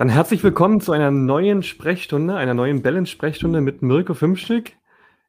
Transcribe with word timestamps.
Dann 0.00 0.08
herzlich 0.08 0.42
willkommen 0.42 0.80
zu 0.80 0.92
einer 0.92 1.10
neuen 1.10 1.62
Sprechstunde, 1.62 2.34
einer 2.34 2.54
neuen 2.54 2.80
Balance-Sprechstunde 2.80 3.60
mit 3.60 3.82
Mirko 3.82 4.14
Fünfstück. 4.14 4.72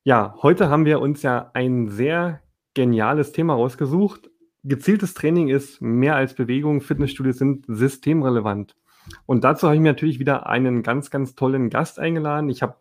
Ja, 0.05 0.33
heute 0.42 0.70
haben 0.70 0.86
wir 0.86 1.01
uns 1.01 1.24
ja 1.24 1.51
ein 1.54 1.90
sehr 1.90 2.40
geniales 2.74 3.34
Thema 3.34 3.56
rausgesucht. 3.56 4.29
Gezieltes 4.63 5.13
Training 5.13 5.49
ist 5.49 5.81
mehr 5.81 6.15
als 6.15 6.35
Bewegung. 6.35 6.79
Fitnessstudios 6.79 7.38
sind 7.38 7.65
systemrelevant. 7.67 8.78
Und 9.26 9.44
dazu 9.44 9.67
habe 9.67 9.76
ich 9.76 9.81
mir 9.81 9.89
natürlich 9.89 10.20
wieder 10.20 10.47
einen 10.47 10.83
ganz, 10.83 11.12
ganz 11.12 11.35
tollen 11.35 11.69
Gast 11.69 11.99
eingeladen. 11.99 12.49
Ich 12.49 12.62
habe 12.62 12.78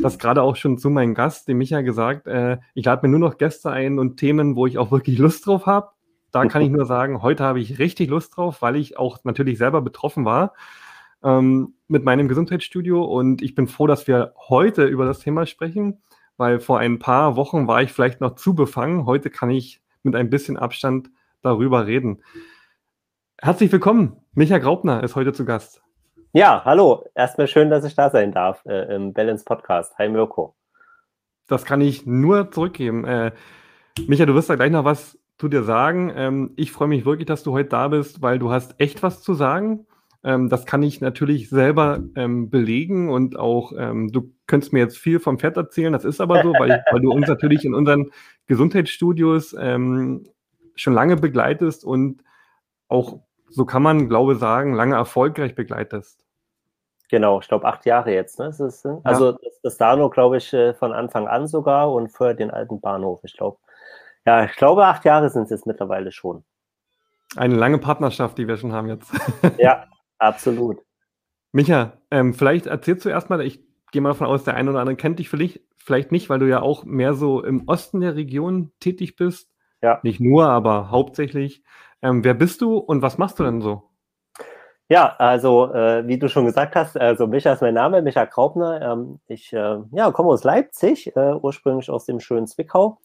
das 0.00 0.18
gerade 0.18 0.40
auch 0.40 0.56
schon 0.56 0.78
zu 0.78 0.88
meinem 0.88 1.12
Gast, 1.12 1.48
dem 1.48 1.58
Micha, 1.58 1.82
gesagt. 1.82 2.26
Äh, 2.26 2.60
ich 2.72 2.86
lade 2.86 3.06
mir 3.06 3.10
nur 3.10 3.20
noch 3.20 3.36
Gäste 3.36 3.70
ein 3.70 3.98
und 3.98 4.16
Themen, 4.16 4.56
wo 4.56 4.66
ich 4.66 4.78
auch 4.78 4.90
wirklich 4.90 5.18
Lust 5.18 5.46
drauf 5.46 5.66
habe. 5.66 5.90
Da 6.32 6.46
kann 6.46 6.62
ich 6.62 6.70
nur 6.70 6.86
sagen, 6.86 7.20
heute 7.20 7.44
habe 7.44 7.60
ich 7.60 7.78
richtig 7.78 8.08
Lust 8.08 8.38
drauf, 8.38 8.62
weil 8.62 8.76
ich 8.76 8.98
auch 8.98 9.18
natürlich 9.24 9.58
selber 9.58 9.82
betroffen 9.82 10.24
war 10.24 10.54
ähm, 11.26 11.74
mit 11.88 12.04
meinem 12.04 12.28
Gesundheitsstudio 12.28 13.04
und 13.04 13.42
ich 13.42 13.54
bin 13.54 13.66
froh, 13.66 13.88
dass 13.88 14.06
wir 14.06 14.32
heute 14.48 14.84
über 14.84 15.04
das 15.04 15.18
Thema 15.18 15.44
sprechen, 15.44 16.00
weil 16.36 16.60
vor 16.60 16.78
ein 16.78 17.00
paar 17.00 17.36
Wochen 17.36 17.66
war 17.66 17.82
ich 17.82 17.92
vielleicht 17.92 18.20
noch 18.20 18.36
zu 18.36 18.54
befangen. 18.54 19.06
Heute 19.06 19.28
kann 19.28 19.50
ich 19.50 19.82
mit 20.04 20.14
ein 20.14 20.30
bisschen 20.30 20.56
Abstand 20.56 21.10
darüber 21.42 21.86
reden. 21.86 22.22
Herzlich 23.38 23.72
willkommen. 23.72 24.16
Micha 24.34 24.58
Graupner 24.58 25.02
ist 25.02 25.16
heute 25.16 25.32
zu 25.32 25.44
Gast. 25.44 25.82
Ja, 26.32 26.62
hallo. 26.64 27.04
Erstmal 27.14 27.48
schön, 27.48 27.70
dass 27.70 27.84
ich 27.84 27.94
da 27.94 28.10
sein 28.10 28.30
darf 28.30 28.64
äh, 28.64 28.94
im 28.94 29.12
Balance 29.12 29.44
Podcast. 29.44 29.98
Hi 29.98 30.08
Mirko. 30.08 30.54
Das 31.48 31.64
kann 31.64 31.80
ich 31.80 32.06
nur 32.06 32.50
zurückgeben. 32.50 33.04
Äh, 33.04 33.32
Micha, 34.06 34.26
du 34.26 34.34
wirst 34.34 34.48
da 34.48 34.54
gleich 34.54 34.70
noch 34.70 34.84
was 34.84 35.18
zu 35.38 35.48
dir 35.48 35.64
sagen. 35.64 36.12
Ähm, 36.14 36.52
ich 36.56 36.70
freue 36.72 36.88
mich 36.88 37.04
wirklich, 37.04 37.26
dass 37.26 37.42
du 37.42 37.52
heute 37.52 37.70
da 37.70 37.88
bist, 37.88 38.22
weil 38.22 38.38
du 38.38 38.50
hast 38.50 38.76
echt 38.78 39.02
was 39.02 39.22
zu 39.22 39.34
sagen. 39.34 39.85
Ähm, 40.26 40.48
das 40.48 40.66
kann 40.66 40.82
ich 40.82 41.00
natürlich 41.00 41.48
selber 41.48 42.00
ähm, 42.16 42.50
belegen 42.50 43.10
und 43.10 43.38
auch, 43.38 43.72
ähm, 43.78 44.10
du 44.10 44.32
könntest 44.48 44.72
mir 44.72 44.80
jetzt 44.80 44.98
viel 44.98 45.20
vom 45.20 45.38
Pferd 45.38 45.56
erzählen, 45.56 45.92
das 45.92 46.04
ist 46.04 46.20
aber 46.20 46.42
so, 46.42 46.52
weil, 46.52 46.82
weil 46.90 47.00
du 47.00 47.12
uns 47.12 47.28
natürlich 47.28 47.64
in 47.64 47.74
unseren 47.74 48.10
Gesundheitsstudios 48.46 49.54
ähm, 49.56 50.28
schon 50.74 50.94
lange 50.94 51.14
begleitest 51.16 51.84
und 51.84 52.24
auch, 52.88 53.20
so 53.50 53.64
kann 53.66 53.84
man, 53.84 54.08
glaube 54.08 54.32
ich, 54.32 54.40
sagen, 54.40 54.74
lange 54.74 54.96
erfolgreich 54.96 55.54
begleitest. 55.54 56.24
Genau, 57.08 57.38
ich 57.38 57.46
glaube 57.46 57.66
acht 57.66 57.86
Jahre 57.86 58.12
jetzt. 58.12 58.40
Ne? 58.40 58.48
Ist, 58.48 58.84
äh, 58.84 58.96
also 59.04 59.30
das, 59.30 59.60
das 59.62 59.76
Dano, 59.76 60.10
glaube 60.10 60.38
ich, 60.38 60.52
äh, 60.52 60.74
von 60.74 60.92
Anfang 60.92 61.28
an 61.28 61.46
sogar 61.46 61.92
und 61.92 62.08
vorher 62.08 62.34
den 62.34 62.50
alten 62.50 62.80
Bahnhof. 62.80 63.20
Ich 63.22 63.36
glaube, 63.36 63.58
ja, 64.26 64.44
ich 64.44 64.56
glaube, 64.56 64.86
acht 64.86 65.04
Jahre 65.04 65.30
sind 65.30 65.44
es 65.44 65.50
jetzt 65.50 65.66
mittlerweile 65.68 66.10
schon. 66.10 66.42
Eine 67.36 67.54
lange 67.54 67.78
Partnerschaft, 67.78 68.38
die 68.38 68.48
wir 68.48 68.56
schon 68.56 68.72
haben 68.72 68.88
jetzt. 68.88 69.12
Ja, 69.58 69.84
Absolut. 70.18 70.78
Micha, 71.52 71.98
ähm, 72.10 72.34
vielleicht 72.34 72.66
erzählst 72.66 73.04
du 73.04 73.08
erstmal, 73.08 73.40
ich 73.40 73.60
gehe 73.92 74.02
mal 74.02 74.10
davon 74.10 74.26
aus, 74.26 74.44
der 74.44 74.54
eine 74.54 74.70
oder 74.70 74.80
andere 74.80 74.96
kennt 74.96 75.18
dich 75.18 75.28
vielleicht, 75.28 75.60
vielleicht 75.76 76.12
nicht, 76.12 76.28
weil 76.28 76.38
du 76.38 76.48
ja 76.48 76.60
auch 76.60 76.84
mehr 76.84 77.14
so 77.14 77.42
im 77.42 77.66
Osten 77.66 78.00
der 78.00 78.14
Region 78.14 78.72
tätig 78.80 79.16
bist. 79.16 79.50
Ja. 79.82 80.00
Nicht 80.02 80.20
nur, 80.20 80.46
aber 80.46 80.90
hauptsächlich. 80.90 81.62
Ähm, 82.02 82.24
wer 82.24 82.34
bist 82.34 82.60
du 82.60 82.76
und 82.76 83.02
was 83.02 83.18
machst 83.18 83.38
du 83.38 83.44
denn 83.44 83.60
so? 83.60 83.90
Ja, 84.88 85.16
also 85.18 85.72
äh, 85.72 86.06
wie 86.06 86.18
du 86.18 86.28
schon 86.28 86.46
gesagt 86.46 86.76
hast, 86.76 86.96
also 86.96 87.26
Micha 87.26 87.52
ist 87.52 87.62
mein 87.62 87.74
Name, 87.74 88.02
Micha 88.02 88.24
Graupner. 88.24 88.80
Ähm, 88.82 89.18
ich 89.26 89.52
äh, 89.52 89.78
ja, 89.92 90.10
komme 90.12 90.28
aus 90.28 90.44
Leipzig, 90.44 91.14
äh, 91.16 91.34
ursprünglich 91.34 91.90
aus 91.90 92.04
dem 92.04 92.20
schönen 92.20 92.46
Zwickau 92.46 92.98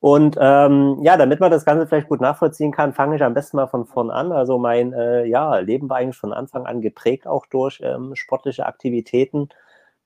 und 0.00 0.36
ähm, 0.40 0.98
ja, 1.02 1.16
damit 1.16 1.40
man 1.40 1.50
das 1.50 1.64
Ganze 1.64 1.86
vielleicht 1.86 2.08
gut 2.08 2.20
nachvollziehen 2.20 2.70
kann, 2.70 2.92
fange 2.92 3.16
ich 3.16 3.22
am 3.22 3.34
besten 3.34 3.56
mal 3.56 3.66
von 3.66 3.84
vorn 3.84 4.10
an. 4.10 4.30
Also 4.30 4.58
mein 4.58 4.92
äh, 4.92 5.24
ja, 5.24 5.56
Leben 5.58 5.90
war 5.90 5.96
eigentlich 5.96 6.16
von 6.16 6.32
Anfang 6.32 6.66
an 6.66 6.80
geprägt 6.80 7.26
auch 7.26 7.46
durch 7.46 7.80
ähm, 7.82 8.14
sportliche 8.14 8.66
Aktivitäten. 8.66 9.48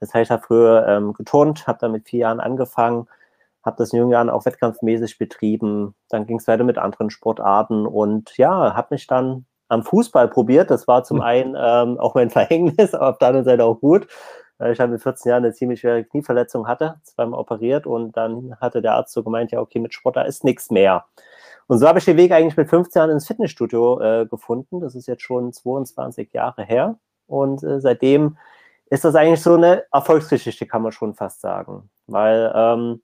Das 0.00 0.14
heißt, 0.14 0.28
ich 0.28 0.30
habe 0.30 0.42
früher 0.42 0.86
ähm, 0.88 1.12
geturnt, 1.12 1.66
habe 1.66 1.78
dann 1.80 1.92
mit 1.92 2.08
vier 2.08 2.20
Jahren 2.20 2.40
angefangen, 2.40 3.06
habe 3.62 3.76
das 3.76 3.92
in 3.92 3.98
jungen 3.98 4.12
Jahren 4.12 4.30
auch 4.30 4.46
wettkampfmäßig 4.46 5.18
betrieben. 5.18 5.94
Dann 6.08 6.26
ging 6.26 6.38
es 6.38 6.48
weiter 6.48 6.64
mit 6.64 6.78
anderen 6.78 7.10
Sportarten 7.10 7.86
und 7.86 8.36
ja, 8.38 8.74
habe 8.74 8.88
mich 8.90 9.06
dann 9.06 9.44
am 9.68 9.84
Fußball 9.84 10.28
probiert. 10.28 10.70
Das 10.70 10.88
war 10.88 11.04
zum 11.04 11.18
hm. 11.18 11.24
einen 11.24 11.56
ähm, 11.58 12.00
auch 12.00 12.14
mein 12.14 12.30
Verhängnis, 12.30 12.94
aber 12.94 13.10
auf 13.10 13.18
der 13.18 13.28
anderen 13.28 13.44
Seite 13.44 13.64
auch 13.64 13.78
gut. 13.80 14.08
Ich 14.70 14.80
habe 14.80 14.92
mit 14.92 15.02
14 15.02 15.30
Jahren 15.30 15.44
eine 15.44 15.52
ziemlich 15.52 15.80
schwere 15.80 16.04
Knieverletzung 16.04 16.68
hatte, 16.68 17.00
zweimal 17.02 17.40
operiert 17.40 17.86
und 17.86 18.16
dann 18.16 18.56
hatte 18.60 18.82
der 18.82 18.94
Arzt 18.94 19.12
so 19.12 19.22
gemeint, 19.22 19.50
ja, 19.52 19.60
okay, 19.60 19.78
mit 19.78 19.94
Sport, 19.94 20.16
da 20.16 20.22
ist 20.22 20.44
nichts 20.44 20.70
mehr. 20.70 21.04
Und 21.66 21.78
so 21.78 21.88
habe 21.88 21.98
ich 21.98 22.04
den 22.04 22.16
Weg 22.16 22.32
eigentlich 22.32 22.56
mit 22.56 22.68
15 22.68 23.00
Jahren 23.00 23.10
ins 23.10 23.26
Fitnessstudio 23.26 24.00
äh, 24.00 24.26
gefunden. 24.26 24.80
Das 24.80 24.94
ist 24.94 25.06
jetzt 25.06 25.22
schon 25.22 25.52
22 25.52 26.32
Jahre 26.32 26.64
her. 26.64 26.98
Und 27.26 27.62
äh, 27.62 27.80
seitdem 27.80 28.36
ist 28.90 29.04
das 29.04 29.14
eigentlich 29.14 29.40
so 29.40 29.54
eine 29.54 29.84
Erfolgsgeschichte, 29.92 30.66
kann 30.66 30.82
man 30.82 30.92
schon 30.92 31.14
fast 31.14 31.40
sagen. 31.40 31.88
Weil 32.06 32.52
ähm, 32.54 33.02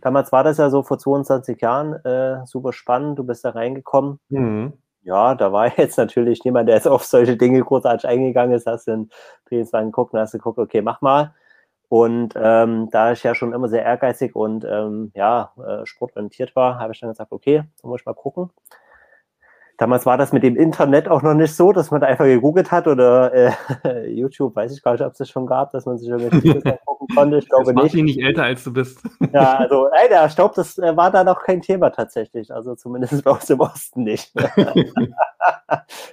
damals 0.00 0.32
war 0.32 0.42
das 0.42 0.58
ja 0.58 0.70
so 0.70 0.82
vor 0.82 0.98
22 0.98 1.60
Jahren 1.60 2.04
äh, 2.04 2.44
super 2.46 2.72
spannend. 2.72 3.18
Du 3.18 3.24
bist 3.24 3.44
da 3.44 3.50
reingekommen. 3.50 4.18
Mhm 4.28 4.72
ja, 5.02 5.34
da 5.34 5.52
war 5.52 5.66
jetzt 5.78 5.98
natürlich 5.98 6.44
niemand, 6.44 6.68
der 6.68 6.76
jetzt 6.76 6.88
auf 6.88 7.04
solche 7.04 7.36
Dinge 7.36 7.60
großartig 7.62 8.08
eingegangen 8.08 8.54
ist. 8.54 8.66
Hast 8.66 8.86
du 8.86 8.92
den 8.92 9.10
Trainingsplan 9.46 9.86
geguckt 9.86 10.14
und 10.14 10.20
hast 10.20 10.32
geguckt, 10.32 10.58
okay, 10.58 10.82
mach 10.82 11.00
mal. 11.00 11.34
Und 11.88 12.34
ähm, 12.36 12.88
da 12.92 13.12
ich 13.12 13.24
ja 13.24 13.34
schon 13.34 13.52
immer 13.52 13.68
sehr 13.68 13.82
ehrgeizig 13.84 14.36
und 14.36 14.64
ähm, 14.64 15.10
ja, 15.14 15.52
äh, 15.58 15.84
sportorientiert 15.86 16.54
war, 16.54 16.78
habe 16.78 16.92
ich 16.92 17.00
dann 17.00 17.10
gesagt, 17.10 17.32
okay, 17.32 17.64
dann 17.82 17.90
muss 17.90 18.00
ich 18.02 18.06
mal 18.06 18.14
gucken. 18.14 18.50
Damals 19.80 20.04
war 20.04 20.18
das 20.18 20.34
mit 20.34 20.42
dem 20.42 20.56
Internet 20.56 21.08
auch 21.08 21.22
noch 21.22 21.32
nicht 21.32 21.56
so, 21.56 21.72
dass 21.72 21.90
man 21.90 22.02
da 22.02 22.06
einfach 22.06 22.26
gegoogelt 22.26 22.70
hat 22.70 22.86
oder 22.86 23.32
äh, 23.32 24.06
YouTube, 24.10 24.54
weiß 24.54 24.76
ich 24.76 24.82
gar 24.82 24.92
nicht, 24.92 25.00
ob 25.00 25.12
es 25.12 25.16
das 25.16 25.30
schon 25.30 25.46
gab, 25.46 25.70
dass 25.70 25.86
man 25.86 25.96
sich 25.96 26.06
irgendwelche 26.06 26.44
Videos 26.44 26.66
angucken 26.66 27.06
konnte. 27.14 27.38
Ich 27.38 27.48
glaube 27.48 27.72
das 27.72 27.84
nicht. 27.84 27.94
Ich 27.94 28.02
nicht 28.02 28.20
älter 28.20 28.42
als 28.42 28.62
du 28.62 28.74
bist. 28.74 29.00
Ja, 29.32 29.54
also, 29.54 29.86
ey, 29.86 30.10
der 30.10 30.28
Staub, 30.28 30.54
das 30.54 30.76
äh, 30.76 30.94
war 30.98 31.10
da 31.10 31.24
noch 31.24 31.42
kein 31.42 31.62
Thema 31.62 31.88
tatsächlich. 31.88 32.52
Also 32.52 32.74
zumindest 32.74 33.24
bei 33.24 33.30
uns 33.30 33.48
im 33.48 33.58
Osten 33.58 34.02
nicht. 34.02 34.34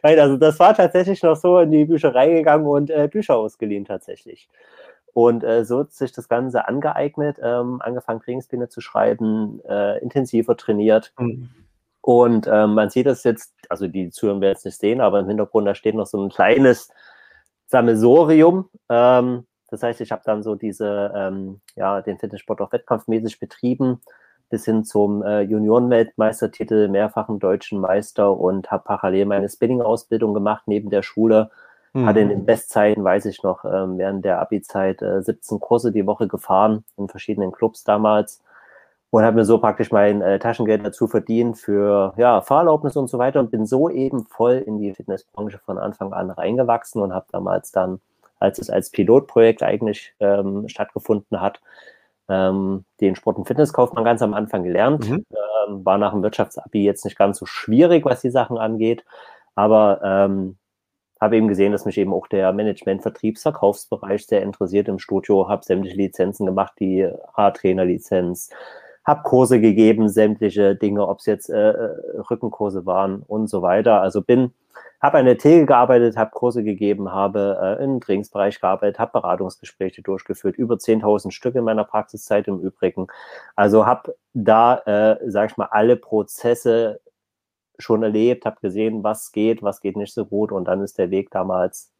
also 0.01 0.37
das 0.37 0.59
war 0.61 0.73
tatsächlich 0.73 1.21
noch 1.21 1.35
so 1.35 1.59
in 1.59 1.69
die 1.69 1.83
Bücherei 1.83 2.35
gegangen 2.35 2.65
und 2.65 2.89
äh, 2.89 3.09
Bücher 3.11 3.35
ausgeliehen 3.35 3.83
tatsächlich. 3.83 4.47
Und 5.11 5.43
äh, 5.43 5.65
so 5.65 5.79
hat 5.79 5.91
sich 5.91 6.13
das 6.13 6.29
Ganze 6.29 6.69
angeeignet, 6.69 7.37
ähm, 7.43 7.81
angefangen 7.81 8.21
Trainingspläne 8.21 8.69
zu 8.69 8.79
schreiben, 8.79 9.59
äh, 9.67 9.99
intensiver 9.99 10.55
trainiert. 10.55 11.11
Mhm 11.19 11.49
und 12.07 12.47
ähm, 12.47 12.75
man 12.75 12.89
sieht 12.89 13.05
das 13.05 13.25
jetzt, 13.25 13.53
also 13.67 13.85
die 13.85 14.11
Zuhörer 14.11 14.39
werden 14.39 14.55
es 14.55 14.63
nicht 14.63 14.79
sehen, 14.79 15.01
aber 15.01 15.19
im 15.19 15.27
Hintergrund, 15.27 15.67
da 15.67 15.75
steht 15.75 15.93
noch 15.93 16.05
so 16.05 16.23
ein 16.23 16.29
kleines 16.29 16.89
Sammelsorium. 17.65 18.69
Ähm, 18.87 19.45
das 19.69 19.83
heißt, 19.83 19.99
ich 19.99 20.13
habe 20.13 20.21
dann 20.23 20.41
so 20.41 20.55
diese, 20.55 21.11
ähm, 21.13 21.59
ja, 21.75 22.01
den 22.01 22.17
Fitnesssport 22.17 22.61
auch 22.61 22.71
wettkampfmäßig 22.71 23.41
betrieben, 23.41 23.99
bis 24.49 24.63
hin 24.63 24.85
zum 24.85 25.21
äh, 25.21 25.41
Juniorenweltmeistertitel, 25.41 26.87
mehrfachen 26.87 27.39
deutschen 27.39 27.81
Meister 27.81 28.31
und 28.31 28.71
habe 28.71 28.85
parallel 28.85 29.25
meine 29.25 29.49
Spinning-Ausbildung 29.49 30.33
gemacht 30.33 30.63
neben 30.65 30.89
der 30.89 31.01
Schule. 31.01 31.51
Mhm. 31.91 32.05
Hatte 32.05 32.21
in 32.21 32.29
den 32.29 32.45
Bestzeiten, 32.45 33.03
weiß 33.03 33.25
ich 33.25 33.43
noch, 33.43 33.65
ähm, 33.65 33.97
während 33.97 34.23
der 34.23 34.39
Abi-Zeit 34.39 35.01
äh, 35.01 35.21
17 35.21 35.59
Kurse 35.59 35.91
die 35.91 36.07
Woche 36.07 36.29
gefahren 36.29 36.85
in 36.95 37.09
verschiedenen 37.09 37.51
Clubs 37.51 37.83
damals 37.83 38.41
und 39.09 39.23
habe 39.23 39.37
mir 39.37 39.45
so 39.45 39.57
praktisch 39.57 39.91
mein 39.91 40.21
äh, 40.21 40.39
Taschengeld 40.39 40.85
dazu 40.85 41.07
verdient 41.07 41.57
für 41.57 42.13
ja, 42.17 42.41
Fahrerlaubnis 42.41 42.97
und 42.97 43.09
so 43.09 43.17
weiter 43.17 43.39
und 43.39 43.51
bin 43.51 43.65
so 43.65 43.89
eben 43.89 44.25
voll 44.25 44.55
in 44.65 44.79
die 44.79 44.93
Fitnessbranche 44.93 45.59
von 45.59 45.77
Anfang 45.77 46.13
an 46.13 46.29
reingewachsen 46.29 47.01
und 47.01 47.13
habe 47.13 47.25
damals 47.31 47.71
dann, 47.71 48.01
als 48.39 48.59
es 48.59 48.69
als 48.69 48.89
Pilotprojekt 48.89 49.63
eigentlich 49.63 50.13
ähm, 50.19 50.67
stattgefunden 50.67 51.39
hat, 51.39 51.61
ähm, 52.27 52.83
den 52.99 53.15
Sport- 53.15 53.37
und 53.37 53.47
Fitnesskaufmann 53.47 54.03
ganz 54.03 54.21
am 54.21 54.33
Anfang 54.33 54.63
gelernt. 54.63 55.09
Mhm. 55.09 55.25
Ähm, 55.67 55.85
war 55.85 55.97
nach 55.97 56.11
dem 56.11 56.23
Wirtschaftsabi 56.23 56.83
jetzt 56.83 57.05
nicht 57.05 57.17
ganz 57.17 57.37
so 57.37 57.45
schwierig, 57.45 58.03
was 58.03 58.21
die 58.21 58.29
Sachen 58.29 58.57
angeht, 58.57 59.05
aber 59.55 60.01
ähm, 60.03 60.57
habe 61.19 61.37
eben 61.37 61.47
gesehen, 61.47 61.71
dass 61.71 61.85
mich 61.85 61.97
eben 61.97 62.13
auch 62.13 62.27
der 62.27 62.51
Management, 62.53 63.01
Vertriebs, 63.01 63.41
Verkaufsbereich 63.41 64.27
sehr 64.27 64.43
interessiert 64.43 64.87
im 64.87 64.99
Studio, 64.99 65.49
habe 65.49 65.65
sämtliche 65.65 65.97
Lizenzen 65.97 66.45
gemacht, 66.45 66.73
die 66.79 67.09
Haartrainer-Lizenz, 67.35 68.51
habe 69.07 69.23
Kurse 69.23 69.61
gegeben, 69.61 70.09
sämtliche 70.09 70.75
Dinge, 70.75 71.07
ob 71.07 71.19
es 71.19 71.25
jetzt 71.25 71.49
äh, 71.49 71.71
äh, 71.71 72.19
Rückenkurse 72.29 72.85
waren 72.85 73.23
und 73.25 73.47
so 73.47 73.61
weiter. 73.61 74.01
Also 74.01 74.21
bin, 74.21 74.53
habe 74.99 75.17
an 75.19 75.25
der 75.25 75.37
Theke 75.37 75.65
gearbeitet, 75.65 76.17
habe 76.17 76.31
Kurse 76.31 76.61
gegeben, 76.61 77.13
habe 77.13 77.77
äh, 77.79 77.83
im 77.83 78.01
Trainingsbereich 78.01 78.59
gearbeitet, 78.59 78.99
habe 78.99 79.13
Beratungsgespräche 79.13 80.01
durchgeführt, 80.01 80.57
über 80.57 80.75
10.000 80.75 81.31
Stück 81.31 81.55
in 81.55 81.63
meiner 81.63 81.85
Praxiszeit 81.85 82.49
im 82.49 82.59
Übrigen. 82.59 83.07
Also 83.55 83.85
habe 83.85 84.13
da, 84.33 84.79
äh, 84.79 85.31
sage 85.31 85.51
ich 85.51 85.57
mal, 85.57 85.69
alle 85.71 85.95
Prozesse 85.95 86.99
schon 87.79 88.03
erlebt, 88.03 88.45
habe 88.45 88.57
gesehen, 88.61 89.05
was 89.05 89.31
geht, 89.31 89.63
was 89.63 89.79
geht 89.79 89.95
nicht 89.95 90.13
so 90.13 90.25
gut 90.25 90.51
und 90.51 90.65
dann 90.65 90.81
ist 90.81 90.97
der 90.97 91.11
Weg 91.11 91.31
damals 91.31 91.93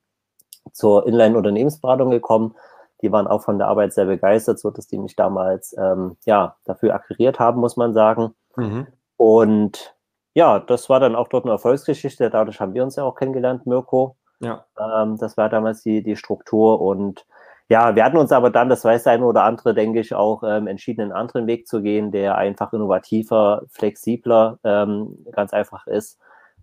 zur 0.73 1.07
Inline-Unternehmensberatung 1.07 2.09
gekommen 2.09 2.53
die 3.01 3.11
waren 3.11 3.27
auch 3.27 3.43
von 3.43 3.57
der 3.57 3.67
Arbeit 3.67 3.93
sehr 3.93 4.05
begeistert, 4.05 4.59
so 4.59 4.71
dass 4.71 4.87
die 4.87 4.97
mich 4.97 5.15
damals 5.15 5.75
ähm, 5.77 6.17
ja 6.25 6.55
dafür 6.65 6.95
akquiriert 6.95 7.39
haben, 7.39 7.59
muss 7.59 7.77
man 7.77 7.93
sagen. 7.93 8.33
Mhm. 8.55 8.87
Und 9.17 9.95
ja, 10.33 10.59
das 10.59 10.89
war 10.89 10.99
dann 10.99 11.15
auch 11.15 11.27
dort 11.27 11.45
eine 11.45 11.53
Erfolgsgeschichte. 11.53 12.29
Dadurch 12.29 12.59
haben 12.59 12.73
wir 12.73 12.83
uns 12.83 12.95
ja 12.95 13.03
auch 13.03 13.15
kennengelernt, 13.15 13.65
Mirko. 13.65 14.15
Ja. 14.39 14.65
Ähm, 14.79 15.17
das 15.17 15.37
war 15.37 15.49
damals 15.49 15.81
die, 15.81 16.03
die 16.03 16.15
Struktur 16.15 16.81
und 16.81 17.25
ja, 17.69 17.95
wir 17.95 18.05
hatten 18.05 18.17
uns 18.17 18.31
aber 18.31 18.49
dann, 18.49 18.69
das 18.69 18.85
weiß 18.85 19.03
der 19.03 19.13
eine 19.13 19.25
oder 19.25 19.43
andere, 19.43 19.73
denke 19.73 19.99
ich, 19.99 20.13
auch 20.15 20.41
ähm, 20.43 20.67
entschieden, 20.67 21.01
einen 21.01 21.11
anderen 21.11 21.47
Weg 21.47 21.67
zu 21.67 21.81
gehen, 21.81 22.11
der 22.11 22.37
einfach 22.37 22.71
innovativer, 22.71 23.63
flexibler, 23.69 24.57
ähm, 24.63 25.25
ganz 25.33 25.51
einfach 25.51 25.85
ist. 25.85 26.17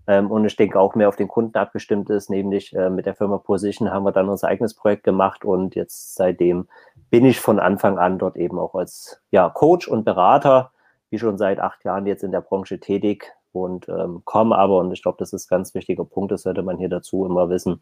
Ähm, 0.07 0.31
und 0.31 0.45
ich 0.45 0.57
denke 0.57 0.79
auch 0.79 0.95
mehr 0.95 1.09
auf 1.09 1.17
den 1.17 1.29
Kunden 1.29 1.57
abgestimmt 1.57 2.11
ist, 2.11 2.31
nämlich 2.31 2.75
äh, 2.75 2.91
mit 2.91 3.07
der 3.07 3.15
Firma 3.15 3.39
Position 3.39 3.91
haben 3.91 4.05
wir 4.05 4.13
dann 4.13 4.29
unser 4.29 4.49
eigenes 4.49 4.75
Projekt 4.75 5.05
gemacht 5.05 5.45
und 5.45 5.75
jetzt 5.75 6.15
seitdem 6.15 6.69
bin 7.11 7.25
ich 7.25 7.41
von 7.41 7.59
Anfang 7.59 7.99
an 7.99 8.19
dort 8.19 8.37
eben 8.37 8.59
auch 8.59 8.75
als 8.75 9.21
ja, 9.31 9.49
Coach 9.49 9.89
und 9.89 10.05
Berater, 10.05 10.73
wie 11.11 11.19
schon 11.19 11.39
seit 11.39 11.61
acht 11.61 11.85
Jahren 11.85 12.07
jetzt 12.07 12.25
in 12.25 12.33
der 12.33 12.41
Branche 12.41 12.81
tätig, 12.81 13.33
und 13.55 13.89
ähm, 13.89 14.23
komme 14.25 14.57
aber, 14.59 14.79
und 14.79 14.93
ich 14.93 15.03
glaube, 15.03 15.17
das 15.19 15.33
ist 15.33 15.47
ein 15.47 15.57
ganz 15.57 15.75
wichtiger 15.75 16.05
Punkt, 16.05 16.33
das 16.33 16.43
sollte 16.43 16.63
man 16.63 16.77
hier 16.77 16.89
dazu 16.89 17.25
immer 17.25 17.49
wissen, 17.49 17.81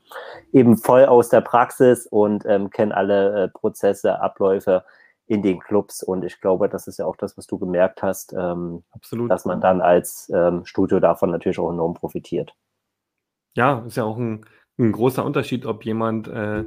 eben 0.52 0.76
voll 0.76 1.06
aus 1.06 1.30
der 1.30 1.40
Praxis 1.40 2.06
und 2.06 2.44
ähm, 2.46 2.68
kenne 2.70 2.94
alle 2.94 3.44
äh, 3.44 3.48
Prozesse, 3.48 4.20
Abläufe 4.20 4.84
in 5.32 5.40
den 5.40 5.60
Clubs. 5.60 6.02
Und 6.02 6.24
ich 6.24 6.42
glaube, 6.42 6.68
das 6.68 6.86
ist 6.86 6.98
ja 6.98 7.06
auch 7.06 7.16
das, 7.16 7.38
was 7.38 7.46
du 7.46 7.58
gemerkt 7.58 8.02
hast, 8.02 8.34
ähm, 8.34 8.84
dass 9.28 9.46
man 9.46 9.62
dann 9.62 9.80
als 9.80 10.30
ähm, 10.34 10.66
Studio 10.66 11.00
davon 11.00 11.30
natürlich 11.30 11.58
auch 11.58 11.70
enorm 11.70 11.94
profitiert. 11.94 12.54
Ja, 13.54 13.82
ist 13.86 13.96
ja 13.96 14.04
auch 14.04 14.18
ein, 14.18 14.44
ein 14.78 14.92
großer 14.92 15.24
Unterschied, 15.24 15.64
ob 15.64 15.86
jemand 15.86 16.28
äh, 16.28 16.64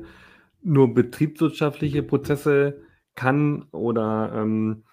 nur 0.64 0.96
betriebswirtschaftliche 0.96 2.02
Prozesse 2.02 2.82
kann 3.14 3.68
oder 3.72 4.32
ähm, 4.34 4.84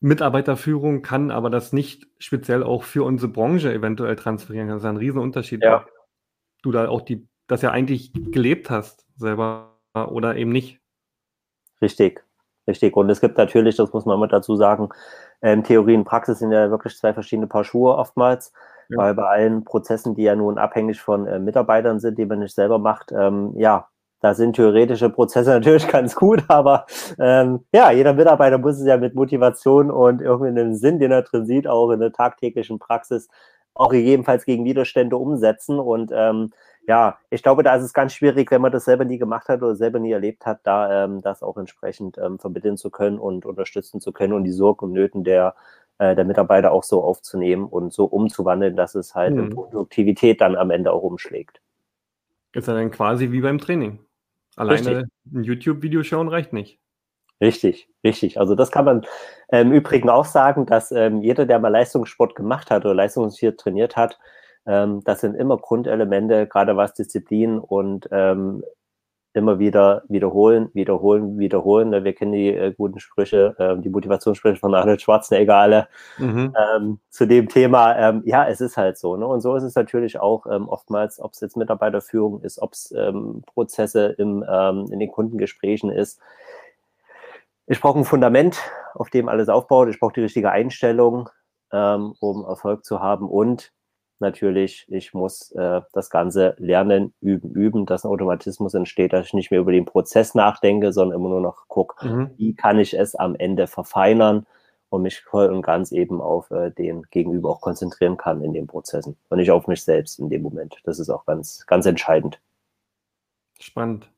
Mitarbeiterführung 0.00 1.00
kann, 1.00 1.30
aber 1.30 1.48
das 1.48 1.72
nicht 1.72 2.08
speziell 2.18 2.62
auch 2.62 2.82
für 2.82 3.04
unsere 3.04 3.32
Branche 3.32 3.72
eventuell 3.72 4.16
transferieren 4.16 4.68
kann. 4.68 4.76
Das 4.76 4.82
ist 4.82 4.88
ein 4.88 4.98
Riesenunterschied. 4.98 5.64
Ja. 5.64 5.86
Du 6.60 6.72
da 6.72 6.88
auch 6.88 7.00
die, 7.00 7.26
das 7.46 7.62
ja 7.62 7.70
eigentlich 7.70 8.12
gelebt 8.12 8.68
hast 8.68 9.06
selber 9.16 9.80
oder 9.94 10.36
eben 10.36 10.52
nicht. 10.52 10.78
Richtig, 11.80 12.24
richtig. 12.66 12.96
Und 12.96 13.10
es 13.10 13.20
gibt 13.20 13.38
natürlich, 13.38 13.76
das 13.76 13.92
muss 13.92 14.04
man 14.04 14.16
immer 14.16 14.28
dazu 14.28 14.56
sagen, 14.56 14.88
ähm, 15.42 15.62
Theorie 15.62 15.96
und 15.96 16.04
Praxis 16.04 16.40
sind 16.40 16.52
ja 16.52 16.70
wirklich 16.70 16.96
zwei 16.96 17.14
verschiedene 17.14 17.46
Paar 17.46 17.64
Schuhe 17.64 17.94
oftmals, 17.94 18.52
ja. 18.88 18.98
weil 18.98 19.14
bei 19.14 19.24
allen 19.24 19.64
Prozessen, 19.64 20.14
die 20.14 20.22
ja 20.22 20.34
nun 20.34 20.58
abhängig 20.58 21.00
von 21.00 21.26
äh, 21.26 21.38
Mitarbeitern 21.38 22.00
sind, 22.00 22.18
die 22.18 22.26
man 22.26 22.40
nicht 22.40 22.54
selber 22.54 22.78
macht, 22.78 23.12
ähm, 23.12 23.52
ja, 23.56 23.88
da 24.20 24.34
sind 24.34 24.56
theoretische 24.56 25.10
Prozesse 25.10 25.50
natürlich 25.54 25.86
ganz 25.88 26.14
gut, 26.16 26.44
aber 26.48 26.86
ähm, 27.18 27.60
ja, 27.72 27.90
jeder 27.92 28.14
Mitarbeiter 28.14 28.58
muss 28.58 28.80
es 28.80 28.86
ja 28.86 28.96
mit 28.96 29.14
Motivation 29.14 29.90
und 29.90 30.20
irgendwie 30.20 30.48
einen 30.48 30.74
Sinn, 30.74 30.98
den 30.98 31.12
er 31.12 31.22
drin 31.22 31.46
sieht, 31.46 31.68
auch 31.68 31.90
in 31.90 32.00
der 32.00 32.12
tagtäglichen 32.12 32.78
Praxis 32.78 33.28
auch 33.74 33.90
gegebenenfalls 33.90 34.44
gegen 34.44 34.64
Widerstände 34.64 35.16
umsetzen. 35.16 35.78
Und 35.78 36.10
ähm, 36.12 36.50
ja, 36.88 37.18
ich 37.28 37.42
glaube, 37.42 37.62
da 37.62 37.76
ist 37.76 37.84
es 37.84 37.92
ganz 37.92 38.14
schwierig, 38.14 38.50
wenn 38.50 38.62
man 38.62 38.72
das 38.72 38.86
selber 38.86 39.04
nie 39.04 39.18
gemacht 39.18 39.48
hat 39.48 39.62
oder 39.62 39.76
selber 39.76 39.98
nie 39.98 40.12
erlebt 40.12 40.46
hat, 40.46 40.60
da 40.64 41.04
ähm, 41.04 41.20
das 41.20 41.42
auch 41.42 41.58
entsprechend 41.58 42.16
ähm, 42.18 42.38
vermitteln 42.38 42.78
zu 42.78 42.90
können 42.90 43.18
und 43.18 43.44
unterstützen 43.44 44.00
zu 44.00 44.10
können 44.10 44.32
und 44.32 44.44
die 44.44 44.52
Sorgen 44.52 44.86
und 44.86 44.92
Nöten 44.92 45.22
der 45.22 45.54
äh, 45.98 46.14
der 46.14 46.24
Mitarbeiter 46.24 46.72
auch 46.72 46.84
so 46.84 47.02
aufzunehmen 47.02 47.66
und 47.66 47.92
so 47.92 48.04
umzuwandeln, 48.04 48.74
dass 48.76 48.94
es 48.94 49.14
halt 49.14 49.34
mhm. 49.34 49.40
in 49.40 49.50
Produktivität 49.50 50.40
dann 50.40 50.56
am 50.56 50.70
Ende 50.70 50.92
auch 50.92 51.02
umschlägt. 51.02 51.60
Ist 52.52 52.68
ja 52.68 52.74
dann 52.74 52.90
quasi 52.90 53.32
wie 53.32 53.40
beim 53.40 53.58
Training. 53.58 53.98
Alleine 54.56 54.78
richtig. 54.78 55.04
ein 55.34 55.42
YouTube-Video 55.42 56.02
schauen 56.02 56.28
reicht 56.28 56.52
nicht. 56.52 56.78
Richtig, 57.40 57.88
richtig. 58.02 58.40
Also 58.40 58.54
das 58.54 58.70
kann 58.70 58.84
man 58.84 59.06
ähm, 59.52 59.68
im 59.68 59.72
Übrigen 59.74 60.08
auch 60.08 60.24
sagen, 60.24 60.66
dass 60.66 60.90
ähm, 60.90 61.20
jeder, 61.20 61.46
der 61.46 61.58
mal 61.58 61.68
Leistungssport 61.68 62.34
gemacht 62.34 62.70
hat 62.70 62.84
oder 62.84 62.94
Leistungssport 62.94 63.58
trainiert 63.58 63.96
hat, 63.96 64.18
ähm, 64.68 65.02
das 65.04 65.22
sind 65.22 65.34
immer 65.34 65.56
Grundelemente, 65.56 66.46
gerade 66.46 66.76
was 66.76 66.92
Disziplin 66.92 67.58
und 67.58 68.08
ähm, 68.12 68.62
immer 69.32 69.58
wieder 69.58 70.02
wiederholen, 70.08 70.68
wiederholen, 70.74 71.38
wiederholen. 71.38 72.04
Wir 72.04 72.12
kennen 72.12 72.32
die 72.32 72.48
äh, 72.48 72.74
guten 72.76 73.00
Sprüche, 73.00 73.54
äh, 73.58 73.80
die 73.80 73.88
Motivationssprüche 73.88 74.56
von 74.56 74.74
Arnold 74.74 75.00
Schwarzenegger 75.00 75.56
alle 75.56 75.88
mhm. 76.18 76.54
ähm, 76.76 76.98
zu 77.08 77.26
dem 77.26 77.48
Thema. 77.48 77.96
Ähm, 77.96 78.22
ja, 78.26 78.46
es 78.46 78.60
ist 78.60 78.76
halt 78.76 78.98
so. 78.98 79.16
Ne? 79.16 79.26
Und 79.26 79.40
so 79.40 79.56
ist 79.56 79.62
es 79.62 79.74
natürlich 79.74 80.18
auch 80.20 80.46
ähm, 80.46 80.68
oftmals, 80.68 81.18
ob 81.20 81.32
es 81.32 81.40
jetzt 81.40 81.56
Mitarbeiterführung 81.56 82.42
ist, 82.42 82.60
ob 82.60 82.72
es 82.74 82.92
ähm, 82.92 83.42
Prozesse 83.46 84.08
im, 84.18 84.44
ähm, 84.46 84.86
in 84.90 84.98
den 84.98 85.10
Kundengesprächen 85.10 85.90
ist. 85.90 86.20
Ich 87.66 87.80
brauche 87.80 87.98
ein 87.98 88.04
Fundament, 88.04 88.58
auf 88.94 89.08
dem 89.08 89.28
alles 89.28 89.48
aufbaut. 89.48 89.88
Ich 89.88 90.00
brauche 90.00 90.14
die 90.14 90.22
richtige 90.22 90.50
Einstellung, 90.50 91.30
ähm, 91.72 92.14
um 92.20 92.44
Erfolg 92.44 92.84
zu 92.84 93.00
haben. 93.00 93.28
Und 93.28 93.72
natürlich, 94.20 94.86
ich 94.88 95.14
muss 95.14 95.52
äh, 95.52 95.80
das 95.92 96.10
Ganze 96.10 96.54
lernen, 96.58 97.12
üben, 97.20 97.50
üben, 97.52 97.86
dass 97.86 98.04
ein 98.04 98.10
Automatismus 98.10 98.74
entsteht, 98.74 99.12
dass 99.12 99.26
ich 99.26 99.34
nicht 99.34 99.50
mehr 99.50 99.60
über 99.60 99.72
den 99.72 99.84
Prozess 99.84 100.34
nachdenke, 100.34 100.92
sondern 100.92 101.18
immer 101.18 101.28
nur 101.28 101.40
noch 101.40 101.68
gucke, 101.68 102.06
mhm. 102.06 102.30
wie 102.36 102.54
kann 102.54 102.78
ich 102.78 102.94
es 102.98 103.14
am 103.14 103.34
Ende 103.34 103.66
verfeinern 103.66 104.46
und 104.90 105.02
mich 105.02 105.20
voll 105.20 105.52
und 105.52 105.62
ganz 105.62 105.92
eben 105.92 106.20
auf 106.20 106.50
äh, 106.50 106.70
den 106.70 107.02
Gegenüber 107.10 107.50
auch 107.50 107.60
konzentrieren 107.60 108.16
kann 108.16 108.42
in 108.42 108.52
den 108.52 108.66
Prozessen 108.66 109.16
und 109.28 109.38
nicht 109.38 109.50
auf 109.50 109.66
mich 109.66 109.82
selbst 109.82 110.18
in 110.18 110.30
dem 110.30 110.42
Moment. 110.42 110.76
Das 110.84 110.98
ist 110.98 111.10
auch 111.10 111.26
ganz, 111.26 111.66
ganz 111.66 111.86
entscheidend. 111.86 112.40
Spannend. 113.60 114.10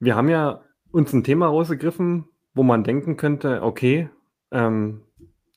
Wir 0.00 0.16
haben 0.16 0.28
ja 0.28 0.60
uns 0.92 1.12
ein 1.12 1.24
Thema 1.24 1.46
rausgegriffen, 1.46 2.28
wo 2.52 2.62
man 2.62 2.84
denken 2.84 3.16
könnte, 3.16 3.62
okay, 3.62 4.10
ähm, 4.50 5.02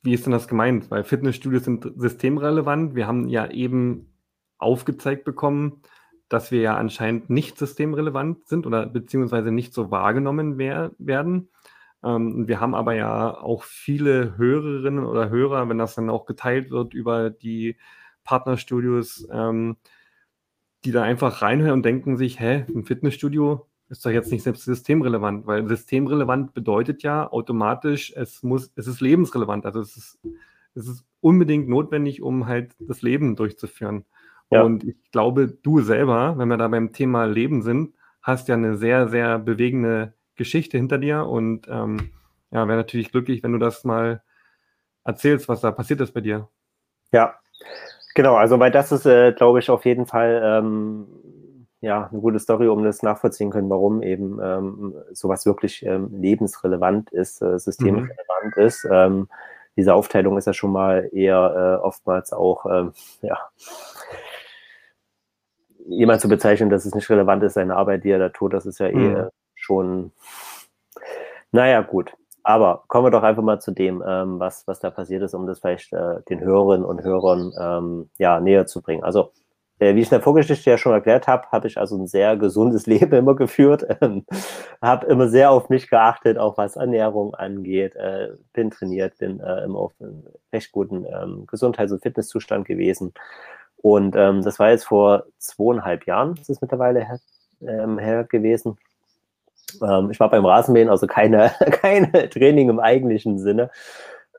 wie 0.04 0.14
ist 0.14 0.26
denn 0.26 0.34
das 0.34 0.48
gemeint? 0.48 0.90
Weil 0.92 1.04
Fitnessstudios 1.04 1.64
sind 1.64 1.92
systemrelevant. 1.96 2.96
Wir 2.96 3.08
haben 3.08 3.28
ja 3.28 3.50
eben 3.50 4.14
aufgezeigt 4.58 5.26
bekommen, 5.26 5.82
dass 6.30 6.52
wir 6.52 6.62
ja 6.62 6.76
anscheinend 6.76 7.30
nicht 7.30 7.58
systemrelevant 7.58 8.48
sind 8.48 8.66
oder 8.66 8.86
beziehungsweise 8.86 9.52
nicht 9.52 9.74
so 9.74 9.92
wahrgenommen 9.92 10.58
wer 10.58 10.92
werden. 10.98 11.50
Ähm, 12.04 12.48
wir 12.48 12.60
haben 12.60 12.76
aber 12.76 12.94
ja 12.94 13.38
auch 13.38 13.64
viele 13.64 14.38
Hörerinnen 14.38 15.06
oder 15.06 15.30
Hörer, 15.30 15.70
wenn 15.70 15.78
das 15.78 15.96
dann 15.96 16.10
auch 16.10 16.26
geteilt 16.26 16.70
wird 16.70 16.94
über 16.94 17.30
die 17.30 17.78
Partnerstudios, 18.24 19.28
ähm, 19.32 19.78
die 20.86 20.92
da 20.92 21.04
einfach 21.04 21.42
reinhören 21.42 21.74
und 21.74 21.86
denken 21.86 22.18
sich, 22.18 22.40
hä, 22.40 22.66
ein 22.74 22.84
Fitnessstudio, 22.84 23.68
ist 23.90 24.06
doch 24.06 24.12
jetzt 24.12 24.32
nicht 24.32 24.44
selbst 24.44 24.66
systemrelevant, 24.66 25.48
weil 25.48 25.68
systemrelevant 25.68 26.54
bedeutet 26.54 27.04
ja 27.04 27.32
automatisch, 27.32 28.14
es 28.16 28.44
muss, 28.44 28.72
es 28.76 28.88
ist 28.88 29.02
lebensrelevant. 29.02 29.66
Also 29.66 29.80
es 29.80 29.96
ist, 29.96 30.20
es 30.76 30.88
ist 30.88 31.06
unbedingt 31.22 31.70
notwendig, 31.70 32.22
um 32.22 32.48
halt 32.48 32.76
das 32.80 33.02
Leben 33.02 33.36
durchzuführen. 33.36 34.06
Ja. 34.50 34.62
Und 34.64 34.84
ich 34.84 34.96
glaube, 35.12 35.48
du 35.48 35.82
selber, 35.82 36.38
wenn 36.38 36.50
wir 36.50 36.58
da 36.58 36.68
beim 36.68 36.94
Thema 36.94 37.26
Leben 37.26 37.62
sind, 37.62 37.94
hast 38.22 38.48
ja 38.48 38.56
eine 38.56 38.76
sehr, 38.76 39.08
sehr 39.08 39.40
bewegende 39.40 40.14
Geschichte 40.36 40.78
hinter 40.78 40.98
dir 40.98 41.26
und 41.26 41.68
ähm, 41.70 42.12
ja, 42.52 42.68
wäre 42.68 42.78
natürlich 42.78 43.12
glücklich, 43.12 43.44
wenn 43.44 43.54
du 43.54 43.58
das 43.58 43.84
mal 43.84 44.22
erzählst, 45.04 45.50
was 45.50 45.62
da 45.62 45.72
passiert 45.72 46.02
ist 46.02 46.14
bei 46.14 46.22
dir. 46.22 46.50
Ja, 47.12 47.36
genau. 48.16 48.36
Also, 48.36 48.60
weil 48.60 48.72
das 48.72 48.92
ist, 48.92 49.06
äh, 49.06 49.32
glaube 49.34 49.60
ich, 49.60 49.70
auf 49.70 49.86
jeden 49.86 50.06
Fall 50.06 50.42
ähm, 50.44 51.08
ja, 51.88 52.10
eine 52.12 52.20
gute 52.20 52.38
Story, 52.38 52.68
um 52.68 52.84
das 52.84 53.02
nachvollziehen 53.02 53.50
können, 53.50 53.70
warum 53.70 54.04
eben 54.04 54.40
ähm, 54.44 54.94
sowas 55.14 55.46
wirklich 55.46 55.86
ähm, 55.86 56.10
lebensrelevant 56.12 57.12
ist, 57.12 57.42
äh, 57.42 57.58
systemrelevant 57.58 58.58
mhm. 58.58 58.64
ist. 58.64 58.86
Ähm, 58.92 59.30
diese 59.78 59.94
Aufteilung 59.94 60.38
ist 60.38 60.48
ja 60.48 60.54
schon 60.54 60.74
mal 60.74 61.10
eher 61.14 61.80
äh, 61.82 61.86
oftmals 61.86 62.34
auch, 62.34 62.66
ähm, 62.66 62.92
ja, 63.22 63.38
jemand 65.88 66.20
zu 66.20 66.28
bezeichnen, 66.28 66.70
dass 66.70 66.86
es 66.86 66.94
nicht 66.94 67.10
relevant 67.10 67.42
ist, 67.44 67.54
seine 67.54 67.78
Arbeit, 67.78 68.04
die 68.04 68.10
er 68.10 68.20
da 68.20 68.30
tut, 68.30 68.54
das 68.54 68.66
ist 68.66 68.80
ja 68.80 68.88
eh, 68.88 68.96
mhm. 68.96 69.16
eh 69.16 69.30
schon, 69.56 70.12
naja, 71.54 71.82
gut. 71.82 72.12
Aber 72.44 72.84
kommen 72.88 73.06
wir 73.06 73.12
doch 73.12 73.24
einfach 73.24 73.44
mal 73.44 73.62
zu 73.62 73.72
dem, 73.72 74.04
ähm, 74.06 74.42
was, 74.42 74.68
was 74.68 74.82
da 74.82 74.90
passiert 74.90 75.24
ist, 75.24 75.34
um 75.34 75.48
das 75.48 75.60
vielleicht 75.60 75.94
äh, 75.94 76.22
den 76.30 76.42
Hörerinnen 76.42 76.86
und 76.86 77.02
Hörern 77.04 77.54
ähm, 77.58 78.10
ja, 78.18 78.42
näher 78.42 78.66
zu 78.66 78.82
bringen. 78.82 79.04
Also 79.04 79.32
wie 79.80 80.00
ich 80.00 80.08
in 80.08 80.16
der 80.16 80.22
Vorgeschichte 80.22 80.70
ja 80.70 80.78
schon 80.78 80.94
erklärt 80.94 81.28
habe, 81.28 81.48
habe 81.52 81.68
ich 81.68 81.78
also 81.78 81.98
ein 81.98 82.08
sehr 82.08 82.36
gesundes 82.36 82.86
Leben 82.88 83.14
immer 83.14 83.36
geführt, 83.36 83.86
ähm, 84.02 84.26
habe 84.82 85.06
immer 85.08 85.28
sehr 85.28 85.52
auf 85.52 85.70
mich 85.70 85.90
geachtet, 85.90 86.38
auch 86.38 86.58
was 86.58 86.76
Ernährung 86.76 87.36
angeht, 87.36 87.96
äh, 87.96 88.30
bin 88.54 88.72
trainiert, 88.72 89.18
bin 89.18 89.40
äh, 89.40 89.64
immer 89.64 89.80
auf 89.80 89.94
einem 90.00 90.24
recht 90.52 90.72
guten 90.72 91.06
ähm, 91.06 91.46
Gesundheits- 91.48 91.92
und 91.92 92.02
Fitnesszustand 92.02 92.66
gewesen. 92.66 93.14
Und 93.78 94.16
ähm, 94.16 94.42
das 94.44 94.60
war 94.60 94.72
jetzt 94.72 94.86
vor 94.86 95.26
zweieinhalb 95.38 96.06
Jahren, 96.08 96.34
ist 96.34 96.50
es 96.50 96.62
mittlerweile 96.62 97.06
her, 97.06 97.20
ähm, 97.62 98.00
her 98.00 98.24
gewesen. 98.24 98.78
Ähm, 99.82 100.10
ich 100.12 100.20
war 100.20 100.30
beim 100.30 100.46
Rasenmähen, 100.46 100.90
also 100.90 101.08
keine, 101.08 101.52
keine 101.72 102.30
Training 102.30 102.70
im 102.70 102.80
eigentlichen 102.80 103.38
Sinne. 103.38 103.70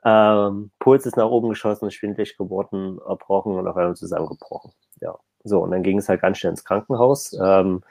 Ähm, 0.03 0.71
Puls 0.79 1.05
ist 1.05 1.17
nach 1.17 1.29
oben 1.29 1.49
geschossen, 1.49 1.91
schwindlig 1.91 2.37
geworden, 2.37 2.99
erbrochen 3.07 3.57
und 3.57 3.67
auf 3.67 3.75
einmal 3.75 3.95
zusammengebrochen. 3.95 4.71
Ja. 5.01 5.17
So, 5.43 5.59
und 5.59 5.71
dann 5.71 5.83
ging 5.83 5.97
es 5.99 6.09
halt 6.09 6.21
ganz 6.21 6.37
schnell 6.37 6.51
ins 6.51 6.65
Krankenhaus. 6.65 7.37
Ähm, 7.41 7.81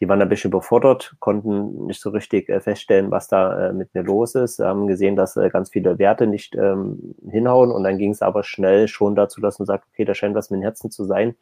die 0.00 0.08
waren 0.08 0.22
ein 0.22 0.28
bisschen 0.28 0.50
überfordert, 0.50 1.16
konnten 1.18 1.86
nicht 1.86 2.00
so 2.00 2.10
richtig 2.10 2.48
äh, 2.48 2.60
feststellen, 2.60 3.10
was 3.10 3.28
da 3.28 3.68
äh, 3.68 3.72
mit 3.72 3.94
mir 3.94 4.02
los 4.02 4.34
ist, 4.34 4.60
haben 4.60 4.86
gesehen, 4.86 5.16
dass 5.16 5.36
äh, 5.36 5.50
ganz 5.50 5.70
viele 5.70 5.98
Werte 5.98 6.26
nicht 6.26 6.54
ähm, 6.54 7.16
hinhauen 7.28 7.70
und 7.72 7.82
dann 7.82 7.98
ging 7.98 8.12
es 8.12 8.22
aber 8.22 8.44
schnell 8.44 8.86
schon 8.86 9.16
dazu, 9.16 9.40
dass 9.40 9.58
man 9.58 9.66
sagt, 9.66 9.86
okay, 9.92 10.04
da 10.04 10.14
scheint 10.14 10.36
was 10.36 10.50
mit 10.50 10.60
dem 10.60 10.62
Herzen 10.62 10.90
zu 10.90 11.04
sein. 11.04 11.34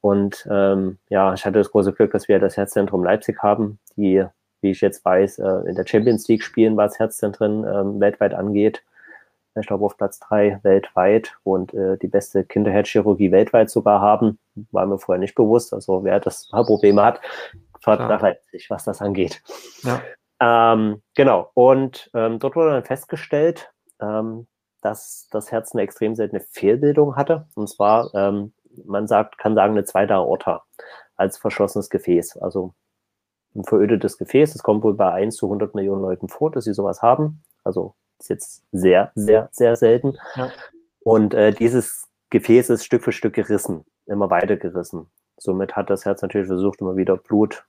Und 0.00 0.46
ähm, 0.50 0.98
ja, 1.08 1.34
ich 1.34 1.44
hatte 1.44 1.58
das 1.58 1.70
große 1.70 1.92
Glück, 1.92 2.12
dass 2.12 2.28
wir 2.28 2.38
das 2.38 2.56
Herzzentrum 2.56 3.04
Leipzig 3.04 3.42
haben, 3.42 3.78
die, 3.96 4.24
wie 4.60 4.70
ich 4.70 4.80
jetzt 4.80 5.04
weiß, 5.04 5.38
äh, 5.38 5.68
in 5.68 5.74
der 5.74 5.86
Champions 5.86 6.26
League 6.28 6.42
spielen, 6.42 6.76
was 6.76 6.98
Herzzentren 6.98 7.64
ähm, 7.64 8.00
weltweit 8.00 8.34
angeht. 8.34 8.82
Ich 9.60 9.66
glaube 9.66 9.84
auf 9.84 9.96
Platz 9.96 10.18
drei 10.20 10.60
weltweit 10.62 11.36
und 11.44 11.74
äh, 11.74 11.98
die 11.98 12.08
beste 12.08 12.44
Kinderherzchirurgie 12.44 13.32
weltweit 13.32 13.70
sogar 13.70 14.00
haben. 14.00 14.38
War 14.70 14.86
mir 14.86 14.98
vorher 14.98 15.20
nicht 15.20 15.34
bewusst. 15.34 15.72
Also 15.72 16.04
wer 16.04 16.20
das 16.20 16.48
Probleme 16.50 17.02
hat, 17.02 17.20
fahrt 17.80 18.00
nach 18.00 18.22
Leipzig, 18.22 18.70
was 18.70 18.84
das 18.84 19.00
angeht. 19.00 19.42
Ja. 19.82 20.00
Ähm, 20.40 21.02
genau. 21.14 21.50
Und 21.54 22.10
ähm, 22.14 22.38
dort 22.38 22.56
wurde 22.56 22.70
dann 22.70 22.84
festgestellt, 22.84 23.72
ähm, 24.00 24.46
dass 24.80 25.28
das 25.30 25.50
Herz 25.50 25.74
eine 25.74 25.82
extrem 25.82 26.14
seltene 26.14 26.40
Fehlbildung 26.40 27.16
hatte. 27.16 27.48
Und 27.54 27.68
zwar, 27.68 28.14
ähm, 28.14 28.52
man 28.84 29.06
sagt, 29.08 29.38
kann 29.38 29.54
sagen, 29.54 29.72
eine 29.72 29.84
zweite 29.84 30.14
Aorta 30.14 30.64
als 31.16 31.38
verschlossenes 31.38 31.90
Gefäß. 31.90 32.36
Also 32.38 32.74
ein 33.54 33.64
verödetes 33.64 34.18
Gefäß. 34.18 34.54
Es 34.54 34.62
kommt 34.62 34.84
wohl 34.84 34.94
bei 34.94 35.12
1 35.12 35.36
zu 35.36 35.46
100 35.46 35.74
Millionen 35.74 36.02
Leuten 36.02 36.28
vor, 36.28 36.50
dass 36.50 36.64
sie 36.64 36.74
sowas 36.74 37.02
haben. 37.02 37.42
Also 37.64 37.94
ist 38.18 38.28
jetzt 38.28 38.64
sehr, 38.72 39.12
sehr, 39.14 39.48
sehr 39.52 39.76
selten. 39.76 40.18
Ja. 40.34 40.50
Und 41.00 41.34
äh, 41.34 41.52
dieses 41.52 42.06
Gefäß 42.30 42.70
ist 42.70 42.84
Stück 42.84 43.04
für 43.04 43.12
Stück 43.12 43.34
gerissen, 43.34 43.84
immer 44.06 44.30
weiter 44.30 44.56
gerissen. 44.56 45.10
Somit 45.38 45.76
hat 45.76 45.88
das 45.88 46.04
Herz 46.04 46.20
natürlich 46.22 46.48
versucht, 46.48 46.80
immer 46.80 46.96
wieder 46.96 47.16
Blut 47.16 47.64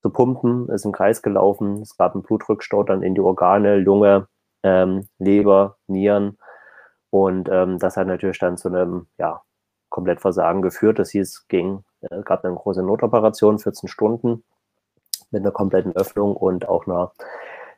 zu 0.00 0.10
pumpen, 0.10 0.68
ist 0.68 0.84
im 0.84 0.92
Kreis 0.92 1.22
gelaufen. 1.22 1.82
Es 1.82 1.96
gab 1.96 2.14
einen 2.14 2.22
Blutrückstau 2.22 2.82
dann 2.82 3.02
in 3.02 3.14
die 3.14 3.20
Organe, 3.20 3.76
Lunge, 3.76 4.26
ähm, 4.62 5.08
Leber, 5.18 5.76
Nieren. 5.86 6.38
Und 7.10 7.48
ähm, 7.50 7.78
das 7.78 7.96
hat 7.96 8.06
natürlich 8.06 8.38
dann 8.38 8.56
zu 8.56 8.68
einem 8.68 9.06
ja, 9.18 9.42
Komplettversagen 9.90 10.62
geführt. 10.62 10.98
Das 10.98 11.10
hieß, 11.10 11.46
ging, 11.48 11.84
äh, 12.00 12.22
gab 12.22 12.44
eine 12.44 12.54
große 12.54 12.82
Notoperation, 12.82 13.58
14 13.58 13.88
Stunden 13.88 14.42
mit 15.30 15.42
einer 15.42 15.52
kompletten 15.52 15.94
Öffnung 15.94 16.36
und 16.36 16.68
auch 16.68 16.86
einer 16.86 17.12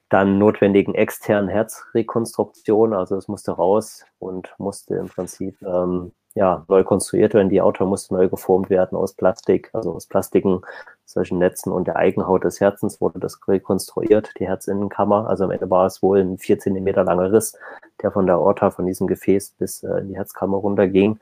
dann 0.08 0.38
notwendigen 0.38 0.94
externen 0.94 1.48
Herzrekonstruktion. 1.48 2.92
Also 2.92 3.16
es 3.16 3.28
musste 3.28 3.52
raus 3.52 4.04
und 4.18 4.54
musste 4.58 4.96
im 4.96 5.08
Prinzip 5.08 5.60
ähm, 5.62 6.12
ja, 6.34 6.64
neu 6.68 6.82
konstruiert 6.82 7.34
werden. 7.34 7.48
Die 7.48 7.60
Auto 7.60 7.86
musste 7.86 8.14
neu 8.14 8.28
geformt 8.28 8.68
werden 8.68 8.98
aus 8.98 9.14
Plastik, 9.14 9.70
also 9.72 9.94
aus 9.94 10.06
Plastiken, 10.06 10.62
solchen 11.04 11.38
Netzen 11.38 11.72
und 11.72 11.86
der 11.86 11.96
Eigenhaut 11.96 12.44
des 12.44 12.60
Herzens 12.60 13.00
wurde 13.00 13.20
das 13.20 13.38
rekonstruiert, 13.46 14.32
die 14.38 14.46
Herzinnenkammer. 14.46 15.28
Also 15.28 15.44
am 15.44 15.52
Ende 15.52 15.70
war 15.70 15.86
es 15.86 16.02
wohl 16.02 16.20
ein 16.20 16.38
vier 16.38 16.58
Zentimeter 16.58 17.04
langer 17.04 17.32
Riss, 17.32 17.56
der 18.02 18.10
von 18.10 18.26
der 18.26 18.36
Aorta, 18.36 18.70
von 18.70 18.86
diesem 18.86 19.06
Gefäß 19.06 19.52
bis 19.58 19.84
äh, 19.84 19.98
in 19.98 20.08
die 20.08 20.16
Herzkammer 20.16 20.56
runterging. 20.56 21.20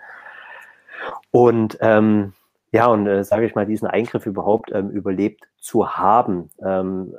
Und 1.30 1.76
ähm, 1.80 2.32
ja, 2.72 2.86
und 2.86 3.06
äh, 3.06 3.22
sage 3.22 3.44
ich 3.44 3.54
mal, 3.54 3.66
diesen 3.66 3.86
Eingriff 3.86 4.24
überhaupt 4.24 4.72
ähm, 4.72 4.88
überlebt 4.90 5.44
zu 5.58 5.90
haben, 5.90 6.48
ähm, 6.64 7.14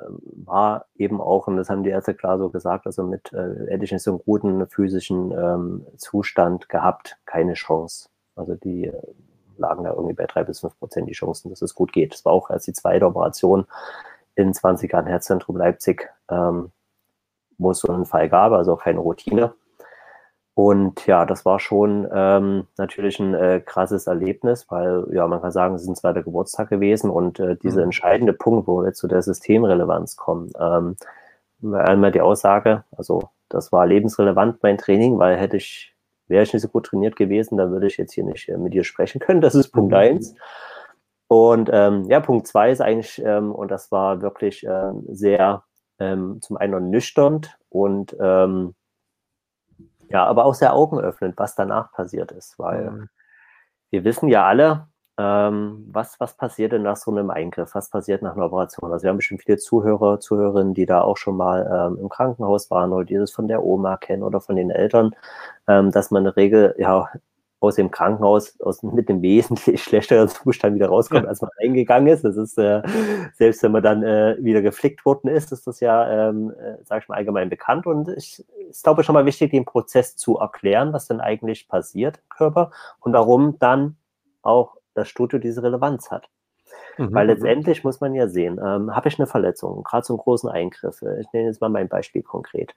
war 0.45 0.87
eben 0.95 1.21
auch, 1.21 1.45
und 1.45 1.57
das 1.57 1.69
haben 1.69 1.83
die 1.83 1.91
Ärzte 1.91 2.15
klar 2.15 2.39
so 2.39 2.49
gesagt, 2.49 2.87
also 2.87 3.03
mit 3.03 3.31
äh, 3.33 3.67
hätte 3.69 3.85
ich 3.85 3.91
nicht 3.91 4.01
so 4.01 4.11
einen 4.11 4.21
guten 4.25 4.67
physischen 4.67 5.31
ähm, 5.31 5.85
Zustand 5.97 6.69
gehabt, 6.69 7.17
keine 7.25 7.53
Chance. 7.53 8.09
Also 8.35 8.55
die 8.55 8.85
äh, 8.85 9.01
lagen 9.57 9.83
da 9.83 9.91
irgendwie 9.91 10.15
bei 10.15 10.25
drei 10.25 10.43
bis 10.43 10.61
fünf 10.61 10.77
Prozent 10.79 11.07
die 11.07 11.13
Chancen, 11.13 11.51
dass 11.51 11.61
es 11.61 11.75
gut 11.75 11.93
geht. 11.93 12.13
Das 12.13 12.25
war 12.25 12.33
auch 12.33 12.49
erst 12.49 12.65
die 12.65 12.73
zweite 12.73 13.05
Operation 13.05 13.65
in 14.35 14.55
20 14.55 14.91
Jahren 14.91 15.05
Herzzentrum 15.05 15.57
Leipzig, 15.57 16.09
ähm, 16.31 16.71
wo 17.59 17.71
es 17.71 17.79
so 17.79 17.93
einen 17.93 18.05
Fall 18.05 18.27
gab, 18.27 18.53
also 18.53 18.73
auch 18.73 18.81
keine 18.81 18.99
Routine. 18.99 19.53
Und 20.55 21.07
ja, 21.07 21.25
das 21.25 21.45
war 21.45 21.59
schon 21.59 22.07
ähm, 22.13 22.67
natürlich 22.77 23.19
ein 23.19 23.33
äh, 23.33 23.59
krasses 23.59 24.05
Erlebnis, 24.05 24.67
weil 24.69 25.05
ja, 25.11 25.27
man 25.27 25.41
kann 25.41 25.51
sagen, 25.51 25.73
es 25.73 25.81
ist 25.81 25.87
ein 25.87 25.95
zweiter 25.95 26.21
Geburtstag 26.21 26.69
gewesen 26.69 27.09
und 27.09 27.39
äh, 27.39 27.55
dieser 27.55 27.81
mhm. 27.81 27.85
entscheidende 27.85 28.33
Punkt, 28.33 28.67
wo 28.67 28.83
wir 28.83 28.93
zu 28.93 29.07
der 29.07 29.23
Systemrelevanz 29.23 30.15
kommen, 30.15 30.51
ähm, 30.59 30.95
einmal 31.73 32.11
die 32.11 32.21
Aussage, 32.21 32.83
also 32.95 33.29
das 33.49 33.71
war 33.71 33.87
lebensrelevant 33.87 34.61
mein 34.61 34.77
Training, 34.77 35.17
weil 35.17 35.37
hätte 35.37 35.57
ich, 35.57 35.95
wäre 36.27 36.43
ich 36.43 36.53
nicht 36.53 36.61
so 36.61 36.67
gut 36.67 36.85
trainiert 36.85 37.15
gewesen, 37.15 37.57
dann 37.57 37.71
würde 37.71 37.87
ich 37.87 37.97
jetzt 37.97 38.13
hier 38.13 38.23
nicht 38.23 38.47
äh, 38.47 38.57
mit 38.57 38.73
dir 38.73 38.83
sprechen 38.83 39.19
können. 39.19 39.41
Das 39.41 39.55
ist 39.55 39.69
Punkt 39.69 39.91
mhm. 39.91 39.97
eins. 39.97 40.35
Und 41.27 41.69
ähm, 41.73 42.03
ja, 42.09 42.19
Punkt 42.19 42.45
zwei 42.45 42.71
ist 42.71 42.81
eigentlich, 42.81 43.19
ähm, 43.25 43.51
und 43.51 43.71
das 43.71 43.91
war 43.91 44.21
wirklich 44.21 44.63
äh, 44.67 44.91
sehr 45.07 45.63
ähm, 45.97 46.41
zum 46.41 46.57
einen 46.57 46.73
ernüchternd 46.73 47.57
und 47.69 48.15
ähm, 48.19 48.75
ja, 50.09 50.25
aber 50.25 50.45
auch 50.45 50.53
sehr 50.53 50.73
augenöffnend, 50.73 51.37
was 51.37 51.55
danach 51.55 51.91
passiert 51.91 52.31
ist, 52.31 52.59
weil 52.59 52.91
mhm. 52.91 53.09
wir 53.91 54.03
wissen 54.03 54.27
ja 54.29 54.45
alle, 54.45 54.87
ähm, 55.17 55.85
was, 55.91 56.19
was 56.19 56.35
passiert 56.35 56.71
denn 56.71 56.81
nach 56.81 56.95
so 56.95 57.11
einem 57.11 57.29
Eingriff? 57.29 57.75
Was 57.75 57.89
passiert 57.89 58.23
nach 58.23 58.35
einer 58.35 58.45
Operation? 58.45 58.91
Also 58.91 59.03
wir 59.03 59.11
haben 59.11 59.17
bestimmt 59.17 59.43
viele 59.43 59.59
Zuhörer, 59.59 60.19
Zuhörerinnen, 60.19 60.73
die 60.73 60.87
da 60.87 61.01
auch 61.01 61.17
schon 61.17 61.37
mal 61.37 61.91
ähm, 61.91 61.99
im 62.01 62.09
Krankenhaus 62.09 62.71
waren 62.71 62.91
oder 62.91 63.05
dieses 63.05 63.31
von 63.31 63.47
der 63.47 63.63
Oma 63.63 63.97
kennen 63.97 64.23
oder 64.23 64.41
von 64.41 64.55
den 64.55 64.71
Eltern, 64.71 65.15
ähm, 65.67 65.91
dass 65.91 66.09
man 66.09 66.21
in 66.21 66.25
der 66.25 66.35
Regel 66.35 66.75
ja 66.79 67.09
aus 67.63 67.75
dem 67.75 67.91
Krankenhaus 67.91 68.59
aus, 68.59 68.83
mit 68.83 69.07
dem 69.07 69.21
wesentlich 69.21 69.81
schlechteren 69.83 70.27
Zustand 70.27 70.75
wieder 70.75 70.89
rauskommt, 70.89 71.25
als 71.25 71.41
man 71.41 71.49
reingegangen 71.61 72.11
ist. 72.11 72.23
Das 72.23 72.35
ist, 72.35 72.57
äh, 72.57 72.81
selbst 73.33 73.63
wenn 73.63 73.71
man 73.71 73.81
dann 73.81 74.03
äh, 74.03 74.35
wieder 74.39 74.61
geflickt 74.61 75.05
worden 75.05 75.29
ist, 75.29 75.51
ist 75.51 75.65
das 75.65 75.79
ja, 75.79 76.29
ähm, 76.29 76.51
äh, 76.51 76.77
sag 76.83 77.03
ich 77.03 77.09
mal, 77.09 77.15
allgemein 77.15 77.49
bekannt. 77.49 77.87
Und 77.87 78.09
ich 78.09 78.43
ist, 78.69 78.83
glaube 78.83 79.01
ich, 79.01 79.05
schon 79.05 79.13
mal 79.13 79.25
wichtig, 79.25 79.51
den 79.51 79.65
Prozess 79.65 80.15
zu 80.17 80.37
erklären, 80.37 80.93
was 80.93 81.07
denn 81.07 81.21
eigentlich 81.21 81.67
passiert 81.67 82.17
im 82.17 82.29
Körper 82.29 82.71
und 82.99 83.13
warum 83.13 83.57
dann 83.59 83.95
auch 84.41 84.75
das 84.93 85.07
Studio 85.07 85.39
diese 85.39 85.63
Relevanz 85.63 86.11
hat. 86.11 86.29
Mhm. 86.97 87.13
Weil 87.13 87.25
mhm. 87.25 87.31
letztendlich 87.31 87.83
muss 87.83 88.01
man 88.01 88.13
ja 88.13 88.27
sehen, 88.27 88.59
ähm, 88.63 88.95
habe 88.95 89.07
ich 89.07 89.17
eine 89.17 89.27
Verletzung, 89.27 89.83
gerade 89.83 90.05
so 90.05 90.13
einen 90.13 90.19
großen 90.19 90.49
Eingriff, 90.49 91.01
äh, 91.01 91.21
ich 91.21 91.27
nenne 91.33 91.47
jetzt 91.47 91.61
mal 91.61 91.69
mein 91.69 91.87
Beispiel 91.87 92.23
konkret, 92.23 92.75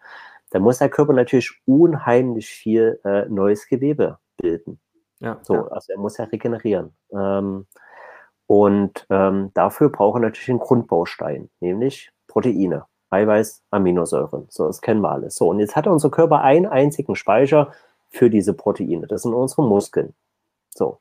da 0.51 0.61
muss 0.61 0.79
der 0.79 0.89
Körper 0.89 1.13
natürlich 1.13 1.51
unheimlich 1.67 2.49
viel 2.49 3.01
äh, 3.05 3.27
neues 3.29 3.67
Gewebe 3.67 4.19
bilden. 4.37 4.81
Ja, 5.21 5.39
so, 5.43 5.55
ja. 5.55 5.67
also 5.69 5.93
er 5.93 5.99
muss 5.99 6.19
ja 6.19 6.25
regenerieren. 6.25 6.95
Ähm, 7.13 7.67
und 8.47 9.07
ähm, 9.11 9.51
dafür 9.55 9.91
braucht 9.91 10.19
er 10.19 10.21
natürlich 10.21 10.51
einen 10.51 10.61
Grundbaustein, 10.61 11.51
nämlich 11.61 12.13
Proteine, 12.29 12.85
Eiweiß, 13.11 13.63
Aminosäuren. 13.71 14.47
So, 14.51 14.67
das 14.67 14.81
kennen 14.81 15.01
wir 15.01 15.11
alles. 15.11 15.35
So, 15.35 15.49
und 15.49 15.59
jetzt 15.59 15.75
hat 15.75 15.87
unser 15.87 16.11
Körper 16.11 16.43
einen 16.43 16.67
einzigen 16.67 17.17
Speicher 17.17 17.73
für 18.09 18.31
diese 18.31 18.55
Proteine. 18.55 19.07
Das 19.07 19.23
sind 19.23 19.35
unsere 19.35 19.63
Muskeln. 19.63 20.15
So. 20.71 20.99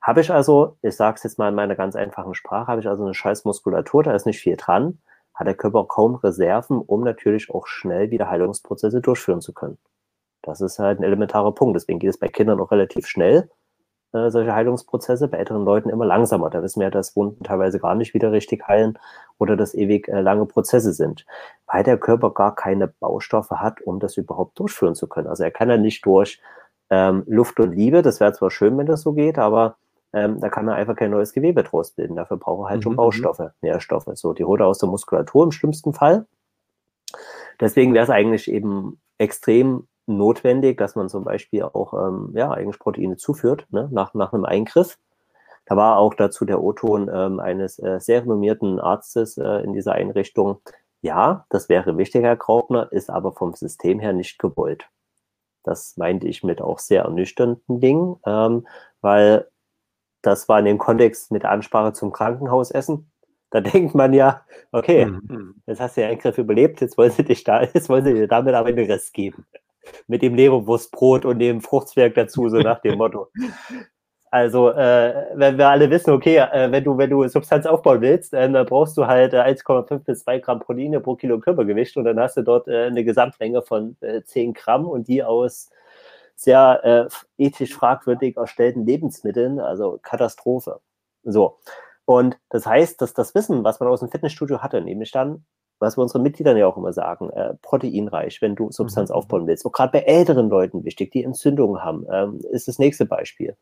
Habe 0.00 0.20
ich 0.20 0.30
also, 0.30 0.76
ich 0.80 0.96
sage 0.96 1.16
es 1.16 1.24
jetzt 1.24 1.38
mal 1.38 1.48
in 1.48 1.54
meiner 1.54 1.74
ganz 1.74 1.96
einfachen 1.96 2.34
Sprache, 2.34 2.68
habe 2.68 2.80
ich 2.80 2.88
also 2.88 3.04
eine 3.04 3.14
scheiß 3.14 3.44
Muskulatur, 3.44 4.04
da 4.04 4.14
ist 4.14 4.26
nicht 4.26 4.40
viel 4.40 4.56
dran, 4.56 4.98
hat 5.34 5.46
der 5.46 5.54
Körper 5.54 5.84
kaum 5.84 6.14
Reserven, 6.14 6.80
um 6.80 7.02
natürlich 7.02 7.50
auch 7.50 7.66
schnell 7.66 8.10
wieder 8.10 8.30
Heilungsprozesse 8.30 9.00
durchführen 9.00 9.40
zu 9.40 9.52
können. 9.52 9.76
Das 10.42 10.60
ist 10.60 10.78
halt 10.78 11.00
ein 11.00 11.04
elementarer 11.04 11.52
Punkt. 11.52 11.76
Deswegen 11.76 11.98
geht 11.98 12.10
es 12.10 12.18
bei 12.18 12.28
Kindern 12.28 12.60
auch 12.60 12.70
relativ 12.70 13.06
schnell, 13.06 13.50
äh, 14.12 14.30
solche 14.30 14.54
Heilungsprozesse, 14.54 15.28
bei 15.28 15.38
älteren 15.38 15.64
Leuten 15.64 15.90
immer 15.90 16.06
langsamer. 16.06 16.50
Da 16.50 16.62
wissen 16.62 16.80
wir 16.80 16.86
ja, 16.86 16.90
dass 16.90 17.16
Wunden 17.16 17.44
teilweise 17.44 17.78
gar 17.78 17.94
nicht 17.94 18.14
wieder 18.14 18.32
richtig 18.32 18.66
heilen 18.66 18.98
oder 19.38 19.56
dass 19.56 19.74
ewig 19.74 20.08
äh, 20.08 20.20
lange 20.20 20.46
Prozesse 20.46 20.92
sind, 20.92 21.26
weil 21.66 21.84
der 21.84 21.98
Körper 21.98 22.32
gar 22.32 22.54
keine 22.54 22.88
Baustoffe 22.88 23.50
hat, 23.50 23.80
um 23.82 24.00
das 24.00 24.16
überhaupt 24.16 24.58
durchführen 24.58 24.94
zu 24.94 25.08
können. 25.08 25.26
Also 25.26 25.44
er 25.44 25.50
kann 25.50 25.68
ja 25.68 25.76
nicht 25.76 26.06
durch 26.06 26.40
ähm, 26.90 27.24
Luft 27.26 27.60
und 27.60 27.72
Liebe, 27.72 28.02
das 28.02 28.20
wäre 28.20 28.32
zwar 28.32 28.50
schön, 28.50 28.78
wenn 28.78 28.86
das 28.86 29.02
so 29.02 29.12
geht, 29.12 29.38
aber 29.38 29.76
ähm, 30.12 30.40
da 30.40 30.48
kann 30.48 30.68
er 30.68 30.76
einfach 30.76 30.96
kein 30.96 31.10
neues 31.10 31.32
Gewebe 31.32 31.62
draus 31.62 31.90
bilden. 31.90 32.16
Dafür 32.16 32.38
braucht 32.38 32.66
er 32.66 32.70
halt 32.70 32.78
mhm. 32.78 32.82
schon 32.82 32.92
mhm. 32.92 32.96
Baustoffe, 32.96 33.52
Nährstoffe. 33.60 34.08
So, 34.14 34.32
die 34.32 34.44
holt 34.44 34.60
er 34.60 34.66
aus 34.66 34.78
der 34.78 34.88
Muskulatur 34.88 35.44
im 35.44 35.52
schlimmsten 35.52 35.92
Fall. 35.92 36.26
Deswegen 37.60 37.92
wäre 37.92 38.04
es 38.04 38.10
eigentlich 38.10 38.50
eben 38.50 39.00
extrem 39.18 39.87
notwendig, 40.08 40.78
dass 40.78 40.96
man 40.96 41.08
zum 41.08 41.24
Beispiel 41.24 41.62
auch 41.62 41.94
ähm, 41.94 42.32
ja, 42.34 42.50
eigentlich 42.50 42.78
Proteine 42.78 43.16
zuführt 43.16 43.66
ne, 43.70 43.88
nach, 43.92 44.14
nach 44.14 44.32
einem 44.32 44.44
Eingriff. 44.44 44.98
Da 45.66 45.76
war 45.76 45.98
auch 45.98 46.14
dazu 46.14 46.46
der 46.46 46.62
O-Ton 46.62 47.10
ähm, 47.12 47.40
eines 47.40 47.78
äh, 47.78 48.00
sehr 48.00 48.22
renommierten 48.22 48.80
Arztes 48.80 49.36
äh, 49.36 49.62
in 49.62 49.74
dieser 49.74 49.92
Einrichtung. 49.92 50.60
Ja, 51.02 51.44
das 51.50 51.68
wäre 51.68 51.98
wichtig, 51.98 52.22
Herr 52.22 52.36
Graubner, 52.36 52.90
ist 52.90 53.10
aber 53.10 53.32
vom 53.32 53.54
System 53.54 54.00
her 54.00 54.14
nicht 54.14 54.38
gewollt. 54.38 54.88
Das 55.62 55.96
meinte 55.98 56.26
ich 56.26 56.42
mit 56.42 56.62
auch 56.62 56.78
sehr 56.78 57.02
ernüchternden 57.02 57.80
Dingen, 57.80 58.16
ähm, 58.24 58.66
weil 59.02 59.46
das 60.22 60.48
war 60.48 60.58
in 60.58 60.64
dem 60.64 60.78
Kontext 60.78 61.30
mit 61.30 61.44
Ansprache 61.44 61.92
zum 61.92 62.12
Krankenhausessen. 62.12 63.10
Da 63.50 63.60
denkt 63.60 63.94
man 63.94 64.14
ja, 64.14 64.42
okay, 64.72 65.04
mhm. 65.06 65.62
jetzt 65.66 65.80
hast 65.80 65.96
du 65.96 66.00
den 66.00 66.10
Eingriff 66.10 66.38
überlebt, 66.38 66.80
jetzt 66.80 66.96
wollen 66.96 67.10
sie 67.10 67.24
dich 67.24 67.44
da, 67.44 67.62
jetzt 67.62 67.90
wollen 67.90 68.04
sie 68.04 68.14
dir 68.14 68.28
damit 68.28 68.54
aber 68.54 68.72
den 68.72 68.90
Rest 68.90 69.12
geben 69.12 69.44
mit 70.06 70.22
dem 70.22 70.34
Leberwurstbrot 70.34 71.24
und 71.24 71.38
dem 71.38 71.60
Fruchtzwerg 71.60 72.14
dazu, 72.14 72.48
so 72.48 72.58
nach 72.58 72.80
dem 72.80 72.98
Motto. 72.98 73.28
Also, 74.30 74.70
äh, 74.70 75.26
wenn 75.34 75.56
wir 75.56 75.68
alle 75.68 75.88
wissen, 75.90 76.10
okay, 76.10 76.36
äh, 76.36 76.70
wenn 76.70 76.84
du, 76.84 76.98
wenn 76.98 77.08
du 77.08 77.26
Substanz 77.28 77.64
aufbauen 77.64 78.02
willst, 78.02 78.34
äh, 78.34 78.50
dann 78.50 78.66
brauchst 78.66 78.96
du 78.98 79.06
halt 79.06 79.32
äh, 79.32 79.38
1,5 79.38 80.00
bis 80.00 80.24
2 80.24 80.40
Gramm 80.40 80.60
Proteine 80.60 81.00
pro 81.00 81.14
Kilo 81.16 81.38
Körpergewicht 81.38 81.96
und 81.96 82.04
dann 82.04 82.20
hast 82.20 82.36
du 82.36 82.42
dort 82.42 82.68
äh, 82.68 82.86
eine 82.86 83.04
Gesamtmenge 83.04 83.62
von 83.62 83.96
äh, 84.00 84.22
10 84.22 84.52
Gramm 84.52 84.86
und 84.86 85.08
die 85.08 85.24
aus 85.24 85.70
sehr 86.36 87.10
äh, 87.38 87.42
ethisch 87.42 87.74
fragwürdig 87.74 88.36
erstellten 88.36 88.84
Lebensmitteln, 88.86 89.60
also 89.60 89.98
Katastrophe. 90.02 90.80
So. 91.24 91.58
Und 92.04 92.38
das 92.50 92.66
heißt, 92.66 93.00
dass 93.00 93.14
das 93.14 93.34
Wissen, 93.34 93.64
was 93.64 93.80
man 93.80 93.88
aus 93.88 94.00
dem 94.00 94.10
Fitnessstudio 94.10 94.62
hatte, 94.62 94.80
nämlich 94.80 95.10
dann, 95.10 95.44
was 95.78 95.96
wir 95.96 96.02
unseren 96.02 96.22
Mitgliedern 96.22 96.56
ja 96.56 96.66
auch 96.66 96.76
immer 96.76 96.92
sagen, 96.92 97.30
äh, 97.30 97.54
proteinreich, 97.62 98.42
wenn 98.42 98.54
du 98.54 98.70
Substanz 98.70 99.10
mhm. 99.10 99.16
aufbauen 99.16 99.46
willst. 99.46 99.64
Und 99.64 99.72
gerade 99.72 99.92
bei 99.92 100.00
älteren 100.00 100.48
Leuten 100.48 100.84
wichtig, 100.84 101.10
die 101.12 101.24
Entzündungen 101.24 101.84
haben, 101.84 102.06
ähm, 102.10 102.40
ist 102.50 102.68
das 102.68 102.78
nächste 102.78 103.06
Beispiel. 103.06 103.56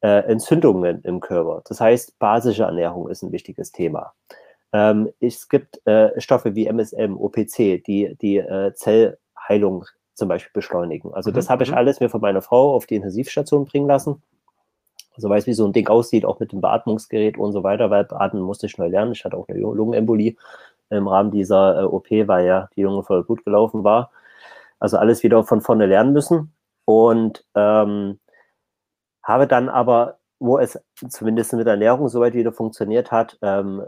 Äh, 0.00 0.24
Entzündungen 0.30 1.02
im 1.02 1.20
Körper. 1.20 1.62
Das 1.68 1.80
heißt, 1.80 2.18
basische 2.18 2.64
Ernährung 2.64 3.08
ist 3.08 3.22
ein 3.22 3.32
wichtiges 3.32 3.72
Thema. 3.72 4.12
Ähm, 4.72 5.10
es 5.20 5.48
gibt 5.48 5.86
äh, 5.86 6.18
Stoffe 6.20 6.54
wie 6.54 6.66
MSM, 6.66 7.16
OPC, 7.16 7.84
die 7.84 8.16
die 8.20 8.38
äh, 8.38 8.72
Zellheilung 8.74 9.84
zum 10.14 10.28
Beispiel 10.28 10.50
beschleunigen. 10.52 11.12
Also 11.14 11.30
das 11.30 11.46
mhm. 11.46 11.50
habe 11.50 11.62
ich 11.64 11.70
mhm. 11.70 11.76
alles 11.76 12.00
mir 12.00 12.08
von 12.08 12.20
meiner 12.20 12.42
Frau 12.42 12.74
auf 12.74 12.86
die 12.86 12.96
Intensivstation 12.96 13.64
bringen 13.64 13.86
lassen. 13.86 14.22
Also 15.14 15.28
weiß, 15.28 15.46
wie 15.46 15.52
so 15.52 15.66
ein 15.66 15.72
Ding 15.72 15.88
aussieht, 15.88 16.24
auch 16.24 16.40
mit 16.40 16.52
dem 16.52 16.60
Beatmungsgerät 16.60 17.36
und 17.36 17.52
so 17.52 17.62
weiter, 17.62 17.90
weil 17.90 18.06
atmen 18.10 18.42
musste 18.42 18.66
ich 18.66 18.78
neu 18.78 18.88
lernen. 18.88 19.12
Ich 19.12 19.24
hatte 19.24 19.36
auch 19.36 19.46
eine 19.48 19.58
Lungenembolie 19.58 20.36
im 20.92 21.08
Rahmen 21.08 21.30
dieser 21.30 21.80
äh, 21.80 21.84
OP, 21.84 22.10
weil 22.10 22.46
ja 22.46 22.68
die 22.76 22.82
Lunge 22.82 23.02
voll 23.02 23.24
gut 23.24 23.44
gelaufen 23.44 23.84
war. 23.84 24.10
Also 24.78 24.98
alles 24.98 25.22
wieder 25.22 25.44
von 25.44 25.60
vorne 25.60 25.86
lernen 25.86 26.12
müssen. 26.12 26.54
Und 26.84 27.44
ähm, 27.54 28.18
habe 29.22 29.46
dann 29.46 29.68
aber 29.68 30.18
wo 30.42 30.58
es 30.58 30.76
zumindest 31.08 31.52
mit 31.52 31.66
der 31.66 31.74
Ernährung 31.74 32.08
soweit 32.08 32.34
wieder 32.34 32.52
funktioniert 32.52 33.12
hat, 33.12 33.38
ähm, 33.42 33.80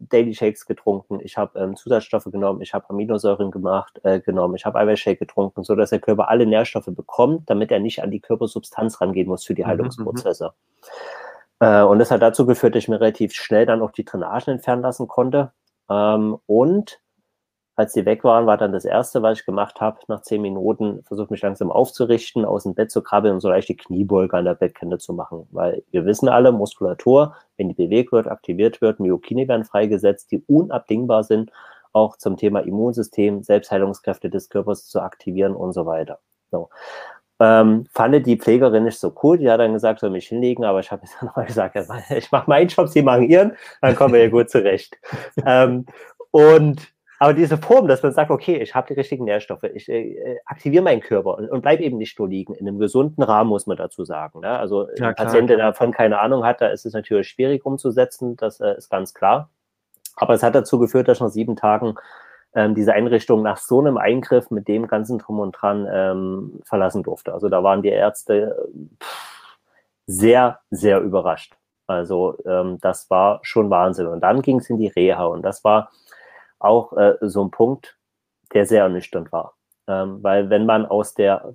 Daily 0.00 0.34
Shakes 0.34 0.66
getrunken, 0.66 1.20
ich 1.22 1.38
habe 1.38 1.56
ähm, 1.60 1.76
Zusatzstoffe 1.76 2.24
genommen, 2.24 2.62
ich 2.62 2.74
habe 2.74 2.90
Aminosäuren 2.90 3.52
gemacht, 3.52 4.00
äh, 4.02 4.18
genommen, 4.18 4.56
ich 4.56 4.66
habe 4.66 4.76
Eiweißshake 4.80 5.18
getrunken, 5.18 5.62
so 5.62 5.76
dass 5.76 5.90
der 5.90 6.00
Körper 6.00 6.28
alle 6.28 6.46
Nährstoffe 6.46 6.88
bekommt, 6.88 7.48
damit 7.48 7.70
er 7.70 7.78
nicht 7.78 8.02
an 8.02 8.10
die 8.10 8.18
Körpersubstanz 8.18 9.00
rangehen 9.00 9.28
muss 9.28 9.44
für 9.44 9.54
die 9.54 9.62
mhm, 9.62 9.68
Heilungsprozesse. 9.68 10.52
Mhm, 11.60 11.66
äh, 11.66 11.82
und 11.82 12.00
das 12.00 12.10
hat 12.10 12.22
dazu 12.22 12.44
geführt, 12.44 12.74
dass 12.74 12.82
ich 12.82 12.88
mir 12.88 13.00
relativ 13.00 13.32
schnell 13.32 13.64
dann 13.64 13.80
auch 13.80 13.92
die 13.92 14.04
Drainagen 14.04 14.54
entfernen 14.54 14.82
lassen 14.82 15.06
konnte. 15.06 15.52
Ähm, 15.90 16.38
und 16.46 17.00
als 17.76 17.94
die 17.94 18.04
weg 18.04 18.24
waren, 18.24 18.46
war 18.46 18.58
dann 18.58 18.72
das 18.72 18.84
Erste, 18.84 19.22
was 19.22 19.38
ich 19.38 19.46
gemacht 19.46 19.80
habe, 19.80 20.00
nach 20.08 20.20
zehn 20.20 20.42
Minuten, 20.42 21.02
versucht 21.04 21.30
mich 21.30 21.40
langsam 21.40 21.70
aufzurichten, 21.72 22.44
aus 22.44 22.64
dem 22.64 22.74
Bett 22.74 22.90
zu 22.90 23.02
krabbeln 23.02 23.34
und 23.34 23.40
so 23.40 23.48
leicht 23.48 23.70
die 23.70 23.76
Kniebeuge 23.76 24.36
an 24.36 24.44
der 24.44 24.54
Bettkante 24.54 24.98
zu 24.98 25.14
machen. 25.14 25.48
Weil 25.50 25.82
wir 25.90 26.04
wissen 26.04 26.28
alle, 26.28 26.52
Muskulatur, 26.52 27.34
wenn 27.56 27.68
die 27.68 27.74
bewegt 27.74 28.12
wird, 28.12 28.28
aktiviert 28.28 28.82
wird, 28.82 29.00
Myokine 29.00 29.48
werden 29.48 29.64
freigesetzt, 29.64 30.30
die 30.30 30.42
unabdingbar 30.46 31.24
sind, 31.24 31.50
auch 31.92 32.16
zum 32.16 32.36
Thema 32.36 32.60
Immunsystem, 32.60 33.42
Selbstheilungskräfte 33.42 34.28
des 34.28 34.50
Körpers 34.50 34.86
zu 34.86 35.00
aktivieren 35.00 35.54
und 35.54 35.72
so 35.72 35.86
weiter. 35.86 36.18
So. 36.50 36.68
Ähm, 37.40 37.86
fand 37.90 38.26
die 38.26 38.36
Pflegerin 38.36 38.84
nicht 38.84 38.98
so 38.98 39.14
cool. 39.22 39.38
Die 39.38 39.50
hat 39.50 39.60
dann 39.60 39.72
gesagt, 39.72 40.00
soll 40.00 40.10
mich 40.10 40.28
hinlegen, 40.28 40.64
aber 40.64 40.80
ich 40.80 40.90
habe 40.92 41.02
jetzt 41.02 41.22
nochmal 41.22 41.46
gesagt, 41.46 41.76
ich 42.10 42.30
mache 42.30 42.50
meinen 42.50 42.68
Job, 42.68 42.88
sie 42.88 43.02
machen 43.02 43.28
ihren, 43.28 43.56
dann 43.80 43.96
kommen 43.96 44.14
wir 44.14 44.22
ja 44.22 44.28
gut 44.28 44.50
zurecht. 44.50 44.96
ähm, 45.46 45.86
und 46.30 46.92
aber 47.22 47.34
diese 47.34 47.58
Form, 47.58 47.86
dass 47.86 48.02
man 48.02 48.12
sagt, 48.12 48.30
okay, 48.30 48.56
ich 48.56 48.74
habe 48.74 48.86
die 48.86 48.94
richtigen 48.94 49.24
Nährstoffe, 49.24 49.64
ich 49.64 49.90
äh, 49.90 50.38
aktiviere 50.46 50.82
meinen 50.82 51.02
Körper 51.02 51.36
und, 51.36 51.50
und 51.50 51.60
bleib 51.60 51.80
eben 51.80 51.98
nicht 51.98 52.18
nur 52.18 52.28
liegen. 52.28 52.54
In 52.54 52.66
einem 52.66 52.78
gesunden 52.78 53.22
Rahmen 53.22 53.50
muss 53.50 53.66
man 53.66 53.76
dazu 53.76 54.06
sagen. 54.06 54.40
Ne? 54.40 54.58
Also 54.58 54.88
ja, 54.96 55.08
ein 55.08 55.14
Patient, 55.14 55.50
der 55.50 55.58
davon 55.58 55.92
keine 55.92 56.18
Ahnung 56.18 56.44
hat, 56.46 56.62
da 56.62 56.68
ist 56.68 56.86
es 56.86 56.94
natürlich 56.94 57.28
schwierig 57.28 57.66
umzusetzen, 57.66 58.36
das 58.36 58.60
äh, 58.60 58.74
ist 58.74 58.88
ganz 58.88 59.12
klar. 59.12 59.50
Aber 60.16 60.32
es 60.32 60.42
hat 60.42 60.54
dazu 60.54 60.78
geführt, 60.78 61.08
dass 61.08 61.18
ich 61.18 61.22
nach 61.22 61.28
sieben 61.28 61.56
Tagen 61.56 61.94
ähm, 62.54 62.74
diese 62.74 62.92
Einrichtung 62.92 63.42
nach 63.42 63.58
so 63.58 63.80
einem 63.80 63.96
Eingriff 63.96 64.50
mit 64.50 64.68
dem 64.68 64.86
ganzen 64.86 65.18
Drum 65.18 65.38
und 65.38 65.52
Dran 65.52 65.88
ähm, 65.90 66.60
verlassen 66.64 67.02
durfte. 67.02 67.32
Also 67.32 67.48
da 67.48 67.62
waren 67.62 67.82
die 67.82 67.90
Ärzte 67.90 68.68
pff, 69.02 69.58
sehr, 70.06 70.60
sehr 70.70 71.00
überrascht. 71.00 71.56
Also 71.86 72.36
ähm, 72.46 72.78
das 72.80 73.10
war 73.10 73.40
schon 73.42 73.70
Wahnsinn. 73.70 74.06
Und 74.06 74.20
dann 74.20 74.42
ging 74.42 74.58
es 74.58 74.70
in 74.70 74.78
die 74.78 74.88
Reha 74.88 75.24
und 75.24 75.42
das 75.42 75.64
war 75.64 75.90
auch 76.58 76.92
äh, 76.96 77.16
so 77.20 77.44
ein 77.44 77.50
Punkt, 77.50 77.98
der 78.52 78.66
sehr 78.66 78.82
ernüchternd 78.82 79.32
war. 79.32 79.54
Ähm, 79.86 80.22
weil 80.22 80.50
wenn 80.50 80.66
man 80.66 80.86
aus 80.86 81.14
der, 81.14 81.54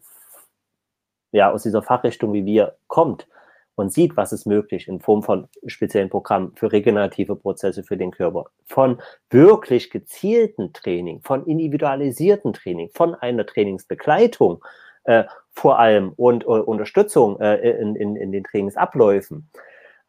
ja, 1.32 1.52
aus 1.52 1.63
dieser 1.63 1.84
Fachrichtung 1.84 2.34
wie 2.34 2.46
wir 2.46 2.76
kommt 2.88 3.28
und 3.76 3.92
sieht, 3.92 4.16
was 4.18 4.32
ist 4.32 4.46
möglich 4.46 4.88
in 4.88 5.00
Form 5.00 5.24
von 5.24 5.48
speziellen 5.68 6.10
Programmen 6.10 6.54
für 6.56 6.72
regenerative 6.72 7.36
Prozesse 7.36 7.84
für 7.84 7.98
den 7.98 8.12
Körper, 8.12 8.46
von 8.66 9.02
wirklich 9.30 9.90
gezielten 9.90 10.74
Training, 10.74 11.22
von 11.22 11.46
individualisierten 11.46 12.54
Training, 12.54 12.90
von 12.94 13.16
einer 13.16 13.46
Trainingsbegleitung 13.46 14.64
äh, 15.04 15.26
vor 15.52 15.80
allem 15.80 16.14
und 16.16 16.46
uh, 16.48 16.54
Unterstützung 16.54 17.40
äh, 17.40 17.72
in, 17.72 17.96
in, 17.96 18.16
in 18.16 18.32
den 18.32 18.44
Trainingsabläufen, 18.44 19.50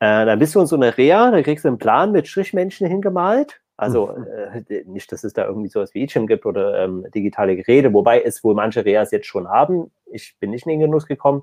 äh, 0.01 0.27
dann 0.27 0.39
bist 0.39 0.55
du 0.55 0.61
in 0.61 0.67
so 0.67 0.77
einer 0.77 0.97
Reha, 0.97 1.31
da 1.31 1.43
kriegst 1.43 1.65
du 1.65 1.69
einen 1.69 1.79
Plan 1.79 2.13
mit 2.13 2.27
Strichmännchen 2.29 2.87
hingemalt 2.87 3.61
also 3.77 4.15
mhm. 4.17 4.65
äh, 4.69 4.85
nicht, 4.87 5.13
dass 5.13 5.25
es 5.25 5.33
da 5.33 5.47
irgendwie 5.47 5.69
sowas 5.69 5.95
wie 5.95 6.03
eChim 6.03 6.27
gibt 6.27 6.47
oder 6.47 6.83
ähm, 6.83 7.07
digitale 7.15 7.57
Geräte, 7.57 7.93
wobei 7.93 8.23
es 8.23 8.43
wohl 8.43 8.55
manche 8.55 8.85
Reas 8.85 9.11
jetzt 9.11 9.27
schon 9.27 9.49
haben. 9.49 9.91
Ich 10.07 10.37
bin 10.41 10.51
nicht 10.51 10.67
in 10.67 10.71
den 10.71 10.81
Genuss 10.81 11.07
gekommen, 11.07 11.43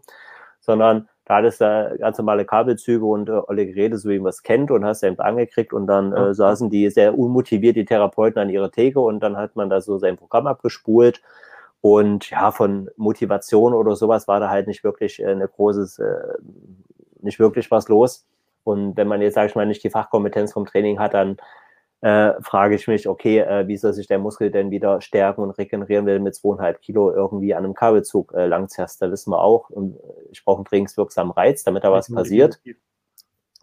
sondern 0.60 1.10
da 1.26 1.36
hattest 1.36 1.62
du 1.62 1.96
ganz 2.00 2.18
normale 2.18 2.46
Kabelzüge 2.46 3.06
und 3.06 3.30
äh, 3.30 3.42
alle 3.48 3.66
Geräte, 3.66 3.98
so 3.98 4.10
wie 4.10 4.20
man 4.20 4.30
es 4.30 4.44
kennt, 4.44 4.72
und 4.72 4.84
hast 4.84 5.04
eben 5.04 5.20
angekriegt 5.20 5.74
und 5.74 5.88
dann 5.88 6.12
äh, 6.14 6.34
saßen 6.34 6.70
die 6.70 6.90
sehr 6.90 7.18
unmotiviert, 7.18 7.76
die 7.76 7.86
Therapeuten 7.86 8.42
an 8.42 8.50
ihrer 8.50 8.72
Theke 8.72 9.00
und 9.00 9.22
dann 9.22 9.38
hat 9.38 9.56
man 9.56 9.70
da 9.70 9.82
so 9.82 9.98
sein 9.98 10.18
Programm 10.18 10.48
abgespult. 10.48 11.22
Und 11.82 12.30
ja, 12.30 12.52
von 12.52 12.90
Motivation 12.96 13.74
oder 13.74 13.98
sowas 13.98 14.28
war 14.30 14.40
da 14.40 14.50
halt 14.50 14.68
nicht 14.68 14.84
wirklich 14.84 15.22
äh, 15.22 15.28
eine 15.28 15.48
großes, 15.48 16.00
äh, 16.00 16.38
nicht 17.22 17.40
wirklich 17.40 17.72
was 17.72 17.88
los. 17.90 18.26
Und 18.64 18.96
wenn 18.96 19.08
man 19.08 19.22
jetzt, 19.22 19.34
sage 19.34 19.48
ich 19.48 19.56
mal, 19.56 19.66
nicht 19.66 19.84
die 19.84 19.90
Fachkompetenz 19.90 20.54
vom 20.54 20.66
Training 20.66 21.00
hat, 21.00 21.14
dann 21.14 21.38
äh, 22.04 22.34
frage 22.42 22.76
ich 22.76 22.88
mich, 22.88 23.08
okay, 23.08 23.40
äh, 23.40 23.66
wie 23.68 23.78
soll 23.78 23.94
sich 23.94 24.08
der 24.08 24.20
Muskel 24.20 24.52
denn 24.52 24.72
wieder 24.72 25.00
stärken 25.00 25.42
und 25.42 25.52
regenerieren, 25.52 26.06
wenn 26.06 26.22
mit 26.22 26.36
zweieinhalb 26.36 26.82
Kilo 26.82 27.12
irgendwie 27.12 27.54
an 27.54 27.64
einem 27.64 27.74
Kabelzug 27.74 28.34
äh, 28.34 28.46
langzerrst? 28.46 29.02
Da 29.02 29.10
wissen 29.10 29.32
wir 29.32 29.42
auch, 29.42 29.70
und 29.70 29.98
ich 30.30 30.44
brauche 30.44 30.58
einen 30.58 30.66
trainingswirksamen 30.66 31.32
Reiz, 31.32 31.64
damit 31.64 31.86
da 31.86 31.94
was 31.94 32.14
passiert. 32.14 32.60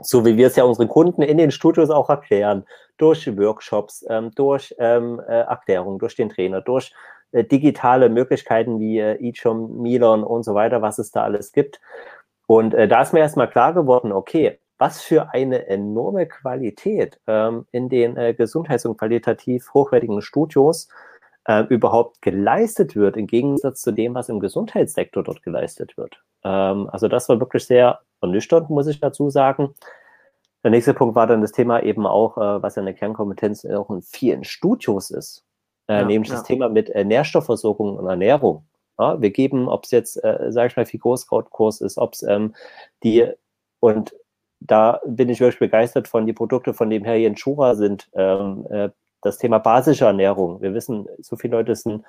So 0.03 0.25
wie 0.25 0.39
wir 0.39 0.47
es 0.47 0.57
ja 0.57 0.65
unseren 0.65 0.89
Kunden 0.89 1.21
in 1.21 1.37
den 1.37 1.51
Studios 1.51 1.91
auch 1.91 2.09
erklären, 2.09 2.65
durch 2.97 3.27
Workshops, 3.37 4.07
ähm, 4.09 4.31
durch 4.35 4.75
ähm, 4.79 5.21
äh, 5.29 5.41
Erklärungen, 5.41 5.99
durch 5.99 6.17
den 6.17 6.31
Trainer, 6.31 6.63
durch 6.63 6.95
äh, 7.33 7.45
digitale 7.45 8.09
Möglichkeiten 8.09 8.81
wie 8.81 9.01
äh, 9.01 9.19
eChum, 9.21 9.83
Milon 9.83 10.25
und 10.25 10.45
so 10.45 10.55
weiter, 10.55 10.81
was 10.81 10.99
es 10.99 11.11
da 11.11 11.25
alles 11.25 11.53
gibt. 11.53 11.79
Und 12.47 12.73
äh, 12.73 12.89
da 12.89 13.03
ist 13.03 13.13
mir 13.13 13.21
erstmal 13.21 13.51
klar 13.51 13.75
geworden, 13.75 14.13
okay, 14.13 14.59
was 14.81 15.03
für 15.03 15.35
eine 15.35 15.67
enorme 15.67 16.27
Qualität 16.27 17.21
ähm, 17.27 17.67
in 17.71 17.91
den 17.91 18.17
äh, 18.17 18.33
gesundheits- 18.33 18.87
und 18.87 18.97
qualitativ 18.97 19.75
hochwertigen 19.75 20.23
Studios 20.23 20.89
äh, 21.45 21.65
überhaupt 21.65 22.23
geleistet 22.23 22.97
wird, 22.97 23.19
im 23.19 23.27
Gegensatz 23.27 23.83
zu 23.83 23.93
dem, 23.93 24.15
was 24.15 24.31
im 24.31 24.41
Gesundheitssektor 24.41 25.23
dort 25.23 25.43
geleistet 25.43 25.99
wird. 25.99 26.23
Ähm, 26.45 26.89
also 26.91 27.09
das 27.09 27.29
war 27.29 27.39
wirklich 27.41 27.67
sehr 27.67 28.01
ernüchternd, 28.23 28.71
muss 28.71 28.87
ich 28.87 29.01
dazu 29.01 29.29
sagen. 29.29 29.75
Der 30.65 30.71
nächste 30.71 30.95
Punkt 30.95 31.15
war 31.15 31.27
dann 31.27 31.43
das 31.43 31.53
Thema 31.53 31.83
eben 31.83 32.07
auch, 32.07 32.39
äh, 32.39 32.63
was 32.63 32.77
ja 32.77 32.83
eine 32.83 32.95
Kernkompetenz 32.95 33.67
auch 33.67 33.91
in 33.91 34.01
vielen 34.01 34.45
Studios 34.45 35.11
ist, 35.11 35.45
äh, 35.89 36.01
ja, 36.01 36.05
nämlich 36.07 36.31
ja. 36.31 36.37
das 36.37 36.45
Thema 36.45 36.71
mit 36.71 36.89
äh, 36.89 37.05
Nährstoffversorgung 37.05 37.99
und 37.99 38.07
Ernährung. 38.07 38.67
Ja, 38.99 39.21
wir 39.21 39.31
geben, 39.31 39.69
ob 39.69 39.85
es 39.85 39.91
jetzt, 39.91 40.25
äh, 40.25 40.51
sage 40.51 40.69
ich 40.69 40.77
mal, 40.77 40.87
Figurskautkurs 40.87 41.83
ist, 41.83 41.99
ob 41.99 42.15
es 42.15 42.23
ähm, 42.23 42.55
die 43.03 43.31
und 43.81 44.15
da 44.61 45.01
bin 45.07 45.29
ich 45.29 45.41
wirklich 45.41 45.59
begeistert 45.59 46.09
von 46.09 46.27
die 46.27 46.33
Produkte, 46.33 46.75
von 46.75 46.91
dem 46.91 47.05
Herr 47.05 47.17
Jens 47.17 47.41
Schura 47.41 47.75
sind. 47.75 48.09
Ähm, 48.15 48.67
äh, 48.71 48.91
das 49.23 49.39
Thema 49.39 49.59
basische 49.59 50.07
Ernährung. 50.07 50.63
Wir 50.63 50.73
wissen, 50.73 51.07
so 51.19 51.37
viele 51.37 51.57
Leute 51.59 51.75
sind 51.75 52.05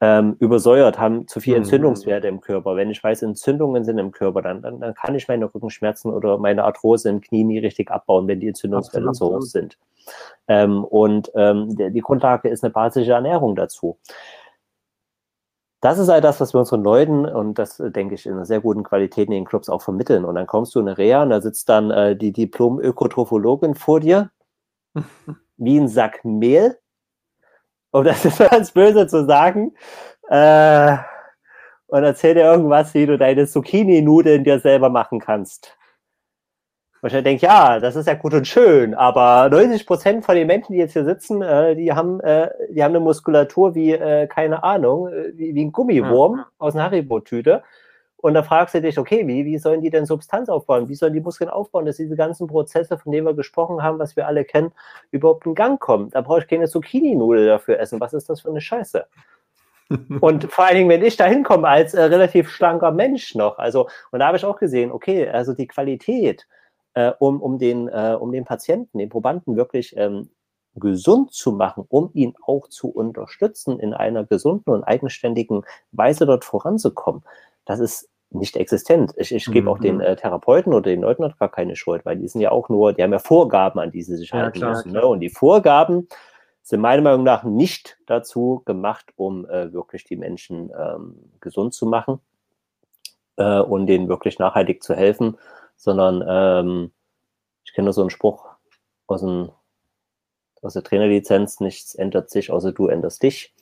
ähm, 0.00 0.36
übersäuert, 0.38 0.98
haben 0.98 1.26
zu 1.26 1.40
viel 1.40 1.54
mhm. 1.54 1.62
Entzündungswerte 1.62 2.28
im 2.28 2.40
Körper. 2.40 2.76
Wenn 2.76 2.90
ich 2.90 3.02
weiß, 3.02 3.22
Entzündungen 3.22 3.84
sind 3.84 3.98
im 3.98 4.12
Körper, 4.12 4.42
dann, 4.42 4.62
dann, 4.62 4.78
dann 4.80 4.94
kann 4.94 5.14
ich 5.16 5.26
meine 5.26 5.52
Rückenschmerzen 5.52 6.12
oder 6.12 6.38
meine 6.38 6.64
Arthrose 6.64 7.08
im 7.08 7.20
Knie 7.20 7.42
nie 7.42 7.58
richtig 7.58 7.90
abbauen, 7.90 8.28
wenn 8.28 8.38
die 8.38 8.48
Entzündungswerte 8.48 9.12
so 9.14 9.34
hoch 9.34 9.42
sind. 9.42 9.76
Ähm, 10.46 10.84
und 10.84 11.32
ähm, 11.34 11.76
die, 11.76 11.90
die 11.90 12.00
Grundlage 12.00 12.48
ist 12.48 12.62
eine 12.62 12.72
basische 12.72 13.12
Ernährung 13.12 13.56
dazu 13.56 13.98
das 15.80 15.98
ist 15.98 16.08
all 16.08 16.20
das, 16.20 16.40
was 16.40 16.54
wir 16.54 16.60
unseren 16.60 16.82
Leuten 16.82 17.24
und 17.24 17.58
das 17.58 17.78
äh, 17.78 17.90
denke 17.90 18.14
ich 18.14 18.26
in 18.26 18.32
einer 18.32 18.44
sehr 18.44 18.60
guten 18.60 18.82
Qualität 18.82 19.28
in 19.28 19.34
den 19.34 19.44
Clubs 19.44 19.68
auch 19.68 19.82
vermitteln. 19.82 20.24
Und 20.24 20.34
dann 20.34 20.46
kommst 20.46 20.74
du 20.74 20.80
in 20.80 20.88
eine 20.88 20.98
Reha 20.98 21.22
und 21.22 21.30
da 21.30 21.40
sitzt 21.40 21.68
dann 21.68 21.90
äh, 21.90 22.16
die 22.16 22.32
Diplom-Ökotrophologin 22.32 23.74
vor 23.74 24.00
dir, 24.00 24.30
wie 25.56 25.78
ein 25.78 25.88
Sack 25.88 26.24
Mehl, 26.24 26.78
um 27.92 28.04
das 28.04 28.24
ist 28.24 28.38
ganz 28.38 28.72
böse 28.72 29.06
zu 29.06 29.24
sagen, 29.26 29.74
äh, 30.28 30.96
und 31.86 32.04
erzählt 32.04 32.36
dir 32.36 32.44
irgendwas, 32.44 32.92
wie 32.94 33.06
du 33.06 33.16
deine 33.16 33.46
Zucchini-Nudeln 33.46 34.44
dir 34.44 34.60
selber 34.60 34.90
machen 34.90 35.20
kannst. 35.20 35.77
Und 37.00 37.12
ich 37.12 37.22
denke, 37.22 37.46
ja, 37.46 37.78
das 37.78 37.94
ist 37.96 38.06
ja 38.06 38.14
gut 38.14 38.34
und 38.34 38.46
schön, 38.46 38.94
aber 38.94 39.48
90 39.50 39.86
Prozent 39.86 40.24
von 40.24 40.34
den 40.34 40.48
Menschen, 40.48 40.72
die 40.72 40.78
jetzt 40.78 40.94
hier 40.94 41.04
sitzen, 41.04 41.42
äh, 41.42 41.76
die 41.76 41.92
haben, 41.92 42.20
äh, 42.20 42.50
die 42.70 42.82
haben 42.82 42.92
eine 42.92 43.00
Muskulatur 43.00 43.74
wie, 43.74 43.92
äh, 43.92 44.26
keine 44.26 44.64
Ahnung, 44.64 45.08
äh, 45.08 45.32
wie, 45.34 45.54
wie 45.54 45.64
ein 45.64 45.72
Gummiwurm 45.72 46.38
ja. 46.38 46.46
aus 46.58 46.74
einer 46.74 46.84
Haribo-Tüte. 46.84 47.62
Und 48.20 48.34
da 48.34 48.42
fragst 48.42 48.74
du 48.74 48.80
dich, 48.80 48.98
okay, 48.98 49.28
wie, 49.28 49.44
wie 49.44 49.58
sollen 49.58 49.80
die 49.80 49.90
denn 49.90 50.04
Substanz 50.04 50.48
aufbauen? 50.48 50.88
Wie 50.88 50.96
sollen 50.96 51.12
die 51.12 51.20
Muskeln 51.20 51.48
aufbauen, 51.48 51.86
dass 51.86 51.98
diese 51.98 52.16
ganzen 52.16 52.48
Prozesse, 52.48 52.98
von 52.98 53.12
denen 53.12 53.26
wir 53.26 53.34
gesprochen 53.34 53.80
haben, 53.80 54.00
was 54.00 54.16
wir 54.16 54.26
alle 54.26 54.44
kennen, 54.44 54.72
überhaupt 55.12 55.46
in 55.46 55.54
Gang 55.54 55.78
kommen? 55.78 56.10
Da 56.10 56.20
brauche 56.20 56.40
ich 56.40 56.48
keine 56.48 56.66
Zucchini-Nudel 56.66 57.46
dafür 57.46 57.78
essen. 57.78 58.00
Was 58.00 58.12
ist 58.12 58.28
das 58.28 58.40
für 58.40 58.48
eine 58.48 58.60
Scheiße? 58.60 59.06
und 60.20 60.52
vor 60.52 60.64
allen 60.64 60.76
Dingen, 60.76 60.90
wenn 60.90 61.04
ich 61.04 61.16
da 61.16 61.26
hinkomme 61.26 61.68
als 61.68 61.94
äh, 61.94 62.02
relativ 62.02 62.50
schlanker 62.50 62.90
Mensch 62.90 63.36
noch, 63.36 63.58
also, 63.58 63.88
und 64.10 64.18
da 64.18 64.26
habe 64.26 64.36
ich 64.36 64.44
auch 64.44 64.58
gesehen, 64.58 64.90
okay, 64.90 65.28
also 65.28 65.54
die 65.54 65.68
Qualität, 65.68 66.48
äh, 66.98 67.12
um, 67.20 67.40
um, 67.40 67.58
den, 67.58 67.86
äh, 67.86 68.16
um 68.18 68.32
den 68.32 68.44
Patienten, 68.44 68.98
den 68.98 69.08
Probanden 69.08 69.56
wirklich 69.56 69.96
ähm, 69.96 70.30
gesund 70.74 71.32
zu 71.32 71.52
machen, 71.52 71.84
um 71.88 72.10
ihn 72.12 72.34
auch 72.44 72.68
zu 72.68 72.88
unterstützen, 72.90 73.78
in 73.78 73.94
einer 73.94 74.24
gesunden 74.24 74.72
und 74.72 74.82
eigenständigen 74.82 75.62
Weise 75.92 76.26
dort 76.26 76.44
voranzukommen, 76.44 77.22
das 77.66 77.78
ist 77.78 78.08
nicht 78.30 78.56
existent. 78.56 79.14
Ich, 79.16 79.32
ich 79.32 79.46
gebe 79.46 79.70
auch 79.70 79.78
den 79.78 79.96
mhm. 79.96 80.00
äh, 80.00 80.16
Therapeuten 80.16 80.74
oder 80.74 80.90
den 80.90 81.02
Leuten 81.02 81.32
gar 81.38 81.48
keine 81.48 81.76
Schuld, 81.76 82.04
weil 82.04 82.16
die 82.16 82.26
sind 82.26 82.40
ja 82.40 82.50
auch 82.50 82.68
nur, 82.68 82.92
die 82.92 83.02
haben 83.02 83.12
ja 83.12 83.20
Vorgaben, 83.20 83.78
an 83.78 83.92
die 83.92 84.02
sie 84.02 84.16
sich 84.16 84.30
ja, 84.30 84.40
halten 84.40 84.58
klar, 84.58 84.70
müssen. 84.70 84.92
Ne? 84.92 85.06
Und 85.06 85.20
die 85.20 85.30
Vorgaben 85.30 86.08
sind 86.62 86.80
meiner 86.80 87.02
Meinung 87.02 87.22
nach 87.22 87.44
nicht 87.44 87.96
dazu 88.06 88.62
gemacht, 88.66 89.12
um 89.14 89.48
äh, 89.48 89.72
wirklich 89.72 90.02
die 90.02 90.16
Menschen 90.16 90.70
ähm, 90.76 91.14
gesund 91.40 91.74
zu 91.74 91.86
machen 91.86 92.20
äh, 93.36 93.60
und 93.60 93.86
denen 93.86 94.08
wirklich 94.08 94.40
nachhaltig 94.40 94.82
zu 94.82 94.94
helfen, 94.94 95.38
sondern 95.78 96.22
ähm, 96.28 96.92
ich 97.64 97.72
kenne 97.72 97.92
so 97.92 98.02
einen 98.02 98.10
Spruch 98.10 98.46
aus, 99.06 99.22
dem, 99.22 99.50
aus 100.60 100.74
der 100.74 100.82
Trainerlizenz, 100.82 101.60
nichts 101.60 101.94
ändert 101.94 102.30
sich, 102.30 102.50
außer 102.50 102.72
du 102.72 102.88
änderst 102.88 103.22
dich. 103.22 103.54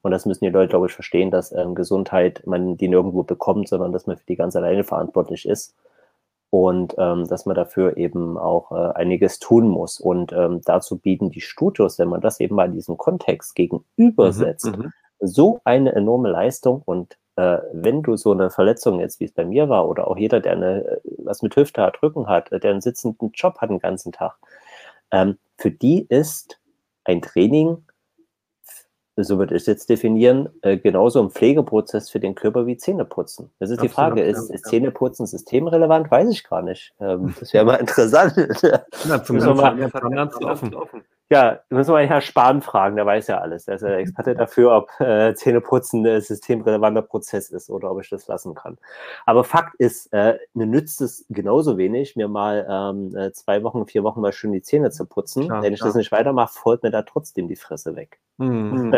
Und 0.00 0.12
das 0.12 0.26
müssen 0.26 0.44
die 0.44 0.50
Leute, 0.50 0.68
glaube 0.68 0.86
ich, 0.86 0.92
verstehen, 0.92 1.30
dass 1.30 1.52
ähm, 1.52 1.74
Gesundheit 1.74 2.46
man 2.46 2.76
die 2.76 2.88
nirgendwo 2.88 3.22
bekommt, 3.22 3.68
sondern 3.68 3.92
dass 3.92 4.06
man 4.06 4.16
für 4.16 4.26
die 4.26 4.36
ganz 4.36 4.54
alleine 4.54 4.84
verantwortlich 4.84 5.46
ist 5.46 5.74
und 6.50 6.94
ähm, 6.98 7.26
dass 7.26 7.46
man 7.46 7.56
dafür 7.56 7.96
eben 7.96 8.38
auch 8.38 8.70
äh, 8.70 8.92
einiges 8.94 9.40
tun 9.40 9.66
muss. 9.66 9.98
Und 9.98 10.32
ähm, 10.32 10.60
dazu 10.64 10.98
bieten 10.98 11.30
die 11.30 11.40
Studios, 11.40 11.98
wenn 11.98 12.08
man 12.08 12.20
das 12.20 12.38
eben 12.38 12.54
mal 12.54 12.66
in 12.66 12.74
diesem 12.74 12.96
Kontext 12.96 13.56
gegenübersetzt, 13.56 14.66
mhm, 14.66 14.84
mhm, 14.84 14.92
so 15.20 15.60
eine 15.64 15.94
enorme 15.94 16.28
Leistung. 16.28 16.82
Und 16.84 17.16
äh, 17.36 17.58
wenn 17.72 18.02
du 18.02 18.16
so 18.16 18.32
eine 18.32 18.50
Verletzung 18.50 19.00
jetzt, 19.00 19.20
wie 19.20 19.24
es 19.24 19.32
bei 19.32 19.44
mir 19.44 19.68
war, 19.68 19.88
oder 19.88 20.08
auch 20.08 20.16
jeder, 20.16 20.40
der 20.40 20.52
eine, 20.52 20.84
äh, 20.84 21.00
was 21.18 21.42
mit 21.42 21.56
Hüfte 21.56 21.82
hat, 21.82 22.02
Rücken 22.02 22.26
hat, 22.28 22.50
der 22.50 22.70
einen 22.70 22.80
sitzenden 22.80 23.32
Job 23.34 23.58
hat 23.58 23.70
den 23.70 23.78
ganzen 23.78 24.12
Tag, 24.12 24.36
ähm, 25.10 25.38
für 25.58 25.70
die 25.70 26.06
ist 26.08 26.60
ein 27.04 27.22
Training 27.22 27.84
so 29.16 29.38
würde 29.38 29.54
ich 29.54 29.62
es 29.62 29.66
jetzt 29.66 29.88
definieren, 29.88 30.48
äh, 30.62 30.76
genauso 30.76 31.22
ein 31.22 31.30
Pflegeprozess 31.30 32.10
für 32.10 32.18
den 32.18 32.34
Körper 32.34 32.66
wie 32.66 32.76
Zähneputzen. 32.76 33.50
Das 33.60 33.70
ist 33.70 33.78
Absolut, 33.78 33.90
die 33.90 33.94
Frage, 33.94 34.22
ist, 34.22 34.48
ja, 34.48 34.54
ist 34.54 34.66
Zähneputzen 34.66 35.26
systemrelevant? 35.26 36.10
Weiß 36.10 36.28
ich 36.30 36.42
gar 36.42 36.62
nicht. 36.62 36.92
Ähm, 37.00 37.34
das 37.38 37.52
wäre 37.52 37.64
mal 37.64 37.74
interessant. 37.80 38.34
ja, 39.08 39.22
zum 39.22 39.38
Zahnarzt 39.38 40.42
offen. 40.42 40.74
offen. 40.74 41.04
Ja, 41.34 41.58
müssen 41.68 41.88
wir 41.88 41.94
mal 41.94 42.06
Herrn 42.06 42.22
Spahn 42.22 42.62
fragen, 42.62 42.94
der 42.94 43.06
weiß 43.06 43.26
ja 43.26 43.38
alles. 43.38 43.64
Der 43.64 43.74
ist 43.74 43.82
ja 43.82 43.88
der 43.88 43.98
Experte 43.98 44.34
dafür, 44.36 44.76
ob 44.76 45.00
äh, 45.00 45.34
Zähneputzen 45.34 46.06
ein 46.06 46.20
systemrelevanter 46.20 47.02
Prozess 47.02 47.50
ist 47.50 47.70
oder 47.70 47.90
ob 47.90 48.00
ich 48.00 48.08
das 48.08 48.28
lassen 48.28 48.54
kann. 48.54 48.78
Aber 49.26 49.42
Fakt 49.42 49.74
ist, 49.80 50.12
äh, 50.12 50.38
mir 50.52 50.66
nützt 50.66 51.00
es 51.00 51.26
genauso 51.30 51.76
wenig, 51.76 52.14
mir 52.14 52.28
mal 52.28 52.64
ähm, 52.70 53.16
äh, 53.16 53.32
zwei 53.32 53.64
Wochen, 53.64 53.84
vier 53.86 54.04
Wochen 54.04 54.20
mal 54.20 54.32
schön 54.32 54.52
die 54.52 54.62
Zähne 54.62 54.92
zu 54.92 55.06
putzen. 55.06 55.46
Klar, 55.46 55.62
Wenn 55.62 55.72
ich 55.72 55.80
klar. 55.80 55.88
das 55.88 55.96
nicht 55.96 56.12
weitermache, 56.12 56.52
folgt 56.52 56.84
mir 56.84 56.92
da 56.92 57.02
trotzdem 57.02 57.48
die 57.48 57.56
Fresse 57.56 57.96
weg. 57.96 58.20
Mhm. 58.36 58.94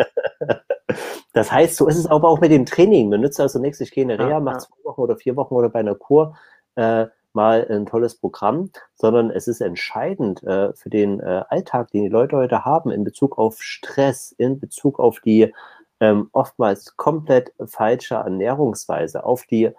das 1.33 1.51
heißt, 1.51 1.77
so 1.77 1.88
ist 1.88 1.96
es 1.96 2.07
aber 2.07 2.29
auch 2.29 2.40
mit 2.40 2.53
dem 2.53 2.66
Training. 2.66 3.09
Mir 3.09 3.18
nützt 3.18 3.40
also 3.40 3.59
nichts, 3.59 3.81
ich 3.81 3.92
gehe 3.92 4.05
in 4.05 4.11
eine 4.11 4.22
Reha, 4.22 4.29
ja, 4.29 4.40
mache 4.40 4.59
zwei 4.59 4.85
Wochen 4.85 5.01
oder 5.01 5.16
vier 5.16 5.37
Wochen 5.37 5.55
oder 5.55 5.70
bei 5.70 5.81
einer 5.81 5.94
Kur. 5.94 6.37
Äh, 6.75 7.07
mal 7.37 7.64
ein 7.70 7.87
tolles 7.87 8.16
Programm, 8.16 8.70
sondern 8.96 9.31
es 9.31 9.46
ist 9.46 9.61
entscheidend 9.61 10.42
äh, 10.42 10.72
für 10.72 10.90
den 10.90 11.20
äh, 11.20 11.44
Alltag, 11.49 11.92
den 11.92 12.03
die 12.03 12.09
Leute 12.09 12.37
heute 12.37 12.64
haben, 12.64 12.90
in 12.90 13.05
Bezug 13.05 13.38
auf 13.38 13.62
Stress, 13.62 14.33
in 14.33 14.59
Bezug 14.59 14.99
auf 14.99 15.20
die 15.20 15.55
ähm, 16.01 16.29
oftmals 16.33 16.96
komplett 16.96 17.53
falsche 17.64 18.16
Ernährungsweise, 18.16 19.25
auf 19.25 19.44
die 19.44 19.70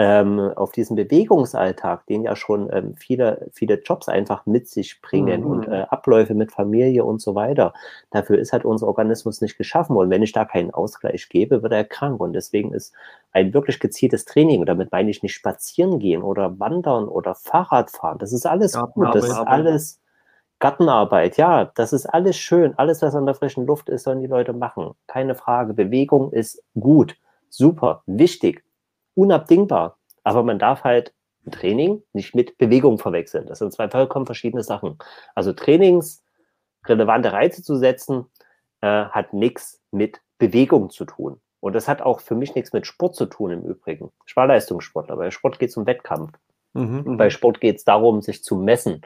ähm, 0.00 0.40
auf 0.56 0.72
diesen 0.72 0.96
Bewegungsalltag, 0.96 2.06
den 2.06 2.22
ja 2.22 2.34
schon 2.34 2.70
ähm, 2.72 2.94
viele, 2.96 3.50
viele 3.52 3.82
Jobs 3.82 4.08
einfach 4.08 4.46
mit 4.46 4.66
sich 4.66 5.02
bringen 5.02 5.42
mhm. 5.42 5.50
und 5.50 5.68
äh, 5.68 5.84
Abläufe 5.90 6.32
mit 6.32 6.52
Familie 6.52 7.04
und 7.04 7.20
so 7.20 7.34
weiter. 7.34 7.74
Dafür 8.10 8.38
ist 8.38 8.54
halt 8.54 8.64
unser 8.64 8.88
Organismus 8.88 9.42
nicht 9.42 9.58
geschaffen. 9.58 9.94
Und 9.96 10.08
wenn 10.08 10.22
ich 10.22 10.32
da 10.32 10.46
keinen 10.46 10.70
Ausgleich 10.70 11.28
gebe, 11.28 11.62
wird 11.62 11.74
er 11.74 11.84
krank. 11.84 12.18
Und 12.18 12.32
deswegen 12.32 12.72
ist 12.72 12.94
ein 13.32 13.52
wirklich 13.52 13.78
gezieltes 13.78 14.24
Training, 14.24 14.60
und 14.60 14.70
damit 14.70 14.90
meine 14.90 15.10
ich 15.10 15.22
nicht 15.22 15.34
spazieren 15.34 15.98
gehen 15.98 16.22
oder 16.22 16.58
wandern 16.58 17.06
oder 17.06 17.34
Fahrrad 17.34 17.90
fahren. 17.90 18.16
Das 18.16 18.32
ist 18.32 18.46
alles 18.46 18.78
gut. 18.94 19.14
Das 19.14 19.26
ist 19.26 19.36
alles 19.36 20.00
Gartenarbeit. 20.60 21.36
Ja, 21.36 21.66
das 21.74 21.92
ist 21.92 22.06
alles 22.06 22.38
schön. 22.38 22.72
Alles, 22.78 23.02
was 23.02 23.14
an 23.14 23.26
der 23.26 23.34
frischen 23.34 23.66
Luft 23.66 23.90
ist, 23.90 24.04
sollen 24.04 24.20
die 24.20 24.28
Leute 24.28 24.54
machen. 24.54 24.92
Keine 25.08 25.34
Frage. 25.34 25.74
Bewegung 25.74 26.32
ist 26.32 26.62
gut, 26.74 27.18
super, 27.50 28.02
wichtig 28.06 28.64
unabdingbar. 29.20 29.98
Aber 30.24 30.42
man 30.42 30.58
darf 30.58 30.84
halt 30.84 31.12
Training 31.50 32.02
nicht 32.12 32.34
mit 32.34 32.58
Bewegung 32.58 32.98
verwechseln. 32.98 33.46
Das 33.46 33.58
sind 33.58 33.72
zwei 33.72 33.88
vollkommen 33.88 34.26
verschiedene 34.26 34.62
Sachen. 34.62 34.98
Also 35.34 35.52
trainingsrelevante 35.52 37.32
Reize 37.32 37.62
zu 37.62 37.76
setzen, 37.76 38.26
äh, 38.80 38.86
hat 38.86 39.32
nichts 39.32 39.80
mit 39.90 40.20
Bewegung 40.38 40.90
zu 40.90 41.04
tun. 41.04 41.40
Und 41.60 41.74
das 41.74 41.88
hat 41.88 42.00
auch 42.00 42.20
für 42.20 42.34
mich 42.34 42.54
nichts 42.54 42.72
mit 42.72 42.86
Sport 42.86 43.14
zu 43.14 43.26
tun 43.26 43.50
im 43.50 43.62
Übrigen. 43.62 44.10
Ich 44.26 44.34
war 44.36 44.46
Leistungssportler. 44.46 45.16
Bei 45.16 45.30
Sport 45.30 45.58
geht 45.58 45.70
es 45.70 45.76
um 45.76 45.86
Wettkampf. 45.86 46.32
Mhm. 46.72 47.16
Bei 47.16 47.28
Sport 47.28 47.60
geht 47.60 47.76
es 47.76 47.84
darum, 47.84 48.22
sich 48.22 48.42
zu 48.42 48.56
messen. 48.56 49.02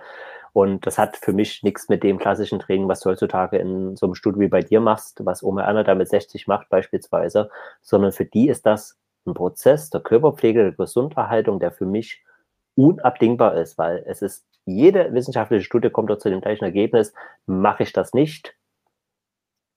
Und 0.53 0.87
das 0.87 0.99
hat 0.99 1.17
für 1.17 1.33
mich 1.33 1.65
nichts 1.65 1.89
mit 1.89 2.05
dem 2.05 2.19
klassischen 2.19 2.61
Training, 2.61 2.87
was 2.87 3.01
du 3.01 3.11
heutzutage 3.11 3.59
in 3.59 3.97
so 3.97 4.07
einem 4.07 4.15
Studio 4.15 4.41
wie 4.41 4.49
bei 4.49 4.61
dir 4.61 4.81
machst, 4.81 5.25
was 5.25 5.43
Oma 5.43 5.63
Erna 5.65 5.83
da 5.83 5.97
mit 5.97 6.09
60 6.09 6.47
macht 6.47 6.69
beispielsweise, 6.69 7.51
sondern 7.83 8.13
für 8.13 8.25
die 8.25 8.49
ist 8.49 8.65
das 8.65 8.97
ein 9.27 9.35
Prozess 9.35 9.91
der 9.91 10.01
Körperpflege, 10.01 10.63
der 10.63 10.73
Gesunderhaltung, 10.73 11.61
der 11.61 11.73
für 11.73 11.87
mich 11.87 12.23
unabdingbar 12.77 13.55
ist, 13.57 13.79
weil 13.79 14.03
es 14.07 14.23
ist, 14.23 14.47
jede 14.67 15.13
wissenschaftliche 15.13 15.65
Studie 15.65 15.91
kommt 15.91 16.11
dort 16.11 16.23
zu 16.23 16.31
dem 16.31 16.41
gleichen 16.41 16.65
Ergebnis, 16.65 17.13
mache 17.47 17.83
ich 17.83 17.93
das 17.93 18.15
nicht, 18.15 18.57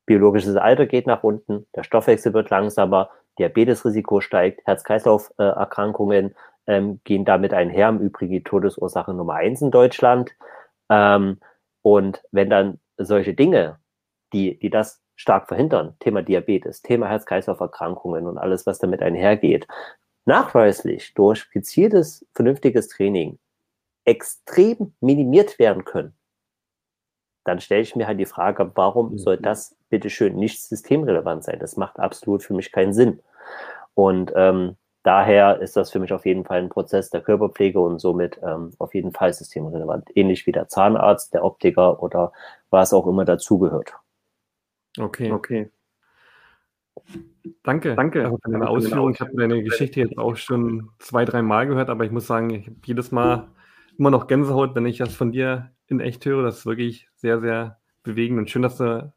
biologisches 0.06 0.56
Alter 0.56 0.86
geht 0.86 1.06
nach 1.06 1.24
unten, 1.24 1.68
der 1.76 1.84
Stoffwechsel 1.84 2.34
wird 2.34 2.50
langsamer, 2.50 3.10
Diabetesrisiko 3.38 4.22
steigt, 4.22 4.66
Herz-Kreislauf-Erkrankungen 4.66 6.34
ähm, 6.66 7.00
gehen 7.04 7.26
damit 7.26 7.54
einher, 7.54 7.90
im 7.90 8.00
Übrigen 8.00 8.34
die 8.34 8.44
Todesursache 8.44 9.14
Nummer 9.14 9.36
eins 9.36 9.62
in 9.62 9.70
Deutschland. 9.70 10.32
Ähm, 10.90 11.40
und 11.82 12.24
wenn 12.32 12.50
dann 12.50 12.80
solche 12.98 13.34
Dinge, 13.34 13.80
die, 14.34 14.58
die 14.58 14.70
das 14.70 15.02
stark 15.17 15.49
verhindern. 15.49 15.95
Thema 15.99 16.21
Diabetes, 16.21 16.82
Thema 16.82 17.10
Herz-Kreislauf-Erkrankungen 17.10 18.27
und 18.27 18.38
alles, 18.38 18.65
was 18.65 18.80
damit 18.80 19.01
einhergeht. 19.01 19.67
Nachweislich 20.25 21.13
durch 21.15 21.49
gezieltes, 21.51 22.25
vernünftiges 22.34 22.88
Training 22.88 23.39
extrem 24.06 24.93
minimiert 25.01 25.60
werden 25.60 25.84
können. 25.84 26.13
Dann 27.43 27.60
stelle 27.60 27.82
ich 27.82 27.95
mir 27.95 28.08
halt 28.08 28.19
die 28.19 28.25
Frage, 28.25 28.71
warum 28.75 29.12
mhm. 29.12 29.17
soll 29.17 29.38
das 29.38 29.75
bitteschön 29.89 30.36
nicht 30.36 30.63
systemrelevant 30.63 31.43
sein? 31.43 31.60
Das 31.60 31.77
macht 31.77 31.99
absolut 31.99 32.43
für 32.43 32.53
mich 32.53 32.71
keinen 32.71 32.93
Sinn. 32.93 33.21
Und 33.95 34.32
ähm, 34.36 34.75
daher 35.03 35.60
ist 35.62 35.75
das 35.75 35.91
für 35.91 35.99
mich 35.99 36.13
auf 36.13 36.25
jeden 36.25 36.45
Fall 36.45 36.60
ein 36.60 36.69
Prozess 36.69 37.10
der 37.10 37.21
Körperpflege 37.21 37.80
und 37.80 37.99
somit 37.99 38.39
ähm, 38.43 38.73
auf 38.77 38.93
jeden 38.93 39.13
Fall 39.13 39.34
systemrelevant. 39.34 40.10
Ähnlich 40.15 40.45
wie 40.45 40.51
der 40.51 40.67
Zahnarzt, 40.67 41.34
der 41.34 41.43
Optiker 41.43 42.03
oder 42.03 42.34
was 42.69 42.93
auch 42.93 43.08
immer 43.08 43.25
dazugehört. 43.25 43.93
Okay. 44.98 45.32
Okay. 45.32 45.72
Danke. 47.64 47.96
Danke 47.96 48.26
also 48.26 48.38
für 48.44 48.52
deine 48.52 48.70
Ausführung. 48.70 49.12
Ich 49.12 49.22
habe 49.22 49.32
deine 49.36 49.64
Geschichte 49.64 50.00
jetzt 50.00 50.18
auch 50.18 50.36
schon 50.36 50.90
zwei, 51.00 51.26
drei 51.26 51.42
Mal 51.42 51.68
gehört, 51.68 51.90
aber 51.90 52.06
ich 52.06 52.12
muss 52.12 52.28
sagen, 52.28 52.50
ich 52.50 52.68
habe 52.68 52.78
jedes 52.86 53.12
Mal 53.12 53.50
immer 53.98 54.12
noch 54.12 54.28
Gänsehaut, 54.28 54.76
wenn 54.76 54.86
ich 54.86 54.98
das 54.98 55.14
von 55.14 55.32
dir 55.32 55.72
in 55.88 56.00
echt 56.00 56.26
höre. 56.26 56.44
Das 56.44 56.60
ist 56.60 56.66
wirklich 56.66 57.08
sehr, 57.16 57.40
sehr 57.40 57.80
bewegend 58.04 58.40
und 58.40 58.50
schön, 58.50 58.62
dass 58.62 58.78
du 58.78 59.12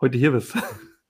heute 0.00 0.18
hier 0.18 0.32
bist. 0.32 0.56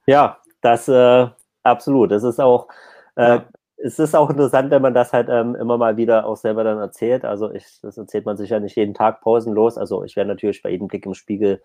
Ja, 0.07 0.38
das 0.62 0.88
äh, 0.88 1.27
absolut. 1.64 2.11
Das 2.11 2.23
ist 2.25 2.40
auch, 2.40 2.68
äh, 3.16 3.29
ja. 3.29 3.44
es 3.77 3.99
ist 3.99 4.16
auch 4.16 4.31
interessant, 4.31 4.71
wenn 4.71 4.81
man 4.81 4.94
das 4.94 5.12
halt 5.12 5.29
ähm, 5.29 5.55
immer 5.55 5.77
mal 5.77 5.99
wieder 5.99 6.25
auch 6.25 6.38
selber 6.38 6.64
dann 6.64 6.79
erzählt. 6.79 7.27
Also 7.27 7.53
ich, 7.53 7.79
das 7.83 7.99
erzählt 7.99 8.25
man 8.25 8.38
sich 8.38 8.49
ja 8.49 8.59
nicht 8.59 8.75
jeden 8.75 8.94
Tag 8.94 9.21
pausenlos. 9.21 9.77
Also 9.77 10.05
ich 10.05 10.16
werde 10.16 10.29
natürlich 10.31 10.62
bei 10.62 10.71
jedem 10.71 10.88
Blick 10.88 11.05
im 11.05 11.12
Spiegel 11.12 11.61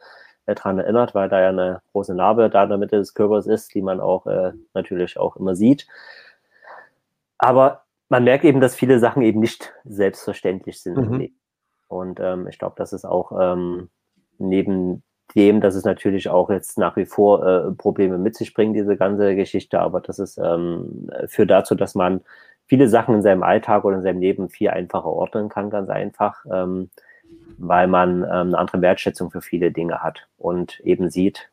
daran 0.45 0.79
erinnert, 0.79 1.15
weil 1.15 1.29
da 1.29 1.41
ja 1.41 1.49
eine 1.49 1.81
große 1.91 2.15
Narbe 2.15 2.49
da 2.49 2.63
in 2.63 2.69
der 2.69 2.77
Mitte 2.77 2.97
des 2.97 3.13
Körpers 3.13 3.47
ist, 3.47 3.73
die 3.73 3.81
man 3.81 3.99
auch 3.99 4.25
äh, 4.25 4.53
natürlich 4.73 5.17
auch 5.17 5.35
immer 5.35 5.55
sieht. 5.55 5.87
Aber 7.37 7.83
man 8.09 8.23
merkt 8.23 8.45
eben, 8.45 8.61
dass 8.61 8.75
viele 8.75 8.99
Sachen 8.99 9.21
eben 9.21 9.39
nicht 9.39 9.73
selbstverständlich 9.85 10.81
sind 10.81 10.97
mhm. 10.97 11.29
Und 11.87 12.19
ähm, 12.19 12.47
ich 12.47 12.57
glaube, 12.57 12.75
das 12.77 12.91
ist 12.91 13.05
auch 13.05 13.31
ähm, 13.39 13.89
neben 14.39 15.03
dem, 15.35 15.61
dass 15.61 15.75
es 15.75 15.85
natürlich 15.85 16.29
auch 16.29 16.49
jetzt 16.49 16.77
nach 16.77 16.95
wie 16.95 17.05
vor 17.05 17.45
äh, 17.45 17.71
Probleme 17.71 18.17
mit 18.17 18.35
sich 18.35 18.53
bringt, 18.53 18.75
diese 18.75 18.97
ganze 18.97 19.35
Geschichte, 19.35 19.79
aber 19.79 20.01
das 20.01 20.19
ist 20.19 20.37
ähm, 20.37 21.09
führt 21.27 21.51
dazu, 21.51 21.75
dass 21.75 21.95
man 21.95 22.21
viele 22.65 22.87
Sachen 22.87 23.15
in 23.15 23.21
seinem 23.21 23.43
Alltag 23.43 23.85
oder 23.85 23.97
in 23.97 24.03
seinem 24.03 24.21
Leben 24.21 24.49
viel 24.49 24.69
einfacher 24.69 25.05
ordnen 25.05 25.49
kann, 25.49 25.69
ganz 25.69 25.89
einfach, 25.89 26.45
ähm, 26.51 26.89
weil 27.57 27.87
man 27.87 28.23
ähm, 28.23 28.29
eine 28.29 28.57
andere 28.57 28.81
Wertschätzung 28.81 29.31
für 29.31 29.41
viele 29.41 29.71
Dinge 29.71 30.01
hat 30.01 30.27
und 30.37 30.79
eben 30.81 31.09
sieht, 31.09 31.49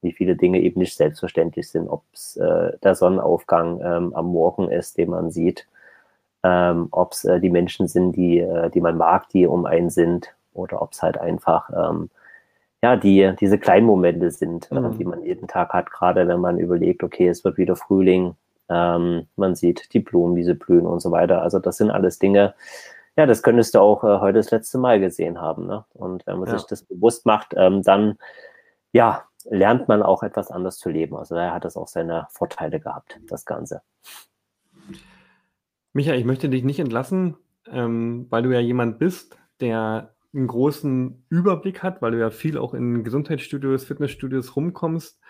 wie 0.00 0.12
viele 0.12 0.36
Dinge 0.36 0.60
eben 0.60 0.80
nicht 0.80 0.96
selbstverständlich 0.96 1.70
sind, 1.70 1.88
ob 1.88 2.02
es 2.12 2.36
äh, 2.36 2.76
der 2.82 2.94
Sonnenaufgang 2.94 3.80
ähm, 3.80 4.14
am 4.14 4.26
Morgen 4.26 4.70
ist, 4.70 4.98
den 4.98 5.10
man 5.10 5.30
sieht, 5.30 5.68
ähm, 6.42 6.88
ob 6.90 7.12
es 7.12 7.24
äh, 7.24 7.40
die 7.40 7.50
Menschen 7.50 7.86
sind, 7.86 8.12
die, 8.12 8.40
äh, 8.40 8.70
die 8.70 8.80
man 8.80 8.96
mag, 8.96 9.28
die 9.28 9.46
um 9.46 9.64
einen 9.64 9.90
sind, 9.90 10.34
oder 10.54 10.82
ob 10.82 10.92
es 10.92 11.02
halt 11.02 11.18
einfach 11.18 11.70
ähm, 11.70 12.10
ja, 12.82 12.96
die, 12.96 13.32
diese 13.40 13.58
kleinen 13.58 13.86
Momente 13.86 14.30
sind, 14.30 14.70
äh, 14.72 14.80
mhm. 14.80 14.98
die 14.98 15.04
man 15.04 15.22
jeden 15.22 15.46
Tag 15.46 15.72
hat, 15.72 15.90
gerade 15.90 16.26
wenn 16.26 16.40
man 16.40 16.58
überlegt, 16.58 17.04
okay, 17.04 17.28
es 17.28 17.44
wird 17.44 17.56
wieder 17.56 17.76
Frühling, 17.76 18.34
ähm, 18.68 19.28
man 19.36 19.54
sieht 19.54 19.92
die 19.94 20.00
Blumen, 20.00 20.34
wie 20.36 20.44
sie 20.44 20.54
blühen 20.54 20.86
und 20.86 21.00
so 21.00 21.10
weiter. 21.10 21.42
Also 21.42 21.58
das 21.58 21.76
sind 21.76 21.90
alles 21.90 22.18
Dinge, 22.18 22.54
ja, 23.16 23.26
das 23.26 23.42
könntest 23.42 23.74
du 23.74 23.80
auch 23.80 24.04
äh, 24.04 24.20
heute 24.20 24.38
das 24.38 24.50
letzte 24.50 24.78
Mal 24.78 25.00
gesehen 25.00 25.40
haben. 25.40 25.66
Ne? 25.66 25.84
Und 25.92 26.26
wenn 26.26 26.38
man 26.38 26.48
ja. 26.48 26.58
sich 26.58 26.66
das 26.66 26.82
bewusst 26.82 27.26
macht, 27.26 27.54
ähm, 27.56 27.82
dann 27.82 28.16
ja, 28.92 29.24
lernt 29.44 29.88
man 29.88 30.02
auch 30.02 30.22
etwas 30.22 30.50
anders 30.50 30.78
zu 30.78 30.88
leben. 30.88 31.16
Also 31.16 31.34
daher 31.34 31.54
hat 31.54 31.64
es 31.64 31.76
auch 31.76 31.88
seine 31.88 32.26
Vorteile 32.30 32.80
gehabt, 32.80 33.20
das 33.26 33.44
Ganze. 33.44 33.82
Michael, 35.92 36.18
ich 36.18 36.24
möchte 36.24 36.48
dich 36.48 36.64
nicht 36.64 36.80
entlassen, 36.80 37.36
ähm, 37.70 38.26
weil 38.30 38.42
du 38.42 38.50
ja 38.50 38.60
jemand 38.60 38.98
bist, 38.98 39.36
der 39.60 40.14
einen 40.34 40.46
großen 40.46 41.26
Überblick 41.28 41.82
hat, 41.82 42.00
weil 42.00 42.12
du 42.12 42.20
ja 42.20 42.30
viel 42.30 42.56
auch 42.56 42.72
in 42.72 43.04
Gesundheitsstudios, 43.04 43.84
Fitnessstudios 43.84 44.56
rumkommst, 44.56 45.20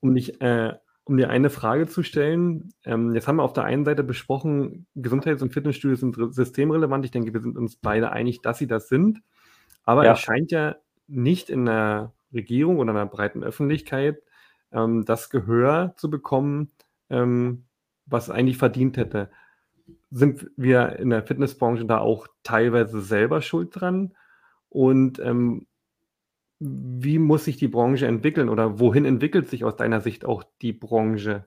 um 0.00 0.14
dich, 0.14 0.40
äh, 0.40 0.74
um 1.04 1.16
dir 1.16 1.30
eine 1.30 1.50
Frage 1.50 1.86
zu 1.86 2.02
stellen. 2.02 2.72
Ähm, 2.84 3.14
jetzt 3.14 3.26
haben 3.26 3.36
wir 3.36 3.42
auf 3.42 3.52
der 3.52 3.64
einen 3.64 3.84
Seite 3.84 4.04
besprochen, 4.04 4.86
Gesundheits- 4.94 5.42
und 5.42 5.52
Fitnessstudios 5.52 6.00
sind 6.00 6.16
systemrelevant. 6.34 7.04
Ich 7.04 7.10
denke, 7.10 7.32
wir 7.32 7.40
sind 7.40 7.56
uns 7.56 7.76
beide 7.76 8.12
einig, 8.12 8.42
dass 8.42 8.58
sie 8.58 8.66
das 8.66 8.88
sind. 8.88 9.22
Aber 9.84 10.04
ja. 10.04 10.12
es 10.12 10.20
scheint 10.20 10.52
ja 10.52 10.76
nicht 11.08 11.50
in 11.50 11.64
der 11.64 12.12
Regierung 12.32 12.78
oder 12.78 12.90
in 12.90 12.96
der 12.96 13.06
breiten 13.06 13.42
Öffentlichkeit 13.42 14.22
ähm, 14.72 15.04
das 15.04 15.30
Gehör 15.30 15.94
zu 15.96 16.10
bekommen, 16.10 16.70
ähm, 17.08 17.64
was 18.06 18.30
eigentlich 18.30 18.58
verdient 18.58 18.96
hätte. 18.96 19.30
Sind 20.10 20.50
wir 20.56 20.98
in 20.98 21.10
der 21.10 21.22
Fitnessbranche 21.22 21.84
da 21.84 21.98
auch 21.98 22.26
teilweise 22.42 23.00
selber 23.00 23.42
schuld 23.42 23.70
dran? 23.72 24.14
Und 24.68 25.18
ähm, 25.18 25.66
wie 26.60 27.18
muss 27.18 27.46
sich 27.46 27.56
die 27.56 27.68
Branche 27.68 28.06
entwickeln 28.06 28.48
oder 28.48 28.78
wohin 28.78 29.06
entwickelt 29.06 29.48
sich 29.48 29.64
aus 29.64 29.76
deiner 29.76 30.00
Sicht 30.00 30.26
auch 30.26 30.44
die 30.60 30.74
Branche 30.74 31.46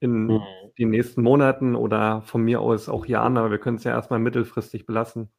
in 0.00 0.26
mhm. 0.26 0.42
den 0.78 0.90
nächsten 0.90 1.22
Monaten 1.22 1.74
oder 1.74 2.22
von 2.22 2.42
mir 2.42 2.60
aus 2.60 2.88
auch 2.88 3.06
Jahren, 3.06 3.38
aber 3.38 3.50
wir 3.50 3.58
können 3.58 3.76
es 3.76 3.84
ja 3.84 3.92
erstmal 3.92 4.18
mittelfristig 4.18 4.86
belassen. 4.86 5.30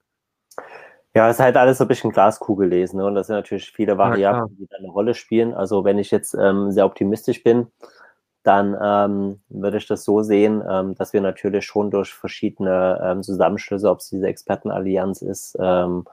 Ja, 1.13 1.27
es 1.29 1.37
ist 1.37 1.43
halt 1.43 1.57
alles 1.57 1.77
so 1.77 1.83
ein 1.83 1.87
bisschen 1.87 2.11
Glaskugel 2.11 2.69
lesen 2.69 2.97
ne? 2.97 3.05
und 3.05 3.15
das 3.15 3.27
sind 3.27 3.35
natürlich 3.35 3.71
viele 3.71 3.97
Variablen, 3.97 4.49
ja, 4.49 4.55
die 4.57 4.67
da 4.67 4.77
eine 4.77 4.89
Rolle 4.89 5.13
spielen. 5.13 5.53
Also 5.53 5.83
wenn 5.83 5.99
ich 5.99 6.09
jetzt 6.09 6.33
ähm, 6.33 6.71
sehr 6.71 6.85
optimistisch 6.85 7.43
bin, 7.43 7.67
dann 8.43 8.75
ähm, 8.81 9.41
würde 9.49 9.77
ich 9.77 9.87
das 9.87 10.03
so 10.03 10.23
sehen, 10.23 10.63
ähm, 10.67 10.95
dass 10.95 11.13
wir 11.13 11.21
natürlich 11.21 11.65
schon 11.65 11.91
durch 11.91 12.13
verschiedene 12.13 12.99
ähm, 13.03 13.23
Zusammenschlüsse, 13.23 13.89
ob 13.89 13.99
es 13.99 14.09
diese 14.09 14.27
Expertenallianz 14.27 15.21
ist, 15.21 15.57
ähm, 15.59 16.05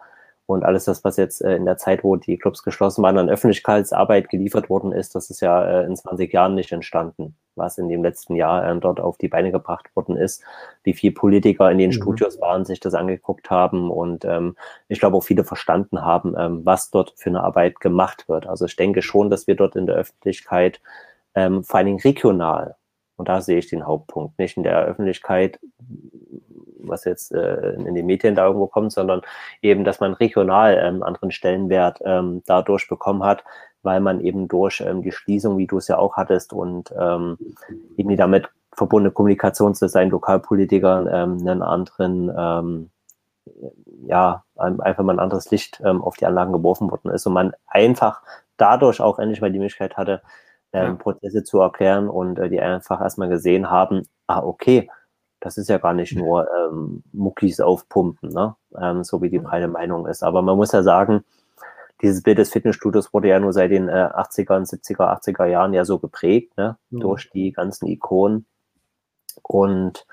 und 0.48 0.64
alles 0.64 0.87
das, 0.87 1.04
was 1.04 1.18
jetzt 1.18 1.42
äh, 1.42 1.56
in 1.56 1.66
der 1.66 1.76
Zeit, 1.76 2.02
wo 2.02 2.16
die 2.16 2.38
Clubs 2.38 2.62
geschlossen 2.62 3.02
waren, 3.02 3.18
an 3.18 3.28
Öffentlichkeitsarbeit 3.28 4.30
geliefert 4.30 4.70
worden 4.70 4.92
ist, 4.92 5.14
das 5.14 5.28
ist 5.28 5.40
ja 5.40 5.82
äh, 5.82 5.84
in 5.84 5.94
20 5.94 6.32
Jahren 6.32 6.54
nicht 6.54 6.72
entstanden, 6.72 7.37
was 7.54 7.76
in 7.76 7.90
dem 7.90 8.02
letzten 8.02 8.34
Jahr 8.34 8.66
äh, 8.66 8.80
dort 8.80 8.98
auf 8.98 9.18
die 9.18 9.28
Beine 9.28 9.52
gebracht 9.52 9.94
worden 9.94 10.16
ist, 10.16 10.42
wie 10.84 10.94
viele 10.94 11.12
Politiker 11.12 11.70
in 11.70 11.76
den 11.76 11.90
mhm. 11.90 11.96
Studios 11.96 12.40
waren, 12.40 12.64
sich 12.64 12.80
das 12.80 12.94
angeguckt 12.94 13.50
haben 13.50 13.90
und 13.90 14.24
ähm, 14.24 14.56
ich 14.88 15.00
glaube 15.00 15.18
auch 15.18 15.22
viele 15.22 15.44
verstanden 15.44 16.00
haben, 16.00 16.34
ähm, 16.38 16.64
was 16.64 16.90
dort 16.90 17.12
für 17.18 17.28
eine 17.28 17.42
Arbeit 17.42 17.80
gemacht 17.80 18.26
wird. 18.26 18.46
Also 18.46 18.64
ich 18.64 18.74
denke 18.74 19.02
schon, 19.02 19.28
dass 19.28 19.46
wir 19.48 19.54
dort 19.54 19.76
in 19.76 19.84
der 19.84 19.96
Öffentlichkeit 19.96 20.80
ähm, 21.34 21.62
vor 21.62 21.76
allen 21.76 21.87
Dingen 21.87 22.00
regional, 22.00 22.76
und 23.16 23.28
da 23.28 23.42
sehe 23.42 23.58
ich 23.58 23.68
den 23.68 23.87
Hauptpunkt, 23.87 24.38
nicht 24.38 24.56
in 24.56 24.62
der 24.62 24.87
Öffentlichkeit 24.87 25.61
was 26.79 27.05
jetzt 27.05 27.33
äh, 27.33 27.73
in 27.73 27.95
den 27.95 28.07
Medien 28.07 28.35
da 28.35 28.47
irgendwo 28.47 28.67
kommt, 28.67 28.93
sondern 28.93 29.23
eben, 29.62 29.85
dass 29.85 30.01
man 30.01 30.14
regional 30.14 30.79
ähm, 30.83 31.03
anderen 31.03 31.31
Stellenwert 31.31 32.01
ähm, 32.05 32.43
dadurch 32.47 32.88
bekommen 32.88 33.25
hat, 33.25 33.45
weil 33.83 34.01
man 34.01 34.21
eben 34.21 34.49
durch 34.49 34.81
ähm, 34.81 35.03
die 35.03 35.12
Schließung, 35.12 35.59
wie 35.59 35.67
du 35.67 35.79
es 35.79 35.88
ja 35.88 35.99
auch 35.99 36.17
hattest, 36.17 36.53
und 36.53 36.93
ähm, 36.99 37.38
irgendwie 37.97 38.17
damit 38.17 38.49
verbundene 38.73 39.12
Kommunikationsdesign, 39.12 40.11
Lokalpolitikern 40.11 41.09
ähm, 41.11 41.38
einen 41.47 41.62
anderen, 41.62 42.33
ähm, 42.37 42.91
ja, 44.07 44.45
einfach 44.57 45.03
mal 45.03 45.14
ein 45.14 45.19
anderes 45.19 45.51
Licht 45.51 45.81
ähm, 45.85 46.03
auf 46.03 46.17
die 46.17 46.27
Anlagen 46.27 46.53
geworfen 46.53 46.91
worden 46.91 47.11
ist 47.11 47.27
und 47.27 47.33
man 47.33 47.53
einfach 47.67 48.23
dadurch 48.57 49.01
auch 49.01 49.19
endlich 49.19 49.41
mal 49.41 49.51
die 49.51 49.59
Möglichkeit 49.59 49.97
hatte, 49.97 50.23
ähm, 50.73 50.87
ja. 50.87 50.95
Prozesse 50.95 51.45
zu 51.45 51.61
erklären 51.61 52.09
und 52.09 52.38
äh, 52.38 52.49
die 52.49 52.61
einfach 52.61 53.01
erstmal 53.01 53.29
gesehen 53.29 53.71
haben, 53.71 54.03
ah, 54.27 54.43
okay, 54.43 54.91
das 55.40 55.57
ist 55.57 55.68
ja 55.68 55.79
gar 55.79 55.94
nicht 55.94 56.16
nur 56.16 56.48
ähm, 56.51 57.03
Muckis 57.12 57.61
aufpumpen, 57.61 58.31
ne? 58.31 58.57
ähm, 58.81 59.05
so 59.05 59.22
wie 59.22 59.31
die 59.31 59.38
breite 59.38 59.68
Meinung 59.68 60.07
ist. 60.07 60.22
Aber 60.22 60.42
man 60.42 60.57
muss 60.57 60.72
ja 60.72 60.83
sagen, 60.83 61.24
dieses 62.03 62.22
Bild 62.22 62.38
des 62.38 62.51
Fitnessstudios 62.51 63.12
wurde 63.12 63.29
ja 63.29 63.40
nur 63.40 63.53
seit 63.53 63.70
den 63.70 63.88
äh, 63.88 63.92
80er, 63.92 64.68
70er, 64.68 65.20
80er 65.20 65.46
Jahren 65.46 65.74
ja 65.74 65.85
so 65.85 65.98
geprägt, 65.98 66.57
ne? 66.57 66.77
Mhm. 66.90 67.01
durch 67.01 67.31
die 67.31 67.53
ganzen 67.53 67.87
Ikonen. 67.87 68.46
Und 69.42 70.07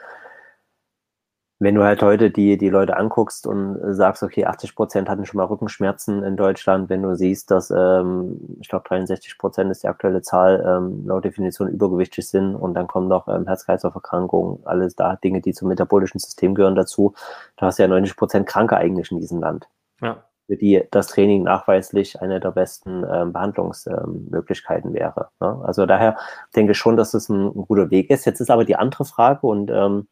wenn 1.60 1.76
du 1.76 1.84
halt 1.84 2.02
heute 2.02 2.32
die, 2.32 2.58
die 2.58 2.70
Leute 2.70 2.98
anguckst 2.98 3.48
und 3.48 3.78
sagst, 3.96 4.24
okay, 4.24 4.46
80 4.46 4.76
Prozent 4.76 5.10
hatten 5.10 5.26
schon 5.26 5.38
mal 5.38 5.46
Rückenschmerzen 5.46 6.22
in 6.24 6.36
Deutschland, 6.36 6.90
wenn 6.90 7.02
du 7.02 7.16
siehst, 7.16 7.50
dass, 7.50 7.72
ähm, 7.72 8.58
ich 8.60 8.68
glaube, 8.68 8.88
63 8.90 9.38
Prozent 9.38 9.72
ist 9.72 9.84
die 9.84 9.88
aktuelle 9.88 10.22
Zahl, 10.22 10.64
ähm, 10.68 11.08
laut 11.08 11.24
Definition 11.24 11.70
übergewichtig 11.70 12.28
sind 12.28 12.56
und 12.56 12.74
dann 12.74 12.88
kommen 12.88 13.08
noch 13.08 13.30
ähm, 13.30 13.48
Herz-Kreislauf-Erkrankungen, 13.48 14.66
alles 14.66 14.96
da, 14.96 15.16
Dinge, 15.16 15.40
die 15.40 15.54
zum 15.54 15.70
metabolischen 15.70 16.20
System 16.20 16.56
gehören 16.56 16.76
dazu. 16.76 17.14
Da 17.56 17.68
hast 17.68 17.80
du 17.80 17.84
ja 17.84 17.88
90 17.88 18.18
Prozent 18.18 18.48
Kranke 18.48 18.76
eigentlich 18.76 19.10
in 19.12 19.22
diesem 19.22 19.40
Land. 19.40 19.70
Ja. 20.02 20.26
Für 20.48 20.58
die 20.58 20.84
das 20.92 21.08
Training 21.08 21.44
nachweislich 21.44 22.22
eine 22.22 22.40
der 22.42 22.52
besten 22.52 23.04
ähm, 23.10 23.32
Behandlungsmöglichkeiten 23.32 24.94
wäre. 24.94 25.30
Ne? 25.40 25.62
Also 25.64 25.86
daher 25.86 26.18
denke 26.56 26.74
ich 26.74 26.78
schon, 26.78 26.98
dass 26.98 27.14
es 27.14 27.30
ein, 27.30 27.48
ein, 27.48 27.66
guter 27.66 27.90
Weg 27.90 28.10
ist. 28.12 28.26
Jetzt 28.26 28.42
ist 28.42 28.52
aber 28.52 28.66
die 28.66 28.76
andere 28.76 29.06
Frage 29.06 29.48
und 29.48 29.72
ähm, 29.72 30.08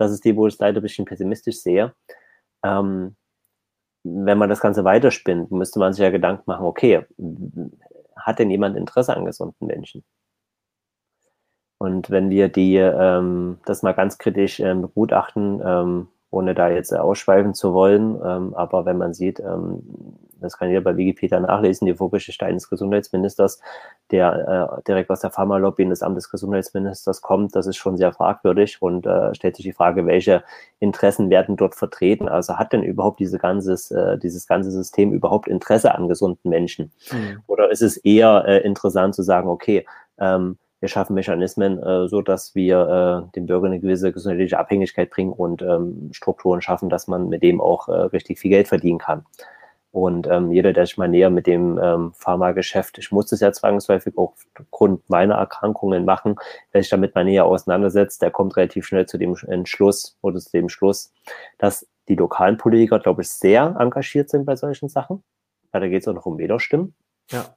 das 0.00 0.12
ist 0.12 0.24
die, 0.24 0.34
wo 0.36 0.46
ich 0.46 0.54
es 0.54 0.60
leider 0.60 0.80
ein 0.80 0.82
bisschen 0.82 1.04
pessimistisch 1.04 1.60
sehe. 1.60 1.94
Ähm, 2.64 3.16
wenn 4.02 4.38
man 4.38 4.48
das 4.48 4.60
Ganze 4.60 4.84
weiterspinnt, 4.84 5.50
müsste 5.50 5.78
man 5.78 5.92
sich 5.92 6.02
ja 6.02 6.10
Gedanken 6.10 6.44
machen, 6.46 6.64
okay, 6.64 7.04
hat 8.16 8.38
denn 8.38 8.50
jemand 8.50 8.76
Interesse 8.76 9.14
an 9.14 9.26
gesunden 9.26 9.66
Menschen? 9.66 10.04
Und 11.78 12.10
wenn 12.10 12.30
wir 12.30 12.48
die, 12.48 12.76
ähm, 12.76 13.58
das 13.66 13.82
mal 13.82 13.92
ganz 13.92 14.16
kritisch 14.18 14.60
ähm, 14.60 14.82
begutachten, 14.82 15.60
ähm, 15.64 16.08
ohne 16.30 16.54
da 16.54 16.70
jetzt 16.70 16.94
ausschweifen 16.94 17.54
zu 17.54 17.74
wollen, 17.74 18.18
ähm, 18.24 18.54
aber 18.54 18.86
wenn 18.86 18.98
man 18.98 19.12
sieht, 19.12 19.40
ähm, 19.40 19.82
das 20.40 20.58
kann 20.58 20.68
jeder 20.68 20.80
bei 20.80 20.96
Wikipedia 20.96 21.40
nachlesen, 21.40 21.86
die 21.86 21.94
Vorgeschichte 21.94 22.46
eines 22.46 22.68
Gesundheitsministers, 22.68 23.60
der 24.10 24.78
äh, 24.78 24.82
direkt 24.82 25.10
aus 25.10 25.20
der 25.20 25.30
Pharmalobby 25.30 25.82
in 25.82 25.90
das 25.90 26.02
Amt 26.02 26.16
des 26.16 26.30
Gesundheitsministers 26.30 27.22
kommt, 27.22 27.54
das 27.54 27.66
ist 27.66 27.76
schon 27.76 27.96
sehr 27.96 28.12
fragwürdig 28.12 28.80
und 28.80 29.06
äh, 29.06 29.34
stellt 29.34 29.56
sich 29.56 29.64
die 29.64 29.72
Frage, 29.72 30.06
welche 30.06 30.42
Interessen 30.78 31.30
werden 31.30 31.56
dort 31.56 31.74
vertreten? 31.74 32.28
Also 32.28 32.56
hat 32.56 32.72
denn 32.72 32.82
überhaupt 32.82 33.20
diese 33.20 33.38
ganzes, 33.38 33.90
äh, 33.90 34.18
dieses 34.18 34.46
ganze 34.46 34.70
System 34.70 35.12
überhaupt 35.12 35.48
Interesse 35.48 35.94
an 35.94 36.08
gesunden 36.08 36.48
Menschen? 36.50 36.92
Mhm. 37.12 37.42
Oder 37.46 37.70
ist 37.70 37.82
es 37.82 37.96
eher 37.96 38.44
äh, 38.46 38.58
interessant 38.58 39.14
zu 39.14 39.22
sagen, 39.22 39.48
okay, 39.48 39.86
ähm, 40.18 40.58
wir 40.80 40.88
schaffen 40.88 41.14
Mechanismen, 41.14 41.78
äh, 41.82 42.08
so 42.08 42.22
dass 42.22 42.54
wir 42.54 43.26
äh, 43.28 43.32
den 43.36 43.46
Bürgern 43.46 43.72
eine 43.72 43.80
gewisse 43.80 44.12
gesundheitliche 44.12 44.58
Abhängigkeit 44.58 45.10
bringen 45.10 45.32
und 45.32 45.62
ähm, 45.62 46.08
Strukturen 46.12 46.62
schaffen, 46.62 46.88
dass 46.88 47.06
man 47.06 47.28
mit 47.28 47.42
dem 47.42 47.60
auch 47.60 47.88
äh, 47.88 47.92
richtig 47.92 48.38
viel 48.38 48.50
Geld 48.50 48.68
verdienen 48.68 48.98
kann. 48.98 49.24
Und 49.92 50.28
ähm, 50.28 50.52
jeder, 50.52 50.72
der 50.72 50.86
sich 50.86 50.98
mal 50.98 51.08
näher 51.08 51.30
mit 51.30 51.46
dem 51.46 51.78
ähm, 51.82 52.12
Pharmageschäft, 52.14 52.98
ich 52.98 53.10
muss 53.10 53.26
das 53.26 53.40
ja 53.40 53.52
zwangsläufig 53.52 54.16
auch 54.16 54.34
aufgrund 54.58 55.08
meiner 55.10 55.34
Erkrankungen 55.34 56.04
machen, 56.04 56.36
wer 56.70 56.82
sich 56.82 56.90
damit 56.90 57.14
mal 57.14 57.24
näher 57.24 57.44
auseinandersetzt, 57.44 58.22
der 58.22 58.30
kommt 58.30 58.56
relativ 58.56 58.86
schnell 58.86 59.06
zu 59.06 59.18
dem 59.18 59.36
Entschluss 59.48 60.16
oder 60.22 60.38
zu 60.38 60.50
dem 60.52 60.68
Schluss, 60.68 61.12
dass 61.58 61.88
die 62.08 62.14
lokalen 62.14 62.56
Politiker, 62.56 63.00
glaube 63.00 63.22
ich, 63.22 63.30
sehr 63.30 63.76
engagiert 63.78 64.30
sind 64.30 64.44
bei 64.44 64.54
solchen 64.54 64.88
Sachen. 64.88 65.24
Ja, 65.72 65.80
da 65.80 65.88
geht 65.88 66.02
es 66.02 66.08
auch 66.08 66.14
noch 66.14 66.26
um 66.26 66.38
Wählerstimmen. 66.38 66.94
Ja. 67.30 67.54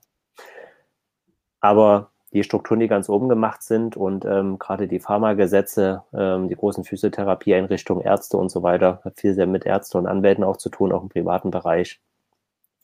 Aber 1.60 2.12
die 2.34 2.44
Strukturen, 2.44 2.80
die 2.80 2.88
ganz 2.88 3.10
oben 3.10 3.30
gemacht 3.30 3.62
sind 3.62 3.96
und 3.96 4.26
ähm, 4.26 4.58
gerade 4.58 4.88
die 4.88 5.00
Pharmagesetze, 5.00 6.04
ähm, 6.14 6.50
die 6.50 6.56
großen 6.56 6.84
Physiotherapieeinrichtungen, 6.84 8.04
Ärzte 8.04 8.38
und 8.38 8.50
so 8.50 8.64
weiter, 8.64 9.02
hat 9.06 9.20
viel 9.20 9.36
sehr 9.36 9.46
mit 9.46 9.66
Ärzten 9.66 10.00
und 10.00 10.08
Anwälten 10.08 10.44
auch 10.44 10.58
zu 10.58 10.70
tun, 10.70 10.92
auch 10.92 11.04
im 11.04 11.10
privaten 11.10 11.52
Bereich 11.52 12.02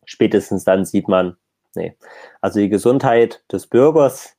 spätestens 0.09 0.63
dann 0.63 0.85
sieht 0.85 1.07
man, 1.07 1.37
nee. 1.75 1.95
Also 2.41 2.59
die 2.59 2.69
Gesundheit 2.69 3.43
des 3.51 3.67
Bürgers, 3.67 4.35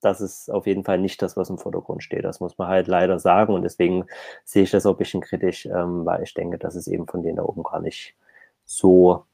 das 0.00 0.20
ist 0.20 0.50
auf 0.50 0.66
jeden 0.66 0.84
Fall 0.84 0.98
nicht 0.98 1.22
das, 1.22 1.36
was 1.36 1.50
im 1.50 1.58
Vordergrund 1.58 2.02
steht. 2.02 2.24
Das 2.24 2.40
muss 2.40 2.58
man 2.58 2.68
halt 2.68 2.88
leider 2.88 3.20
sagen. 3.20 3.54
Und 3.54 3.62
deswegen 3.62 4.06
sehe 4.44 4.64
ich 4.64 4.72
das 4.72 4.84
auch 4.86 4.94
ein 4.94 4.98
bisschen 4.98 5.20
kritisch, 5.20 5.66
ähm, 5.66 6.04
weil 6.04 6.24
ich 6.24 6.34
denke, 6.34 6.58
dass 6.58 6.74
es 6.74 6.88
eben 6.88 7.06
von 7.06 7.22
denen 7.22 7.36
da 7.36 7.44
oben 7.44 7.62
gar 7.62 7.80
nicht 7.80 8.16
so 8.64 9.24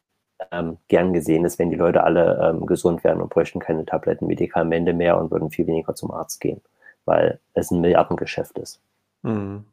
ähm, 0.52 0.76
gern 0.88 1.14
gesehen 1.14 1.46
ist, 1.46 1.58
wenn 1.58 1.70
die 1.70 1.76
Leute 1.76 2.04
alle 2.04 2.50
ähm, 2.50 2.66
gesund 2.66 3.02
wären 3.02 3.22
und 3.22 3.30
bräuchten 3.30 3.58
keine 3.58 3.86
Tabletten, 3.86 4.26
Medikamente 4.26 4.92
mehr 4.92 5.18
und 5.18 5.30
würden 5.30 5.50
viel 5.50 5.66
weniger 5.66 5.94
zum 5.94 6.10
Arzt 6.10 6.40
gehen, 6.40 6.60
weil 7.06 7.40
es 7.54 7.70
ein 7.70 7.80
Milliardengeschäft 7.80 8.58
ist. 8.58 8.80
Mhm. 9.22 9.64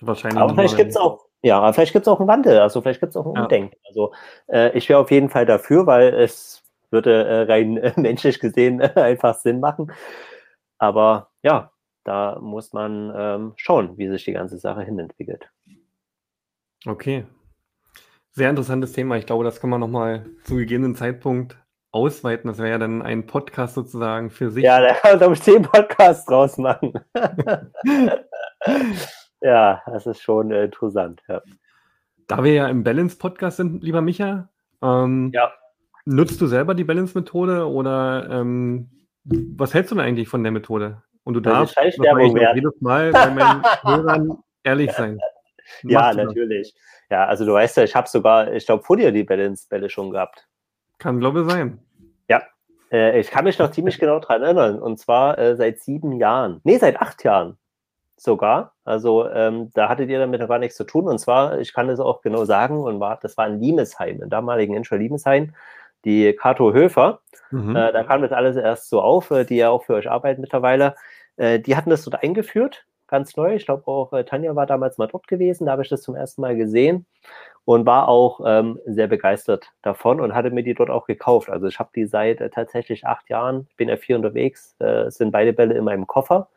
Wahrscheinlich. 0.00 0.40
Aber 0.40 0.54
vielleicht 0.54 0.76
gibt 0.76 0.90
es 0.90 0.96
auch, 0.96 1.26
ja, 1.42 1.72
vielleicht 1.72 1.92
gibt 1.92 2.06
es 2.06 2.12
auch 2.12 2.20
einen 2.20 2.28
Wandel, 2.28 2.58
also 2.60 2.80
vielleicht 2.80 3.00
gibt 3.00 3.10
es 3.10 3.16
auch 3.16 3.26
ein 3.26 3.34
ja. 3.34 3.42
Umdenken. 3.42 3.76
Also 3.88 4.12
äh, 4.46 4.76
ich 4.76 4.88
wäre 4.88 5.00
auf 5.00 5.10
jeden 5.10 5.28
Fall 5.28 5.44
dafür, 5.44 5.86
weil 5.86 6.14
es 6.14 6.62
würde 6.90 7.24
äh, 7.24 7.42
rein 7.42 7.76
äh, 7.78 7.92
menschlich 7.96 8.38
gesehen 8.38 8.80
einfach 8.80 9.34
Sinn 9.34 9.58
machen. 9.60 9.92
Aber 10.78 11.30
ja, 11.42 11.72
da 12.04 12.38
muss 12.40 12.72
man 12.72 13.12
ähm, 13.16 13.52
schauen, 13.56 13.98
wie 13.98 14.08
sich 14.08 14.24
die 14.24 14.32
ganze 14.32 14.58
Sache 14.58 14.82
hinentwickelt. 14.82 15.48
Okay. 16.86 17.26
Sehr 18.30 18.50
interessantes 18.50 18.92
Thema. 18.92 19.16
Ich 19.16 19.26
glaube, 19.26 19.44
das 19.44 19.60
kann 19.60 19.70
man 19.70 19.80
nochmal 19.80 20.26
zu 20.44 20.56
gegebenen 20.56 20.94
Zeitpunkt 20.94 21.56
ausweiten. 21.90 22.48
Das 22.48 22.58
wäre 22.58 22.70
ja 22.70 22.78
dann 22.78 23.02
ein 23.02 23.26
Podcast 23.26 23.74
sozusagen 23.74 24.30
für 24.30 24.50
sich. 24.50 24.64
Ja, 24.64 24.80
da 24.80 24.94
kann 24.94 25.12
man, 25.12 25.18
glaube 25.18 25.34
ich, 25.34 25.42
zehn 25.42 25.62
Podcasts 25.62 26.24
draus 26.24 26.56
machen. 26.56 26.94
ja, 29.42 29.82
das 29.86 30.06
ist 30.06 30.22
schon 30.22 30.50
äh, 30.52 30.64
interessant. 30.64 31.22
Ja. 31.28 31.42
Da 32.28 32.44
wir 32.44 32.52
ja 32.52 32.68
im 32.68 32.84
Balance-Podcast 32.84 33.58
sind, 33.58 33.82
lieber 33.82 34.00
Micha, 34.00 34.48
ähm, 34.82 35.30
ja. 35.34 35.52
nutzt 36.04 36.40
du 36.40 36.46
selber 36.46 36.74
die 36.74 36.84
Balance-Methode 36.84 37.68
oder 37.68 38.28
ähm, 38.30 38.90
was 39.24 39.74
hältst 39.74 39.90
du 39.90 39.96
denn 39.96 40.04
eigentlich 40.04 40.28
von 40.28 40.42
der 40.42 40.52
Methode? 40.52 41.02
Und 41.24 41.34
du 41.34 41.40
darfst 41.40 41.76
jedes 41.80 42.80
Mal 42.80 43.12
bei 43.12 43.30
meinen 43.30 43.62
Hörern 43.82 44.38
ehrlich 44.64 44.90
sein. 44.92 45.18
ja, 45.82 46.12
natürlich. 46.12 46.74
Ja, 47.10 47.26
also 47.26 47.44
du 47.44 47.52
weißt 47.52 47.76
ja, 47.76 47.84
ich 47.84 47.94
habe 47.94 48.08
sogar, 48.08 48.52
ich 48.52 48.66
glaube, 48.66 48.82
vor 48.82 48.96
dir 48.96 49.12
die 49.12 49.24
Balance-Bälle 49.24 49.90
schon 49.90 50.10
gehabt. 50.10 50.48
Kann, 50.98 51.20
glaube 51.20 51.42
ich, 51.42 51.50
sein. 51.50 51.78
Ja, 52.28 52.42
äh, 52.90 53.20
ich 53.20 53.30
kann 53.30 53.44
mich 53.44 53.58
noch 53.58 53.70
ziemlich 53.70 53.98
genau 53.98 54.18
daran 54.18 54.42
erinnern. 54.42 54.78
Und 54.80 54.98
zwar 54.98 55.38
äh, 55.38 55.56
seit 55.56 55.80
sieben 55.80 56.12
Jahren. 56.12 56.60
Nee, 56.64 56.78
seit 56.78 57.00
acht 57.00 57.22
Jahren 57.22 57.58
sogar. 58.22 58.74
Also 58.84 59.28
ähm, 59.28 59.70
da 59.74 59.88
hattet 59.88 60.08
ihr 60.08 60.18
damit 60.18 60.40
noch 60.40 60.48
gar 60.48 60.58
nichts 60.58 60.76
zu 60.76 60.84
tun. 60.84 61.08
Und 61.08 61.18
zwar, 61.18 61.58
ich 61.58 61.72
kann 61.72 61.88
es 61.88 62.00
auch 62.00 62.22
genau 62.22 62.44
sagen, 62.44 62.80
und 62.80 63.00
war, 63.00 63.18
das 63.20 63.36
war 63.36 63.46
in 63.46 63.60
Limesheim, 63.60 64.22
in 64.22 64.30
damaligen 64.30 64.74
Inschel 64.74 64.98
Limesheim, 64.98 65.54
die 66.04 66.32
Kato 66.32 66.72
Höfer. 66.72 67.20
Mhm. 67.50 67.76
Äh, 67.76 67.92
da 67.92 68.04
kam 68.04 68.22
das 68.22 68.32
alles 68.32 68.56
erst 68.56 68.88
so 68.88 69.00
auf, 69.00 69.30
äh, 69.30 69.44
die 69.44 69.56
ja 69.56 69.70
auch 69.70 69.84
für 69.84 69.94
euch 69.94 70.10
arbeiten 70.10 70.40
mittlerweile. 70.40 70.94
Äh, 71.36 71.60
die 71.60 71.76
hatten 71.76 71.90
das 71.90 72.04
dort 72.04 72.22
eingeführt, 72.22 72.86
ganz 73.08 73.36
neu. 73.36 73.54
Ich 73.54 73.66
glaube 73.66 73.86
auch 73.86 74.12
äh, 74.12 74.24
Tanja 74.24 74.54
war 74.56 74.66
damals 74.66 74.98
mal 74.98 75.08
dort 75.08 75.26
gewesen, 75.26 75.66
da 75.66 75.72
habe 75.72 75.82
ich 75.82 75.88
das 75.88 76.02
zum 76.02 76.14
ersten 76.14 76.40
Mal 76.40 76.56
gesehen 76.56 77.06
und 77.64 77.86
war 77.86 78.08
auch 78.08 78.40
ähm, 78.44 78.80
sehr 78.86 79.06
begeistert 79.06 79.70
davon 79.82 80.20
und 80.20 80.34
hatte 80.34 80.50
mir 80.50 80.62
die 80.62 80.74
dort 80.74 80.90
auch 80.90 81.06
gekauft. 81.06 81.48
Also 81.48 81.66
ich 81.66 81.78
habe 81.78 81.90
die 81.94 82.06
seit 82.06 82.40
äh, 82.40 82.50
tatsächlich 82.50 83.06
acht 83.06 83.28
Jahren, 83.30 83.68
bin 83.76 83.88
ja 83.88 83.96
vier 83.96 84.16
unterwegs, 84.16 84.74
äh, 84.80 85.10
sind 85.10 85.30
beide 85.30 85.52
Bälle 85.52 85.74
in 85.74 85.84
meinem 85.84 86.06
Koffer 86.06 86.48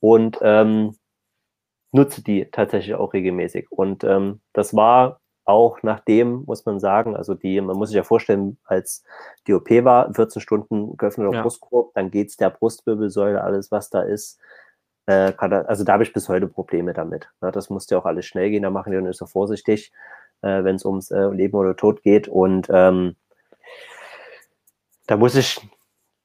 und 0.00 0.38
ähm, 0.42 0.96
nutze 1.92 2.22
die 2.22 2.46
tatsächlich 2.50 2.94
auch 2.94 3.12
regelmäßig. 3.12 3.70
Und 3.70 4.04
ähm, 4.04 4.40
das 4.52 4.74
war 4.74 5.20
auch 5.44 5.82
nachdem, 5.82 6.44
muss 6.44 6.66
man 6.66 6.78
sagen, 6.78 7.16
also 7.16 7.34
die, 7.34 7.60
man 7.60 7.76
muss 7.76 7.88
sich 7.88 7.96
ja 7.96 8.02
vorstellen, 8.02 8.58
als 8.64 9.02
die 9.46 9.54
OP 9.54 9.70
war, 9.82 10.12
14 10.12 10.42
Stunden 10.42 10.96
geöffneter 10.98 11.32
ja. 11.32 11.42
Brustkorb, 11.42 11.94
dann 11.94 12.10
geht 12.10 12.28
es 12.28 12.36
der 12.36 12.50
Brustwirbelsäule, 12.50 13.42
alles 13.42 13.70
was 13.70 13.88
da 13.88 14.02
ist. 14.02 14.38
Äh, 15.06 15.32
da, 15.32 15.62
also 15.62 15.84
da 15.84 15.94
habe 15.94 16.02
ich 16.02 16.12
bis 16.12 16.28
heute 16.28 16.48
Probleme 16.48 16.92
damit. 16.92 17.30
Ne? 17.40 17.50
Das 17.50 17.70
musste 17.70 17.94
ja 17.94 18.00
auch 18.00 18.04
alles 18.04 18.26
schnell 18.26 18.50
gehen, 18.50 18.62
da 18.62 18.68
machen 18.68 18.92
die 18.92 19.00
nicht 19.00 19.16
so 19.16 19.24
vorsichtig, 19.24 19.90
äh, 20.42 20.64
wenn 20.64 20.76
es 20.76 20.84
ums 20.84 21.10
äh, 21.10 21.28
Leben 21.28 21.56
oder 21.56 21.74
Tod 21.74 22.02
geht. 22.02 22.28
Und 22.28 22.68
ähm, 22.70 23.16
da 25.06 25.16
muss 25.16 25.34
ich, 25.34 25.66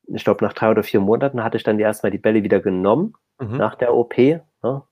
ich 0.07 0.25
glaube, 0.25 0.43
nach 0.43 0.51
drei 0.51 0.69
oder 0.69 0.83
vier 0.83 0.99
Monaten 0.99 1.45
hatte 1.45 1.55
ich 1.55 1.63
dann 1.63 1.79
erstmal 1.79 2.11
die 2.11 2.17
Bälle 2.17 2.43
wieder 2.43 2.59
genommen 2.59 3.13
mhm. 3.39 3.57
nach 3.57 3.75
der 3.75 3.93
OP, 3.93 4.17
ne? 4.17 4.41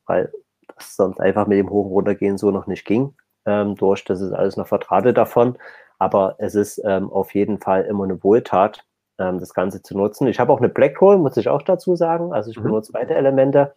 weil 0.06 0.32
das 0.76 0.96
sonst 0.96 1.20
einfach 1.20 1.48
mit 1.48 1.58
dem 1.58 1.70
Hoch- 1.70 1.86
und 1.86 1.92
Runtergehen 1.92 2.38
so 2.38 2.52
noch 2.52 2.68
nicht 2.68 2.86
ging 2.86 3.14
ähm, 3.46 3.76
durch. 3.76 4.04
Das 4.06 4.22
ist 4.22 4.32
alles 4.32 4.58
noch 4.58 4.68
verdrahtet 4.68 5.18
davon. 5.18 5.58
Aber 6.00 6.36
es 6.40 6.56
ist 6.56 6.82
ähm, 6.84 7.12
auf 7.12 7.36
jeden 7.36 7.60
Fall 7.60 7.84
immer 7.84 8.06
eine 8.06 8.24
Wohltat, 8.24 8.84
ähm, 9.20 9.40
das 9.40 9.54
Ganze 9.54 9.84
zu 9.84 9.96
nutzen. 9.96 10.28
Ich 10.28 10.40
habe 10.40 10.52
auch 10.52 10.58
eine 10.58 10.70
Blackhole, 10.70 11.18
muss 11.18 11.38
ich 11.38 11.48
auch 11.48 11.62
dazu 11.62 11.96
sagen. 11.96 12.34
Also 12.34 12.50
ich 12.50 12.58
mhm. 12.58 12.64
benutze 12.64 12.92
beide 12.92 13.14
Elemente. 13.14 13.74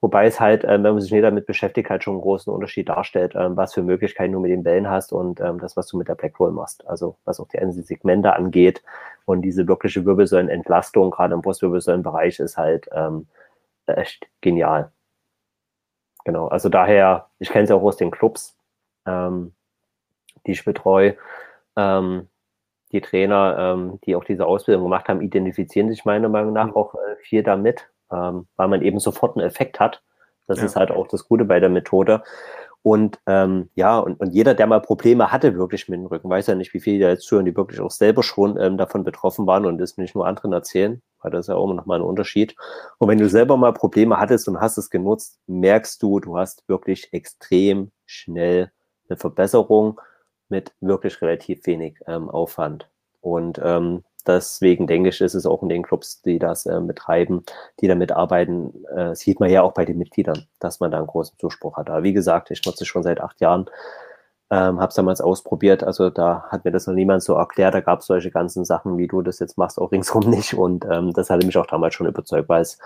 Wobei 0.00 0.26
es 0.26 0.40
halt, 0.40 0.64
ähm, 0.64 0.82
wenn 0.82 0.94
man 0.94 1.00
sich 1.00 1.12
nicht 1.12 1.22
damit 1.22 1.46
beschäftigt, 1.46 1.90
halt 1.90 2.02
schon 2.02 2.14
einen 2.14 2.22
großen 2.22 2.52
Unterschied 2.52 2.88
darstellt, 2.88 3.34
ähm, 3.36 3.56
was 3.56 3.74
für 3.74 3.82
Möglichkeiten 3.82 4.32
du 4.32 4.40
mit 4.40 4.50
den 4.50 4.62
Bällen 4.62 4.88
hast 4.88 5.12
und 5.12 5.40
ähm, 5.40 5.60
das, 5.60 5.76
was 5.76 5.88
du 5.88 5.98
mit 5.98 6.08
der 6.08 6.14
Blackhole 6.14 6.52
machst. 6.52 6.86
Also 6.88 7.16
was 7.24 7.38
auch 7.38 7.48
die 7.48 7.58
einzelnen 7.58 7.84
Segmente 7.84 8.34
angeht 8.34 8.82
und 9.26 9.42
diese 9.42 9.68
wirkliche 9.68 10.04
Wirbelsäulenentlastung, 10.06 11.10
gerade 11.10 11.34
im 11.34 11.42
Brustwirbelsäulenbereich, 11.42 12.40
ist 12.40 12.56
halt 12.56 12.88
ähm, 12.92 13.26
echt 13.86 14.28
genial. 14.40 14.92
Genau, 16.24 16.48
also 16.48 16.68
daher, 16.68 17.28
ich 17.38 17.50
kenne 17.50 17.64
es 17.64 17.70
ja 17.70 17.76
auch 17.76 17.82
aus 17.82 17.96
den 17.96 18.10
Clubs, 18.10 18.56
ähm, 19.06 19.54
die 20.46 20.52
ich 20.52 20.64
betreue. 20.64 21.16
Ähm, 21.76 22.28
die 22.92 23.00
Trainer, 23.00 23.56
ähm, 23.58 24.00
die 24.04 24.16
auch 24.16 24.24
diese 24.24 24.46
Ausbildung 24.46 24.84
gemacht 24.84 25.08
haben, 25.08 25.20
identifizieren 25.20 25.88
sich 25.88 26.04
meiner 26.04 26.28
Meinung 26.28 26.52
nach 26.52 26.66
mhm. 26.66 26.76
auch 26.76 26.94
äh, 26.94 27.16
viel 27.22 27.42
damit, 27.42 27.88
ähm, 28.12 28.48
weil 28.56 28.68
man 28.68 28.82
eben 28.82 28.98
sofort 28.98 29.36
einen 29.36 29.46
Effekt 29.46 29.80
hat. 29.80 30.02
Das 30.46 30.58
ja. 30.58 30.64
ist 30.64 30.76
halt 30.76 30.90
auch 30.90 31.06
das 31.06 31.28
Gute 31.28 31.44
bei 31.44 31.60
der 31.60 31.68
Methode. 31.68 32.22
Und 32.82 33.20
ähm, 33.26 33.68
ja, 33.74 33.98
und, 33.98 34.18
und 34.20 34.32
jeder, 34.32 34.54
der 34.54 34.66
mal 34.66 34.80
Probleme 34.80 35.30
hatte, 35.30 35.54
wirklich 35.56 35.88
mit 35.88 35.98
dem 36.00 36.06
Rücken, 36.06 36.30
weiß 36.30 36.46
ja 36.46 36.54
nicht, 36.54 36.72
wie 36.72 36.80
viele 36.80 37.04
da 37.04 37.10
jetzt 37.10 37.26
zuhören, 37.26 37.44
die 37.44 37.54
wirklich 37.56 37.80
auch 37.80 37.90
selber 37.90 38.22
schon 38.22 38.58
ähm, 38.58 38.78
davon 38.78 39.04
betroffen 39.04 39.46
waren 39.46 39.66
und 39.66 39.78
das 39.78 39.98
nicht 39.98 40.14
nur 40.14 40.26
anderen 40.26 40.52
erzählen, 40.52 41.02
weil 41.20 41.30
das 41.30 41.40
ist 41.40 41.48
ja 41.48 41.56
auch 41.56 41.72
nochmal 41.72 41.98
ein 41.98 42.04
Unterschied. 42.04 42.56
Und 42.98 43.08
wenn 43.08 43.18
du 43.18 43.28
selber 43.28 43.58
mal 43.58 43.74
Probleme 43.74 44.18
hattest 44.18 44.48
und 44.48 44.60
hast 44.60 44.78
es 44.78 44.88
genutzt, 44.88 45.38
merkst 45.46 46.02
du, 46.02 46.20
du 46.20 46.38
hast 46.38 46.66
wirklich 46.68 47.12
extrem 47.12 47.90
schnell 48.06 48.72
eine 49.08 49.18
Verbesserung 49.18 50.00
mit 50.48 50.72
wirklich 50.80 51.20
relativ 51.20 51.66
wenig 51.66 51.98
ähm, 52.06 52.30
Aufwand. 52.30 52.88
Und 53.20 53.60
ähm, 53.62 54.04
deswegen 54.28 54.86
denke 54.86 55.08
ich, 55.10 55.20
ist 55.20 55.34
es 55.34 55.46
auch 55.46 55.62
in 55.62 55.68
den 55.68 55.82
Clubs, 55.82 56.22
die 56.22 56.38
das 56.38 56.66
äh, 56.66 56.80
betreiben, 56.80 57.44
die 57.80 57.88
damit 57.88 58.12
arbeiten, 58.12 58.84
äh, 58.86 59.14
sieht 59.14 59.40
man 59.40 59.50
ja 59.50 59.62
auch 59.62 59.72
bei 59.72 59.84
den 59.84 59.98
Mitgliedern, 59.98 60.46
dass 60.58 60.80
man 60.80 60.90
da 60.90 60.98
einen 60.98 61.06
großen 61.06 61.38
Zuspruch 61.38 61.76
hat. 61.76 61.90
Aber 61.90 62.02
wie 62.02 62.12
gesagt, 62.12 62.50
ich 62.50 62.64
nutze 62.64 62.84
es 62.84 62.88
schon 62.88 63.02
seit 63.02 63.20
acht 63.20 63.40
Jahren, 63.40 63.68
ähm, 64.50 64.80
habe 64.80 64.88
es 64.88 64.94
damals 64.96 65.20
ausprobiert, 65.20 65.84
also 65.84 66.10
da 66.10 66.44
hat 66.48 66.64
mir 66.64 66.72
das 66.72 66.86
noch 66.86 66.94
niemand 66.94 67.22
so 67.22 67.34
erklärt, 67.34 67.74
da 67.74 67.80
gab 67.80 68.00
es 68.00 68.06
solche 68.06 68.32
ganzen 68.32 68.64
Sachen, 68.64 68.98
wie 68.98 69.06
du 69.06 69.22
das 69.22 69.38
jetzt 69.38 69.56
machst, 69.56 69.78
auch 69.78 69.92
ringsrum 69.92 70.24
nicht 70.30 70.54
und 70.54 70.84
ähm, 70.86 71.12
das 71.12 71.30
hatte 71.30 71.46
mich 71.46 71.56
auch 71.56 71.66
damals 71.66 71.94
schon 71.94 72.08
überzeugt, 72.08 72.48
weil 72.48 72.62
es 72.62 72.78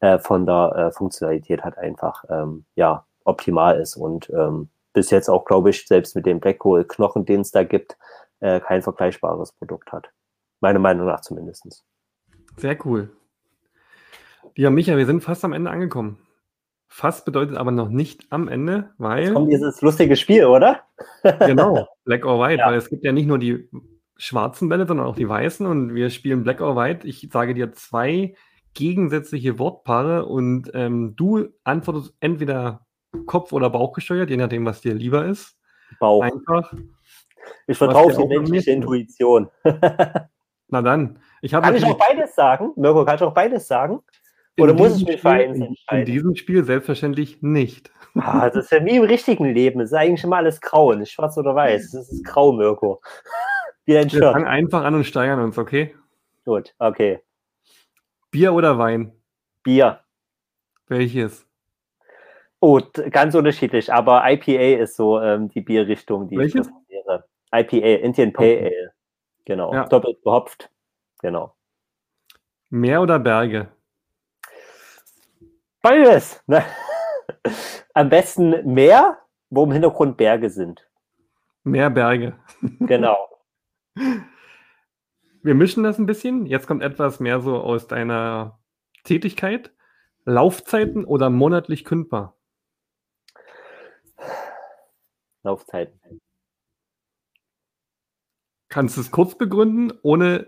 äh, 0.00 0.18
von 0.18 0.46
der 0.46 0.74
äh, 0.76 0.92
Funktionalität 0.92 1.62
halt 1.62 1.78
einfach, 1.78 2.24
ähm, 2.28 2.64
ja, 2.74 3.06
optimal 3.24 3.80
ist 3.80 3.96
und 3.96 4.30
ähm, 4.30 4.68
bis 4.92 5.10
jetzt 5.10 5.28
auch, 5.28 5.44
glaube 5.44 5.70
ich, 5.70 5.86
selbst 5.86 6.16
mit 6.16 6.26
dem 6.26 6.40
Blackhole-Knochen, 6.40 7.24
den 7.24 7.42
es 7.42 7.52
da 7.52 7.62
gibt, 7.62 7.96
äh, 8.40 8.60
kein 8.60 8.82
vergleichbares 8.82 9.52
Produkt 9.52 9.92
hat. 9.92 10.10
Meiner 10.62 10.78
Meinung 10.78 11.06
nach 11.06 11.20
zumindest. 11.20 11.84
Sehr 12.56 12.78
cool. 12.86 13.10
Ja, 14.54 14.70
Micha, 14.70 14.96
wir 14.96 15.06
sind 15.06 15.22
fast 15.22 15.44
am 15.44 15.52
Ende 15.52 15.70
angekommen. 15.70 16.18
Fast 16.86 17.24
bedeutet 17.24 17.56
aber 17.56 17.72
noch 17.72 17.88
nicht 17.88 18.26
am 18.30 18.48
Ende, 18.48 18.90
weil. 18.96 19.24
Jetzt 19.24 19.34
kommt 19.34 19.52
dieses 19.52 19.80
lustige 19.82 20.14
Spiel, 20.14 20.44
oder? 20.44 20.82
genau, 21.40 21.88
Black 22.04 22.24
or 22.24 22.40
White, 22.40 22.60
ja. 22.60 22.66
weil 22.66 22.76
es 22.76 22.88
gibt 22.88 23.04
ja 23.04 23.12
nicht 23.12 23.26
nur 23.26 23.38
die 23.38 23.68
schwarzen 24.16 24.68
Bälle, 24.68 24.86
sondern 24.86 25.06
auch 25.06 25.16
die 25.16 25.28
weißen 25.28 25.66
und 25.66 25.94
wir 25.94 26.10
spielen 26.10 26.44
Black 26.44 26.60
or 26.60 26.76
White. 26.76 27.08
Ich 27.08 27.28
sage 27.32 27.54
dir 27.54 27.72
zwei 27.72 28.36
gegensätzliche 28.74 29.58
Wortpaare 29.58 30.26
und 30.26 30.70
ähm, 30.74 31.14
du 31.16 31.48
antwortest 31.64 32.14
entweder 32.20 32.86
Kopf- 33.26 33.52
oder 33.52 33.68
Bauch 33.68 33.92
gesteuert, 33.94 34.30
je 34.30 34.36
nachdem, 34.36 34.64
was 34.64 34.80
dir 34.80 34.94
lieber 34.94 35.26
ist. 35.26 35.56
Bauch. 35.98 36.22
Einfach. 36.22 36.72
Ich 37.66 37.78
vertraue 37.78 38.06
auf 38.06 38.16
die 38.16 38.26
menschliche 38.26 38.70
Intuition. 38.70 39.48
Na 40.72 40.80
dann. 40.80 41.18
Ich 41.42 41.52
kann 41.52 41.76
ich 41.76 41.84
auch 41.84 41.98
beides 41.98 42.34
sagen? 42.34 42.72
Mirko, 42.76 43.04
kann 43.04 43.16
ich 43.16 43.22
auch 43.22 43.34
beides 43.34 43.68
sagen? 43.68 44.00
Oder 44.58 44.72
muss 44.72 44.96
ich 44.96 45.06
mich 45.06 45.20
vereinzeln 45.20 45.76
In 45.90 46.04
diesem 46.06 46.34
Spiel 46.34 46.64
selbstverständlich 46.64 47.42
nicht. 47.42 47.92
Ah, 48.14 48.48
das 48.48 48.64
ist 48.64 48.72
ja 48.72 48.82
wie 48.84 48.96
im 48.96 49.04
richtigen 49.04 49.44
Leben. 49.52 49.80
Es 49.80 49.90
ist 49.90 49.98
eigentlich 49.98 50.24
immer 50.24 50.36
alles 50.36 50.62
grau, 50.62 50.94
nicht 50.94 51.12
schwarz 51.12 51.36
oder 51.36 51.54
weiß. 51.54 51.92
Das 51.92 52.10
ist 52.10 52.24
grau, 52.24 52.52
Mirko. 52.52 53.00
Wie 53.84 53.98
ein 53.98 54.10
Wir 54.12 54.20
fangen 54.32 54.46
einfach 54.46 54.84
an 54.84 54.94
und 54.94 55.04
steigern 55.04 55.40
uns, 55.40 55.58
okay? 55.58 55.94
Gut, 56.44 56.72
okay. 56.78 57.20
Bier 58.30 58.54
oder 58.54 58.78
Wein? 58.78 59.12
Bier. 59.64 60.00
Welches? 60.86 61.46
Oh, 62.60 62.80
ganz 63.10 63.34
unterschiedlich, 63.34 63.92
aber 63.92 64.22
IPA 64.24 64.82
ist 64.82 64.94
so 64.94 65.20
ähm, 65.20 65.48
die 65.48 65.62
Bierrichtung, 65.62 66.28
die 66.28 66.38
Welches? 66.38 66.68
ich 66.68 66.72
präferiere. 66.72 67.24
IPA, 67.52 68.04
Indian 68.04 68.32
Pale. 68.32 68.58
Ale. 68.60 68.92
Genau. 69.44 69.74
Ja. 69.74 69.86
Doppelt 69.86 70.22
gehopft. 70.22 70.70
Genau. 71.20 71.54
Meer 72.70 73.02
oder 73.02 73.18
Berge? 73.18 73.68
Beides. 75.82 76.42
Ne? 76.46 76.64
Am 77.94 78.08
besten 78.08 78.72
Meer, 78.72 79.18
wo 79.50 79.64
im 79.64 79.72
Hintergrund 79.72 80.16
Berge 80.16 80.48
sind. 80.48 80.88
Mehr 81.64 81.90
Berge. 81.90 82.38
Genau. 82.80 83.16
Wir 85.42 85.54
mischen 85.56 85.82
das 85.82 85.98
ein 85.98 86.06
bisschen. 86.06 86.46
Jetzt 86.46 86.66
kommt 86.68 86.82
etwas 86.82 87.18
mehr 87.18 87.40
so 87.40 87.56
aus 87.56 87.88
deiner 87.88 88.60
Tätigkeit. 89.02 89.72
Laufzeiten 90.24 91.04
oder 91.04 91.30
monatlich 91.30 91.84
kündbar? 91.84 92.36
Laufzeiten. 95.42 96.00
Kannst 98.72 98.96
du 98.96 99.02
es 99.02 99.10
kurz 99.10 99.34
begründen, 99.34 99.92
ohne 100.02 100.46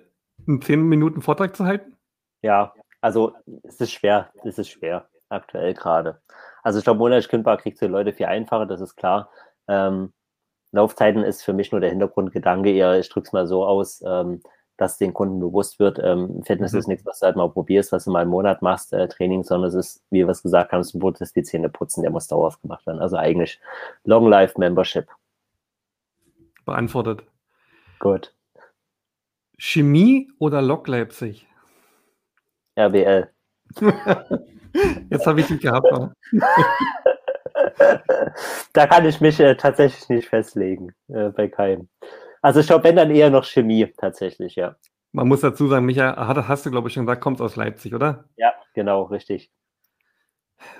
einen 0.48 0.62
10 0.62 0.80
Minuten 0.80 1.20
Vortrag 1.20 1.54
zu 1.54 1.66
halten? 1.66 1.94
Ja, 2.40 2.72
also 3.02 3.34
es 3.64 3.78
ist 3.82 3.92
schwer. 3.92 4.32
Es 4.44 4.56
ist 4.58 4.70
schwer, 4.70 5.10
aktuell 5.28 5.74
gerade. 5.74 6.22
Also 6.62 6.78
ich 6.78 6.84
glaube, 6.84 7.00
monatlich 7.00 7.28
kündbar 7.28 7.58
kriegst 7.58 7.82
du 7.82 7.86
die 7.86 7.92
Leute 7.92 8.14
viel 8.14 8.24
einfacher, 8.24 8.64
das 8.64 8.80
ist 8.80 8.96
klar. 8.96 9.28
Ähm, 9.68 10.14
Laufzeiten 10.72 11.22
ist 11.22 11.42
für 11.42 11.52
mich 11.52 11.70
nur 11.70 11.82
der 11.82 11.90
Hintergrundgedanke 11.90 12.72
eher, 12.72 12.98
ich 12.98 13.10
drücke 13.10 13.26
es 13.26 13.34
mal 13.34 13.46
so 13.46 13.66
aus, 13.66 14.02
ähm, 14.06 14.40
dass 14.78 14.96
den 14.96 15.12
Kunden 15.12 15.38
bewusst 15.38 15.78
wird, 15.78 15.98
ähm, 16.02 16.42
Fitness 16.44 16.72
mhm. 16.72 16.78
ist 16.78 16.88
nichts, 16.88 17.04
was 17.04 17.18
du 17.18 17.26
halt 17.26 17.36
mal 17.36 17.50
probierst, 17.50 17.92
was 17.92 18.04
du 18.04 18.10
mal 18.10 18.22
einen 18.22 18.30
Monat 18.30 18.62
machst, 18.62 18.94
äh, 18.94 19.06
Training, 19.06 19.44
sondern 19.44 19.68
es 19.68 19.74
ist, 19.74 20.02
wie 20.08 20.24
wir 20.24 20.30
es 20.30 20.42
gesagt 20.42 20.72
haben, 20.72 20.80
es 20.80 20.88
ist 20.88 20.94
ein 20.94 21.00
Brot, 21.00 21.20
das 21.20 21.34
die 21.34 21.42
Zähne 21.42 21.68
putzen, 21.68 22.00
der 22.00 22.10
muss 22.10 22.26
dauerhaft 22.26 22.62
gemacht 22.62 22.86
werden. 22.86 23.02
Also 23.02 23.18
eigentlich 23.18 23.60
Long 24.04 24.26
Life 24.30 24.58
Membership. 24.58 25.10
Beantwortet. 26.64 27.22
Gut. 27.98 28.34
Chemie 29.58 30.30
oder 30.38 30.60
Lok 30.62 30.88
Leipzig? 30.88 31.46
RWL. 32.76 33.30
Jetzt 35.10 35.26
habe 35.26 35.40
ich 35.40 35.46
dich 35.46 35.60
gehabt. 35.60 35.86
da 38.72 38.86
kann 38.86 39.06
ich 39.06 39.20
mich 39.20 39.38
äh, 39.40 39.54
tatsächlich 39.56 40.08
nicht 40.08 40.28
festlegen, 40.28 40.92
äh, 41.08 41.28
bei 41.30 41.48
keinem. 41.48 41.88
Also 42.42 42.60
ich 42.60 42.66
glaube, 42.66 42.84
wenn 42.84 42.96
dann 42.96 43.10
eher 43.10 43.30
noch 43.30 43.44
Chemie 43.44 43.92
tatsächlich, 43.96 44.56
ja. 44.56 44.76
Man 45.12 45.28
muss 45.28 45.40
dazu 45.40 45.68
sagen, 45.68 45.86
Micha, 45.86 46.16
hast 46.48 46.66
du, 46.66 46.70
glaube 46.70 46.88
ich, 46.88 46.94
schon 46.94 47.06
gesagt, 47.06 47.22
kommst 47.22 47.40
aus 47.40 47.54
Leipzig, 47.56 47.94
oder? 47.94 48.28
Ja, 48.36 48.52
genau, 48.74 49.04
richtig. 49.04 49.52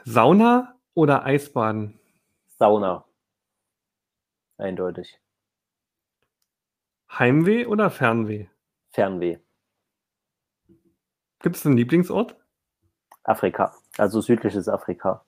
Sauna 0.05 0.75
oder 0.95 1.25
Eisbaden? 1.25 1.99
Sauna. 2.59 3.05
Eindeutig. 4.59 5.21
Heimweh 7.19 7.67
oder 7.67 7.91
Fernweh? 7.91 8.49
Fernweh. 8.91 9.39
Gibt 11.41 11.57
es 11.57 11.67
einen 11.67 11.77
Lieblingsort? 11.77 12.37
Afrika, 13.23 13.77
also 13.99 14.21
südliches 14.21 14.69
Afrika. 14.69 15.25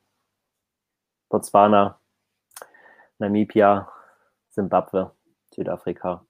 Botswana, 1.29 2.01
Namibia, 3.19 3.91
Simbabwe, 4.49 5.15
Südafrika, 5.53 6.27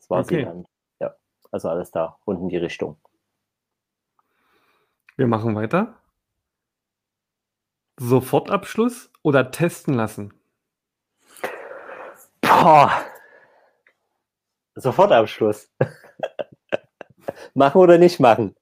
Swasiland. 0.00 0.66
Okay. 0.66 0.74
Ja, 1.00 1.14
also 1.50 1.68
alles 1.68 1.90
da, 1.90 2.18
unten 2.24 2.48
die 2.48 2.56
Richtung. 2.56 3.00
Wir 5.16 5.26
machen 5.26 5.54
weiter. 5.56 6.00
Sofortabschluss 7.98 9.10
oder 9.22 9.50
testen 9.50 9.94
lassen? 9.94 10.32
Boah. 12.40 13.04
Sofortabschluss. 14.80 15.70
machen 17.54 17.80
oder 17.80 17.98
nicht 17.98 18.20
machen? 18.20 18.54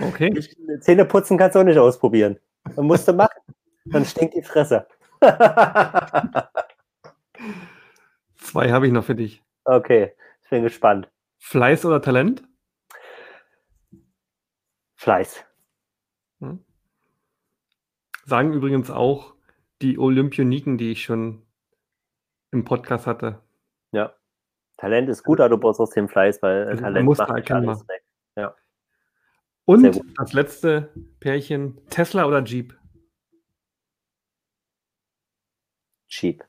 Okay. 0.00 0.32
Zähne 0.80 1.04
putzen 1.04 1.36
kannst 1.38 1.54
du 1.56 1.60
auch 1.60 1.64
nicht 1.64 1.78
ausprobieren. 1.78 2.38
Man 2.76 2.86
musste 2.86 3.12
machen. 3.12 3.40
Dann 3.86 4.04
stinkt 4.04 4.34
die 4.34 4.42
Fresse. 4.42 4.86
Zwei 8.36 8.70
habe 8.70 8.86
ich 8.86 8.92
noch 8.92 9.04
für 9.04 9.14
dich. 9.14 9.42
Okay, 9.64 10.12
ich 10.42 10.50
bin 10.50 10.62
gespannt. 10.62 11.10
Fleiß 11.38 11.84
oder 11.84 12.00
Talent? 12.02 12.42
Fleiß. 14.96 15.44
Hm. 16.40 16.64
Sagen 18.24 18.52
übrigens 18.52 18.90
auch 18.90 19.34
die 19.82 19.98
Olympioniken, 19.98 20.76
die 20.78 20.92
ich 20.92 21.02
schon 21.04 21.42
im 22.50 22.64
Podcast 22.64 23.06
hatte. 23.06 23.40
Ja. 23.92 24.14
Talent 24.80 25.10
ist 25.10 25.22
gut, 25.24 25.40
aber 25.40 25.50
du 25.50 25.58
brauchst 25.58 25.78
aus 25.78 25.90
dem 25.90 26.08
Fleiß, 26.08 26.40
weil 26.40 26.68
also 26.68 26.82
Talent 26.82 27.04
muss 27.04 27.18
macht 27.18 27.50
alles 27.50 27.86
weg. 27.86 28.02
Ja. 28.34 28.54
Und 29.66 30.00
das 30.16 30.32
letzte 30.32 30.88
Pärchen, 31.20 31.78
Tesla 31.90 32.24
oder 32.24 32.42
Jeep? 32.42 32.74
Jeep. 36.08 36.42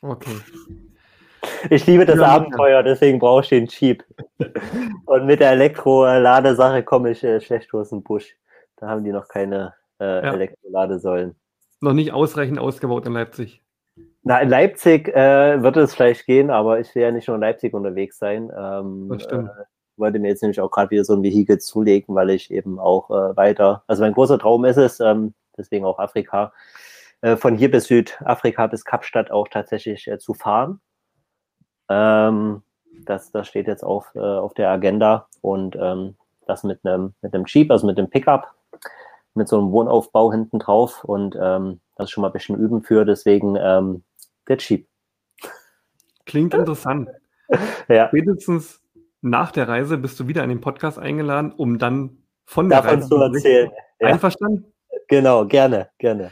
Okay. 0.00 0.40
Ich 1.68 1.86
liebe 1.86 2.06
das 2.06 2.16
ja, 2.16 2.24
Abenteuer, 2.24 2.82
deswegen 2.82 3.18
brauche 3.18 3.42
ich 3.42 3.50
den 3.50 3.66
Jeep. 3.66 4.02
Und 5.04 5.26
mit 5.26 5.40
der 5.40 5.52
Elektro-Ladesache 5.52 6.82
komme 6.82 7.10
ich 7.10 7.22
äh, 7.22 7.38
schlecht 7.38 7.72
aus 7.74 7.90
dem 7.90 8.02
Busch. 8.02 8.34
Da 8.76 8.88
haben 8.88 9.04
die 9.04 9.12
noch 9.12 9.28
keine 9.28 9.74
äh, 10.00 10.24
ja. 10.24 10.32
Elektroladesäulen. 10.32 11.36
Noch 11.80 11.92
nicht 11.92 12.12
ausreichend 12.12 12.58
ausgebaut 12.58 13.06
in 13.06 13.12
Leipzig. 13.12 13.62
Na, 14.28 14.40
in 14.40 14.48
Leipzig 14.48 15.06
äh, 15.14 15.62
wird 15.62 15.76
es 15.76 15.94
vielleicht 15.94 16.26
gehen, 16.26 16.50
aber 16.50 16.80
ich 16.80 16.92
will 16.96 17.02
ja 17.04 17.12
nicht 17.12 17.28
nur 17.28 17.36
in 17.36 17.42
Leipzig 17.42 17.72
unterwegs 17.72 18.18
sein. 18.18 18.50
Ähm, 18.58 19.06
das 19.08 19.22
stimmt. 19.22 19.50
Äh, 19.50 19.62
wollte 19.96 20.18
mir 20.18 20.26
jetzt 20.26 20.42
nämlich 20.42 20.60
auch 20.60 20.72
gerade 20.72 20.90
wieder 20.90 21.04
so 21.04 21.14
ein 21.14 21.22
Vehikel 21.22 21.58
zulegen, 21.60 22.12
weil 22.16 22.30
ich 22.30 22.50
eben 22.50 22.80
auch 22.80 23.08
äh, 23.10 23.36
weiter, 23.36 23.84
also 23.86 24.02
mein 24.02 24.14
großer 24.14 24.36
Traum 24.40 24.64
ist 24.64 24.78
es, 24.78 24.98
ähm, 24.98 25.32
deswegen 25.56 25.84
auch 25.84 26.00
Afrika, 26.00 26.52
äh, 27.20 27.36
von 27.36 27.54
hier 27.56 27.70
bis 27.70 27.84
Südafrika 27.84 28.66
bis 28.66 28.84
Kapstadt 28.84 29.30
auch 29.30 29.46
tatsächlich 29.46 30.08
äh, 30.08 30.18
zu 30.18 30.34
fahren. 30.34 30.80
Ähm, 31.88 32.62
das, 33.04 33.30
das 33.30 33.46
steht 33.46 33.68
jetzt 33.68 33.84
auf, 33.84 34.12
äh, 34.16 34.18
auf 34.18 34.54
der 34.54 34.70
Agenda 34.70 35.28
und 35.40 35.76
ähm, 35.80 36.16
das 36.48 36.64
mit 36.64 36.84
einem 36.84 37.14
mit 37.22 37.32
einem 37.32 37.44
Jeep, 37.46 37.70
also 37.70 37.86
mit 37.86 37.96
dem 37.96 38.10
Pickup, 38.10 38.52
mit 39.34 39.46
so 39.46 39.56
einem 39.56 39.70
Wohnaufbau 39.70 40.32
hinten 40.32 40.58
drauf 40.58 41.04
und 41.04 41.38
ähm, 41.40 41.78
das 41.94 42.06
ist 42.06 42.10
schon 42.10 42.22
mal 42.22 42.28
ein 42.28 42.32
bisschen 42.32 42.56
üben 42.56 42.82
für, 42.82 43.04
deswegen 43.04 43.56
ähm, 43.56 44.02
der 44.48 44.58
Jeep. 44.58 44.88
Klingt 46.24 46.54
interessant. 46.54 47.08
ja. 47.88 48.08
Spätestens 48.08 48.82
nach 49.22 49.52
der 49.52 49.68
Reise 49.68 49.98
bist 49.98 50.18
du 50.20 50.28
wieder 50.28 50.42
in 50.42 50.48
den 50.48 50.60
Podcast 50.60 50.98
eingeladen, 50.98 51.52
um 51.52 51.78
dann 51.78 52.18
von 52.44 52.68
der 52.68 52.82
Davon 52.82 52.98
Reise 52.98 53.08
zu 53.08 53.16
erzählen. 53.16 53.70
Ja. 54.00 54.08
Einverstanden? 54.08 54.72
Genau, 55.08 55.46
gerne, 55.46 55.88
gerne. 55.98 56.30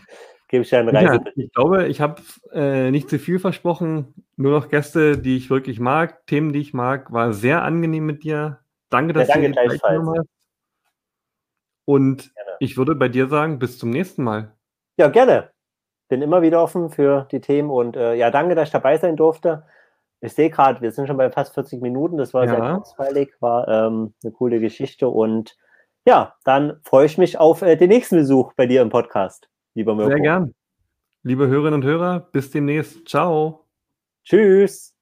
Gebe 0.49 0.63
ich 0.63 0.75
eine 0.75 0.93
Reise. 0.93 1.15
Ja, 1.15 1.33
ich 1.37 1.53
glaube, 1.53 1.87
ich 1.89 2.01
habe 2.01 2.23
äh, 2.53 2.91
nicht 2.91 3.09
zu 3.09 3.19
viel 3.19 3.39
versprochen. 3.39 4.15
Nur 4.37 4.53
noch 4.53 4.69
Gäste, 4.69 5.19
die 5.19 5.37
ich 5.37 5.51
wirklich 5.51 5.81
mag, 5.81 6.27
Themen, 6.27 6.53
die 6.53 6.61
ich 6.61 6.75
mag. 6.75 7.13
War 7.13 7.33
sehr 7.33 7.63
angenehm 7.63 8.07
mit 8.07 8.25
dir. 8.25 8.61
Danke, 8.91 9.13
dass 9.13 9.29
ja, 9.29 9.35
danke 9.35 9.51
du 9.51 9.69
dir 9.69 9.79
genommen 9.79 10.19
hast. 10.19 10.29
Und 11.87 12.35
gerne. 12.35 12.51
ich 12.61 12.77
würde 12.77 12.95
bei 12.95 13.09
dir 13.09 13.29
sagen, 13.29 13.59
bis 13.59 13.79
zum 13.79 13.91
nächsten 13.91 14.23
Mal. 14.23 14.53
Ja, 14.97 15.09
gerne. 15.09 15.54
Bin 16.09 16.23
immer 16.23 16.43
wieder 16.43 16.63
offen 16.63 16.91
für 16.91 17.27
die 17.31 17.41
Themen 17.41 17.71
und 17.71 17.97
äh, 17.97 18.15
ja, 18.15 18.31
danke, 18.31 18.55
dass 18.55 18.69
ich 18.69 18.73
dabei 18.73 18.99
sein 18.99 19.17
durfte. 19.17 19.65
Ich 20.21 20.33
sehe 20.35 20.51
gerade, 20.51 20.81
wir 20.81 20.91
sind 20.91 21.07
schon 21.07 21.17
bei 21.17 21.31
fast 21.31 21.55
40 21.55 21.83
Minuten. 21.83 22.17
Das 22.17 22.33
war 22.33 22.45
ja. 22.45 22.51
sehr 22.51 22.75
kurzweilig, 22.75 23.35
war 23.41 23.69
ähm, 23.69 24.15
eine 24.23 24.33
coole 24.33 24.61
Geschichte. 24.61 25.09
Und 25.09 25.57
ja, 26.07 26.35
dann 26.45 26.81
freue 26.83 27.07
ich 27.07 27.19
mich 27.19 27.39
auf 27.39 27.63
äh, 27.63 27.77
den 27.77 27.89
nächsten 27.89 28.17
Besuch 28.17 28.53
bei 28.55 28.67
dir 28.67 28.83
im 28.83 28.91
Podcast, 28.91 29.49
lieber 29.75 29.95
Mirko. 29.95 30.13
Sehr 30.13 30.21
gern. 30.21 30.55
Liebe 31.23 31.47
Hörerinnen 31.47 31.81
und 31.81 31.85
Hörer, 31.85 32.21
bis 32.33 32.51
demnächst. 32.51 33.09
Ciao. 33.09 33.67
Tschüss. 34.25 34.94